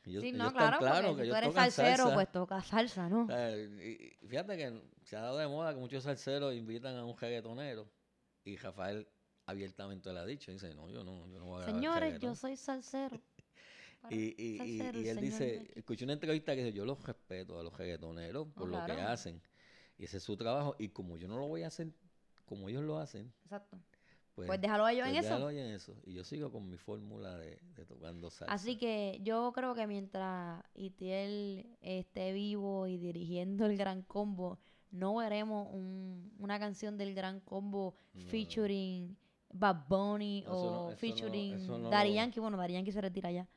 Ellos, 0.03 0.23
sí, 0.23 0.31
no, 0.31 0.51
claro, 0.51 0.77
porque 0.79 1.15
que 1.17 1.23
si 1.25 1.29
tú 1.29 1.35
eres 1.35 1.53
salsero, 1.53 1.97
salsa. 1.97 2.13
pues 2.15 2.31
toca 2.31 2.63
salsa, 2.63 3.07
¿no? 3.09 3.23
O 3.23 3.27
sea, 3.27 3.55
y- 3.55 4.17
y 4.21 4.27
fíjate 4.27 4.57
que 4.57 4.81
se 5.03 5.15
ha 5.15 5.21
dado 5.21 5.37
de 5.37 5.47
moda 5.47 5.73
que 5.73 5.79
muchos 5.79 6.03
salseros 6.03 6.55
invitan 6.55 6.95
a 6.95 7.05
un 7.05 7.15
reggaetonero 7.17 7.87
y 8.43 8.57
Rafael 8.57 9.07
abiertamente 9.45 10.11
le 10.11 10.19
ha 10.19 10.25
dicho, 10.25 10.51
dice, 10.51 10.73
no, 10.73 10.89
yo 10.89 11.03
no, 11.03 11.27
yo 11.27 11.37
no 11.39 11.45
voy 11.45 11.61
a 11.61 11.65
Señores, 11.65 12.01
reggaetón". 12.13 12.29
yo 12.31 12.35
soy 12.35 12.55
salsero. 12.57 13.19
Y, 14.09 14.33
y, 14.35 14.55
y- 14.55 14.57
salsero, 14.79 14.99
y 14.99 15.09
el 15.09 15.17
él 15.19 15.23
dice, 15.23 15.71
escuché 15.75 16.05
una 16.05 16.13
entrevista 16.13 16.55
que 16.55 16.63
dice, 16.63 16.75
yo 16.75 16.85
los 16.85 17.03
respeto 17.03 17.59
a 17.59 17.63
los 17.63 17.77
reggaetoneros 17.77 18.47
por 18.47 18.67
lo 18.67 18.83
que 18.83 18.93
hacen. 18.93 19.39
Y 19.99 20.05
ese 20.05 20.17
es 20.17 20.23
su 20.23 20.35
trabajo. 20.35 20.75
Y 20.79 20.89
como 20.89 21.17
yo 21.17 21.27
no 21.27 21.37
lo 21.37 21.45
voy 21.47 21.61
a 21.61 21.67
hacer 21.67 21.89
como 22.47 22.67
ellos 22.67 22.83
lo 22.83 22.97
hacen, 22.97 23.31
Exacto. 23.43 23.77
Pues, 24.36 24.47
Pues 24.47 24.61
déjalo 24.61 24.86
a 24.86 24.93
ellos 24.93 25.05
en 25.07 25.13
pues 25.13 25.25
eso. 25.25 25.34
déjalo 25.36 25.49
en 25.51 25.57
eso. 25.71 25.95
Y 26.05 26.13
yo 26.13 26.23
sigo 26.23 26.51
con 26.51 26.69
mi 26.69 26.77
fórmula 26.77 27.38
de, 27.38 27.59
de 27.75 27.86
tocando 27.86 28.29
salsa. 28.29 28.53
Así 28.53 28.77
que 28.77 29.19
yo 29.23 29.51
creo 29.53 29.75
que 29.75 29.88
mientras 29.88 30.63
Itiel 30.73 31.67
esté 31.82 32.32
vivo 32.34 32.88
y 32.88 32.97
dirigiendo 32.97 33.65
el 33.65 33.77
Gran 33.77 34.01
Combo, 34.03 34.59
no 34.91 35.15
veremos 35.15 35.67
un- 35.71 36.34
una 36.39 36.59
canción 36.59 36.97
del 36.97 37.13
Gran 37.13 37.39
Combo 37.41 37.95
No. 38.13 38.25
featuring 38.27 39.17
Bad 39.53 39.86
Bunny 39.88 40.43
No, 40.43 40.51
o 40.53 40.89
no- 40.91 40.97
featuring 40.97 41.67
lo- 41.67 41.77
Yankee. 42.13 42.39
Bueno, 42.39 42.57
Daddy 42.57 42.73
Yankee 42.73 42.91
se 42.91 43.01
retira 43.01 43.32
ya. 43.32 43.47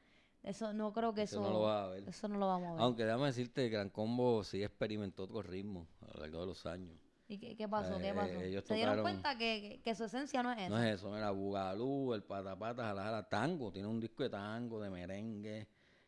Eso 0.42 0.72
no 0.74 0.92
creo 0.92 1.14
que 1.14 1.22
Eso 1.22 1.40
eso, 1.40 1.48
no 1.48 1.54
lo 1.54 1.62
vas 1.62 1.84
a 1.84 1.88
ver. 1.88 2.08
eso 2.08 2.28
no 2.28 2.36
lo 2.38 2.46
vamos 2.46 2.68
a 2.68 2.72
ver. 2.72 2.82
Aunque 2.82 3.04
déjame 3.04 3.26
decirte, 3.26 3.68
Gran 3.70 3.88
Combo 3.90 4.44
sí 4.44 4.62
experimentó 4.62 5.22
otro 5.24 5.40
ritmo 5.42 5.86
a 6.02 6.06
lo 6.14 6.20
largo 6.20 6.40
de 6.40 6.46
los 6.46 6.66
años. 6.66 6.98
¿Y 7.26 7.38
qué, 7.38 7.56
qué 7.56 7.66
pasó? 7.68 7.98
¿Qué 7.98 8.08
eh, 8.10 8.14
pasó? 8.14 8.40
ellos 8.42 8.64
¿Se 8.66 8.74
dieron 8.74 9.00
cuenta 9.00 9.36
que, 9.38 9.80
que- 9.82 9.94
su 9.94 10.04
esencia 10.04 10.42
no 10.42 10.52
es 10.52 10.58
esa? 10.58 10.68
No 10.68 10.82
es 10.82 10.94
eso, 10.96 11.16
era 11.16 11.30
Bugalú, 11.30 12.12
el 12.14 12.22
Patapata, 12.22 12.84
Jala 12.84 13.02
Jala, 13.02 13.28
tango. 13.28 13.72
Tiene 13.72 13.88
un 13.88 13.98
disco 14.00 14.22
de 14.22 14.30
tango, 14.30 14.80
de 14.80 14.90
merengue. 14.90 15.66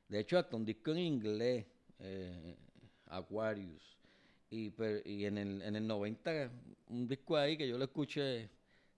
De 0.08 0.20
hecho, 0.20 0.38
hasta 0.38 0.56
un 0.56 0.64
disco 0.64 0.90
en 0.92 0.98
inglés, 0.98 1.66
eh, 1.98 2.56
Aquarius. 3.06 3.96
Y, 4.50 4.70
per- 4.70 5.02
y 5.06 5.24
en, 5.24 5.38
el, 5.38 5.62
en 5.62 5.74
el 5.76 5.86
90, 5.86 6.50
un 6.88 7.08
disco 7.08 7.36
ahí 7.36 7.56
que 7.56 7.66
yo 7.66 7.78
lo 7.78 7.84
escuché 7.84 8.50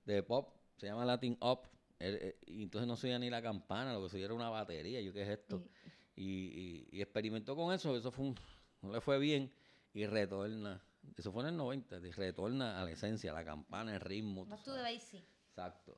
de 0.05 0.23
pop, 0.23 0.55
se 0.77 0.87
llama 0.87 1.05
Latin 1.05 1.37
Up. 1.41 1.61
eh, 2.01 2.37
y 2.47 2.65
entonces 2.65 2.87
no 2.87 2.97
se 2.97 3.07
oía 3.09 3.19
ni 3.19 3.31
la 3.31 3.43
campana, 3.43 3.93
lo 3.93 4.03
que 4.05 4.11
se 4.11 4.17
oía 4.17 4.27
era 4.27 4.35
una 4.35 4.51
batería. 4.51 5.01
Yo, 5.01 5.13
¿qué 5.13 5.23
es 5.23 5.29
esto? 5.29 5.63
Y- 5.65 5.79
Y, 6.21 6.89
y- 6.91 6.99
y 6.99 7.01
experimentó 7.01 7.55
con 7.55 7.73
eso, 7.73 7.97
eso 7.97 8.11
fue 8.11 8.25
un- 8.27 8.35
no 8.83 8.93
le 8.93 9.01
fue 9.01 9.21
bien 9.21 9.53
y 9.95 10.05
retorna. 10.05 10.83
Eso 11.17 11.33
fue 11.33 11.43
en 11.43 11.49
el 11.51 11.57
90, 11.57 11.97
y 11.99 12.11
retorna 12.13 12.81
a 12.81 12.85
la 12.85 12.91
esencia, 12.93 13.33
la 13.33 13.45
campana, 13.45 13.95
el 13.95 14.01
ritmo. 14.01 14.45
tú 14.45 14.51
to 14.51 14.57
the 14.57 14.79
sabes. 14.79 14.83
basic. 15.03 15.25
Exacto. 15.49 15.97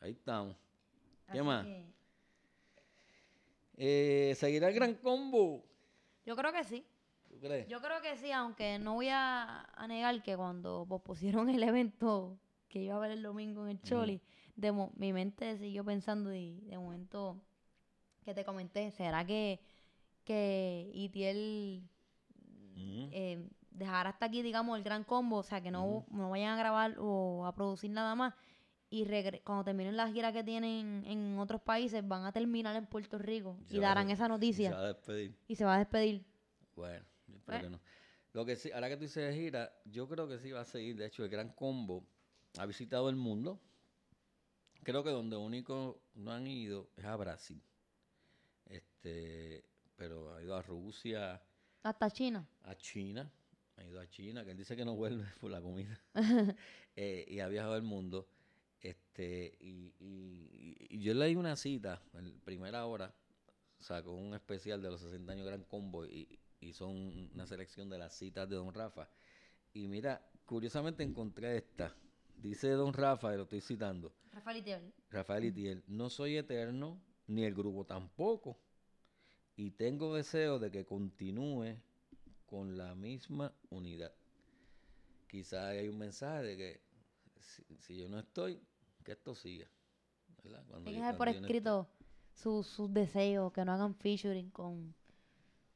Ahí 0.00 0.12
estamos. 0.12 0.56
¿Qué 1.30 1.38
Así 1.38 1.46
más? 1.46 1.64
que 1.64 1.86
Eh, 3.76 4.34
¿Seguirá 4.36 4.68
el 4.68 4.74
gran 4.74 4.94
combo? 4.94 5.64
yo 6.24 6.34
creo 6.36 6.52
que 6.52 6.64
sí. 6.64 6.84
¿Tú 7.28 7.38
crees? 7.38 7.68
Yo 7.68 7.80
creo 7.80 8.00
que 8.00 8.16
sí, 8.16 8.32
aunque 8.32 8.78
no 8.78 8.94
voy 8.94 9.08
a, 9.10 9.62
a 9.74 9.86
negar 9.86 10.22
que 10.22 10.36
cuando 10.36 10.86
pospusieron 10.88 11.48
el 11.50 11.62
evento 11.62 12.38
que 12.68 12.80
iba 12.82 12.96
a 12.96 12.98
ver 12.98 13.10
el 13.12 13.22
domingo 13.22 13.64
en 13.64 13.70
el 13.72 13.82
Choli, 13.82 14.20
de 14.56 14.72
mo- 14.72 14.92
mi 14.96 15.12
mente 15.12 15.56
siguió 15.58 15.84
pensando 15.84 16.32
y 16.34 16.60
de 16.62 16.78
momento 16.78 17.40
que 18.24 18.34
te 18.34 18.44
comenté, 18.44 18.90
¿será 18.92 19.24
que, 19.24 19.60
que 20.24 20.90
Itiel 20.94 21.82
eh, 23.12 23.48
dejará 23.76 24.10
hasta 24.10 24.26
aquí, 24.26 24.42
digamos, 24.42 24.76
el 24.78 24.84
gran 24.84 25.04
combo? 25.04 25.36
O 25.38 25.42
sea, 25.42 25.60
que 25.60 25.70
no, 25.70 26.04
no 26.10 26.30
vayan 26.30 26.54
a 26.54 26.56
grabar 26.56 26.96
o 26.98 27.46
a 27.46 27.54
producir 27.54 27.90
nada 27.90 28.14
más. 28.14 28.34
Y 28.88 29.04
regre- 29.04 29.42
cuando 29.42 29.64
terminen 29.64 29.96
la 29.96 30.08
gira 30.10 30.32
que 30.32 30.44
tienen 30.44 31.04
en 31.06 31.38
otros 31.38 31.60
países, 31.60 32.06
van 32.06 32.24
a 32.24 32.32
terminar 32.32 32.76
en 32.76 32.86
Puerto 32.86 33.18
Rico 33.18 33.58
Se 33.66 33.74
y 33.76 33.78
a 33.78 33.82
darán 33.82 34.10
esa 34.10 34.24
Se 34.24 34.28
noticia 34.28 34.70
va 34.72 34.78
a 34.80 34.86
despedir. 34.88 35.36
y 35.48 35.56
se 35.56 35.64
va 35.64 35.74
a 35.74 35.78
despedir. 35.78 36.24
Bueno, 36.76 37.04
yo 37.26 37.36
espero 37.36 37.58
Eh. 37.58 37.62
que 37.62 37.70
no. 37.70 37.80
Lo 38.32 38.44
que 38.44 38.54
sí, 38.56 38.70
ahora 38.72 38.88
que 38.88 38.96
tú 38.96 39.02
dices 39.02 39.34
gira, 39.34 39.72
yo 39.86 40.08
creo 40.08 40.28
que 40.28 40.38
sí 40.38 40.52
va 40.52 40.60
a 40.60 40.64
seguir. 40.64 40.96
De 40.96 41.06
hecho, 41.06 41.24
el 41.24 41.30
gran 41.30 41.48
combo 41.50 42.04
ha 42.58 42.66
visitado 42.66 43.08
el 43.08 43.16
mundo. 43.16 43.58
Creo 44.82 45.02
que 45.02 45.10
donde 45.10 45.36
único 45.36 46.00
no 46.14 46.30
han 46.32 46.46
ido 46.46 46.88
es 46.96 47.04
a 47.06 47.16
Brasil. 47.16 47.60
Este, 48.66 49.64
pero 49.96 50.34
ha 50.34 50.42
ido 50.42 50.54
a 50.56 50.62
Rusia, 50.62 51.42
Hasta 51.82 52.10
China. 52.10 52.46
a 52.64 52.74
China, 52.76 53.30
ha 53.76 53.84
ido 53.84 54.00
a 54.00 54.08
China, 54.08 54.44
que 54.44 54.52
él 54.52 54.56
dice 54.56 54.76
que 54.76 54.84
no 54.84 54.94
vuelve 54.94 55.24
por 55.40 55.50
la 55.50 55.60
comida, 55.60 55.98
Eh, 56.98 57.26
y 57.28 57.40
ha 57.40 57.48
viajado 57.48 57.76
el 57.76 57.82
mundo. 57.82 58.26
Este, 58.80 59.54
y, 59.60 59.92
y- 60.00 60.76
y 60.88 60.98
yo 61.00 61.12
leí 61.12 61.36
una 61.36 61.54
cita, 61.56 62.02
en 62.14 62.40
primera 62.40 62.86
hora, 62.86 63.14
sacó 63.80 64.12
un 64.12 64.32
especial 64.34 64.80
de 64.80 64.90
los 64.90 65.02
60 65.02 65.30
años 65.32 65.46
Gran 65.46 65.64
Combo 65.64 66.06
y 66.06 66.38
hizo 66.60 66.86
un- 66.88 67.30
una 67.34 67.46
selección 67.46 67.90
de 67.90 67.98
las 67.98 68.14
citas 68.16 68.48
de 68.48 68.56
Don 68.56 68.72
Rafa. 68.72 69.10
Y 69.74 69.88
mira, 69.88 70.26
curiosamente 70.46 71.02
encontré 71.02 71.58
esta. 71.58 71.94
Dice 72.38 72.70
Don 72.70 72.94
Rafa, 72.94 73.34
y 73.34 73.36
lo 73.36 73.42
estoy 73.42 73.60
citando, 73.60 74.14
Rafael 74.32 74.56
Itiel. 74.58 74.92
Rafael 75.10 75.44
Itiel, 75.44 75.84
no 75.86 76.08
soy 76.08 76.36
eterno, 76.38 76.98
ni 77.26 77.44
el 77.44 77.54
grupo 77.54 77.84
tampoco. 77.84 78.58
Y 79.54 79.72
tengo 79.72 80.14
deseo 80.14 80.58
de 80.58 80.70
que 80.70 80.84
continúe 80.86 81.76
con 82.46 82.76
la 82.78 82.94
misma 82.94 83.52
unidad. 83.70 84.12
Quizá 85.28 85.68
hay 85.68 85.88
un 85.88 85.98
mensaje 85.98 86.42
de 86.42 86.56
que 86.56 86.80
si, 87.40 87.64
si 87.80 87.96
yo 87.98 88.08
no 88.08 88.18
estoy, 88.18 88.60
que 89.04 89.12
esto 89.12 89.34
siga. 89.34 89.66
¿verdad? 90.42 90.64
Cuando 90.68 90.88
Hay 90.88 90.94
que 90.94 91.00
yo- 91.00 91.04
dejar 91.04 91.16
por 91.16 91.28
escrito 91.28 91.88
sus, 92.32 92.66
sus 92.66 92.92
deseos, 92.92 93.52
que 93.52 93.64
no 93.64 93.72
hagan 93.72 93.94
featuring 93.94 94.50
con, 94.50 94.94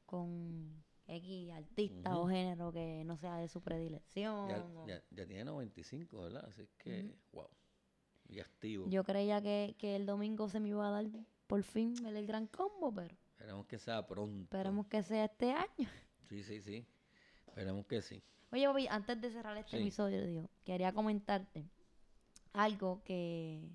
con 0.05 0.83
X 1.07 1.51
artista 1.51 2.17
o 2.17 2.21
Ujú. 2.21 2.29
género 2.31 2.71
que 2.71 3.03
no 3.05 3.17
sea 3.17 3.37
de 3.37 3.47
su 3.49 3.61
predilección. 3.61 4.47
Ya, 4.49 4.63
o- 4.65 4.87
ya- 4.87 5.03
ya 5.11 5.25
tiene 5.25 5.43
95, 5.45 6.21
¿verdad? 6.21 6.45
Así 6.47 6.67
que, 6.77 7.13
wow. 7.33 7.49
Y 8.29 8.39
activo. 8.39 8.87
Yo 8.89 9.03
creía 9.03 9.41
que, 9.41 9.75
que 9.77 9.95
el 9.97 10.05
domingo 10.05 10.47
se 10.47 10.59
me 10.61 10.69
iba 10.69 10.87
a 10.87 10.91
dar 10.91 11.05
por 11.47 11.63
fin 11.63 11.93
el, 12.05 12.15
el 12.15 12.25
gran 12.27 12.47
combo, 12.47 12.93
pero 12.93 13.13
Esperemos 13.33 13.65
que 13.65 13.77
sea 13.79 14.07
pronto. 14.07 14.43
esperemos 14.43 14.87
que 14.87 15.03
sea 15.03 15.25
este 15.25 15.51
año. 15.51 15.89
Sí, 16.31 16.43
sí, 16.45 16.61
sí. 16.61 16.85
Esperemos 17.47 17.85
que 17.87 18.01
sí. 18.01 18.23
Oye, 18.53 18.65
Bobby, 18.65 18.87
antes 18.87 19.19
de 19.19 19.31
cerrar 19.31 19.57
este 19.57 19.75
Sí. 19.75 19.83
episodio, 19.83 20.25
digo, 20.25 20.49
quería 20.63 20.93
comentarte 20.93 21.65
algo 22.53 23.01
que, 23.03 23.69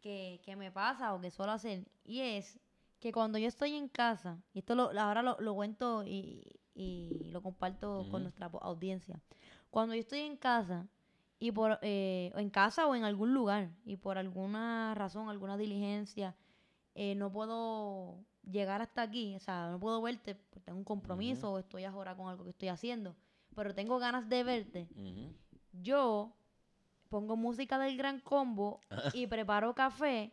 que, 0.00 0.40
que 0.44 0.54
me 0.54 0.70
pasa 0.70 1.12
o 1.12 1.20
que 1.20 1.32
suelo 1.32 1.50
hacer. 1.50 1.88
Y 2.04 2.20
es 2.20 2.60
que 3.00 3.10
cuando 3.10 3.36
yo 3.36 3.48
estoy 3.48 3.74
en 3.74 3.88
casa, 3.88 4.40
y 4.54 4.60
esto 4.60 4.76
lo, 4.76 4.96
ahora 4.96 5.22
lo, 5.22 5.40
lo 5.40 5.54
cuento 5.54 6.04
y, 6.04 6.60
y 6.72 7.30
lo 7.32 7.42
comparto 7.42 8.06
con 8.12 8.22
nuestra 8.22 8.46
audiencia. 8.46 9.20
Cuando 9.70 9.96
yo 9.96 10.00
estoy 10.02 10.20
en 10.20 10.36
casa, 10.36 10.86
y 11.40 11.50
por 11.50 11.80
eh, 11.82 12.30
en 12.36 12.50
casa 12.50 12.86
o 12.86 12.94
en 12.94 13.02
algún 13.02 13.34
lugar, 13.34 13.70
y 13.84 13.96
por 13.96 14.18
alguna 14.18 14.94
razón, 14.94 15.28
alguna 15.28 15.56
diligencia, 15.56 16.36
eh, 16.94 17.16
no 17.16 17.32
puedo 17.32 18.24
llegar 18.48 18.80
hasta 18.82 19.02
aquí, 19.02 19.34
o 19.36 19.40
sea, 19.40 19.70
no 19.70 19.80
puedo 19.80 20.00
verte, 20.02 20.34
porque 20.34 20.60
tengo 20.60 20.78
un 20.78 20.84
compromiso 20.84 21.52
o 21.52 21.58
estoy 21.58 21.84
ahora 21.84 22.14
con 22.16 22.28
algo 22.28 22.44
que 22.44 22.50
estoy 22.50 22.68
haciendo, 22.68 23.14
pero 23.54 23.74
tengo 23.74 23.98
ganas 23.98 24.28
de 24.28 24.44
verte, 24.44 24.88
yo 25.72 26.32
pongo 27.08 27.36
música 27.36 27.78
del 27.78 27.96
gran 27.96 28.20
combo 28.20 28.80
y 29.14 29.26
preparo 29.26 29.74
café 29.74 30.32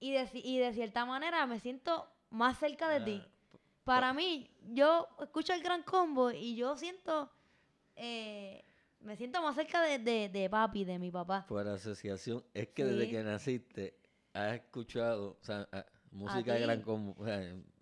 y 0.00 0.12
de, 0.12 0.28
y 0.34 0.58
de 0.58 0.72
cierta 0.72 1.04
manera 1.06 1.46
me 1.46 1.58
siento 1.60 2.06
más 2.30 2.58
cerca 2.58 2.88
de 2.88 3.00
ti. 3.00 3.22
Ah, 3.24 3.28
Para 3.84 4.12
mí, 4.12 4.50
yo 4.74 5.08
escucho 5.20 5.52
el 5.54 5.62
gran 5.62 5.82
combo 5.84 6.30
y 6.32 6.54
yo 6.56 6.76
siento, 6.76 7.30
eh, 7.94 8.62
me 9.00 9.16
siento 9.16 9.40
más 9.42 9.54
cerca 9.54 9.80
de, 9.82 9.98
de, 9.98 10.28
de 10.28 10.50
papi, 10.50 10.84
de 10.84 10.98
mi 10.98 11.10
papá. 11.10 11.46
Por 11.48 11.66
asociación, 11.66 12.44
es 12.52 12.68
que 12.68 12.84
desde 12.84 13.08
que 13.08 13.22
naciste 13.22 13.96
has 14.34 14.54
escuchado 14.54 15.38
o 15.40 15.44
sea, 15.44 15.66
a- 15.72 15.86
música 16.12 16.54
de. 16.54 16.60
Gran 16.60 16.82
Combo, 16.82 17.16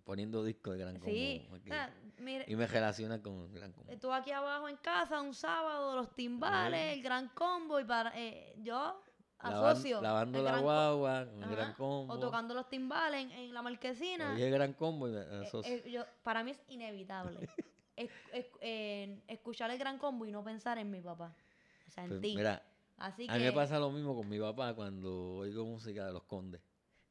poniendo 0.04 0.44
discos 0.44 0.74
de 0.74 0.78
Gran 0.80 0.94
Combo. 0.98 1.10
Sí, 1.10 1.46
o 1.50 1.54
aquí. 1.56 1.68
sea, 1.68 1.94
mire, 2.18 2.44
y 2.48 2.56
me 2.56 2.66
relaciona 2.66 3.22
con 3.22 3.52
Gran 3.52 3.72
Combo. 3.72 3.92
tú 3.98 4.12
aquí 4.12 4.30
abajo 4.32 4.68
en 4.68 4.76
casa 4.76 5.20
un 5.20 5.34
sábado, 5.34 5.96
los 5.96 6.14
timbales, 6.14 6.94
el 6.96 7.02
gran 7.02 7.28
combo 7.28 7.80
y 7.80 7.84
para 7.84 8.12
eh, 8.14 8.54
yo 8.62 9.00
asocio. 9.38 10.00
lavando 10.00 10.38
el 10.38 10.44
la 10.44 10.58
guagua 10.60 11.26
con 11.26 11.42
el 11.42 11.50
Gran 11.50 11.72
Combo. 11.74 12.12
O 12.14 12.18
tocando 12.18 12.54
los 12.54 12.68
timbales 12.68 13.24
en, 13.24 13.30
en 13.30 13.54
la 13.54 13.62
marquesina. 13.62 14.32
Oye, 14.32 14.50
Gran 14.50 14.72
Combo 14.74 15.08
y 15.08 15.12
me 15.12 15.20
Eh, 15.20 15.42
asocio. 15.46 15.72
eh, 15.74 15.90
yo- 15.90 16.04
para 16.22 16.42
mí 16.44 16.50
es 16.52 16.62
inevitable 16.68 17.38
es- 17.96 18.10
es- 18.32 18.46
eh, 18.60 19.22
escuchar 19.28 19.70
el 19.70 19.78
gran 19.78 19.98
combo 19.98 20.24
y 20.26 20.32
no 20.32 20.42
pensar 20.42 20.78
en 20.78 20.90
mi 20.90 21.00
papá. 21.00 21.34
O 21.86 21.90
sea, 21.90 22.04
en 22.04 22.10
Pues, 22.10 22.20
ti. 22.22 22.34
mira, 22.36 22.62
Así 22.96 23.26
a 23.28 23.32
mí 23.34 23.38
que 23.40 23.44
me 23.46 23.52
pasa 23.52 23.78
lo 23.78 23.90
mismo 23.90 24.14
con 24.14 24.28
mi 24.28 24.38
papá 24.38 24.72
cuando 24.74 25.36
oigo 25.38 25.64
música 25.64 26.06
de 26.06 26.12
los 26.12 26.22
condes. 26.24 26.60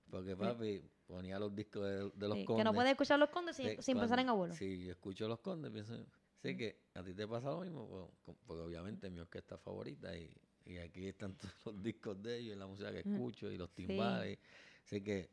Porque 0.10 0.36
papi 0.36 0.82
ponía 1.08 1.40
los 1.40 1.54
discos 1.56 1.84
de, 1.84 2.10
de 2.16 2.28
los 2.28 2.38
sí, 2.38 2.46
condes. 2.46 2.58
que 2.58 2.64
no 2.64 2.74
puedes 2.74 2.92
escuchar 2.92 3.20
los 3.20 3.30
condes 3.30 3.56
sin, 3.56 3.70
Sí, 3.70 3.78
sin 3.82 4.00
pensar 4.00 4.20
en 4.20 4.30
abuelo. 4.30 4.54
Sí, 4.54 4.84
yo 4.86 4.92
escucho 4.92 5.28
los 5.28 5.40
condes, 5.40 5.72
pienso, 5.72 5.96
Así 6.40 6.58
que 6.58 6.78
a 6.94 7.04
ti 7.04 7.14
te 7.14 7.28
pasa 7.28 7.50
lo 7.52 7.62
mismo, 7.62 7.88
pues, 8.26 8.38
porque 8.46 8.62
obviamente 8.64 9.08
es 9.08 9.14
mi 9.14 9.20
orquesta 9.22 9.58
favorita 9.58 10.16
y, 10.18 10.30
y 10.66 10.78
aquí 10.78 11.08
están 11.08 11.36
todos 11.38 11.54
los 11.66 11.84
discos 11.84 12.22
de 12.22 12.38
ellos, 12.40 12.56
y 12.56 12.60
la 12.60 12.68
música 12.68 12.92
que 12.92 13.00
Mm, 13.06 13.16
escucho 13.16 13.50
y 13.52 13.58
los 13.58 13.70
sí. 13.70 13.76
timbales. 13.76 14.40
Así 14.86 15.02
que. 15.02 15.30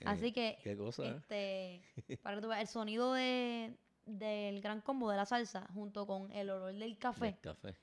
eh, 0.00 0.04
Así 0.04 0.32
que, 0.32 0.58
Qué 0.62 0.76
cosa. 0.76 1.02
¿eh? 1.04 1.16
este, 1.16 1.82
para 2.22 2.40
veas, 2.40 2.60
el 2.60 2.68
sonido 2.68 3.12
de, 3.14 3.74
del 4.06 4.60
gran 4.60 4.80
combo 4.80 5.10
de 5.10 5.16
la 5.16 5.26
salsa 5.26 5.66
junto 5.74 6.06
con 6.06 6.30
el 6.32 6.50
olor 6.50 6.68
del 6.74 6.80
del 6.80 6.98
café, 6.98 7.38
café. 7.40 7.76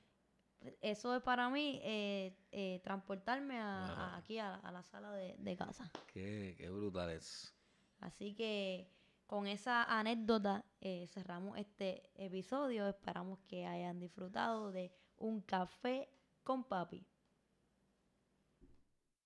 Eso 0.80 1.14
es 1.16 1.22
para 1.22 1.48
mí 1.50 1.80
eh, 1.82 2.36
eh, 2.52 2.80
transportarme 2.84 3.58
a, 3.58 3.86
a- 3.86 4.16
aquí 4.16 4.38
a, 4.38 4.54
a 4.56 4.72
la 4.72 4.82
sala 4.82 5.12
de, 5.12 5.36
de 5.38 5.56
casa. 5.56 5.90
Qué, 6.06 6.54
qué 6.58 6.68
brutal 6.70 7.10
es. 7.10 7.54
Así 8.00 8.34
que 8.34 8.90
con 9.26 9.46
esa 9.46 9.84
anécdota 9.84 10.64
eh, 10.80 11.06
cerramos 11.08 11.58
este 11.58 12.10
episodio. 12.14 12.88
Esperamos 12.88 13.38
que 13.48 13.66
hayan 13.66 13.98
disfrutado 13.98 14.72
de 14.72 14.92
un 15.16 15.40
café 15.40 16.08
con 16.42 16.64
papi. 16.64 17.06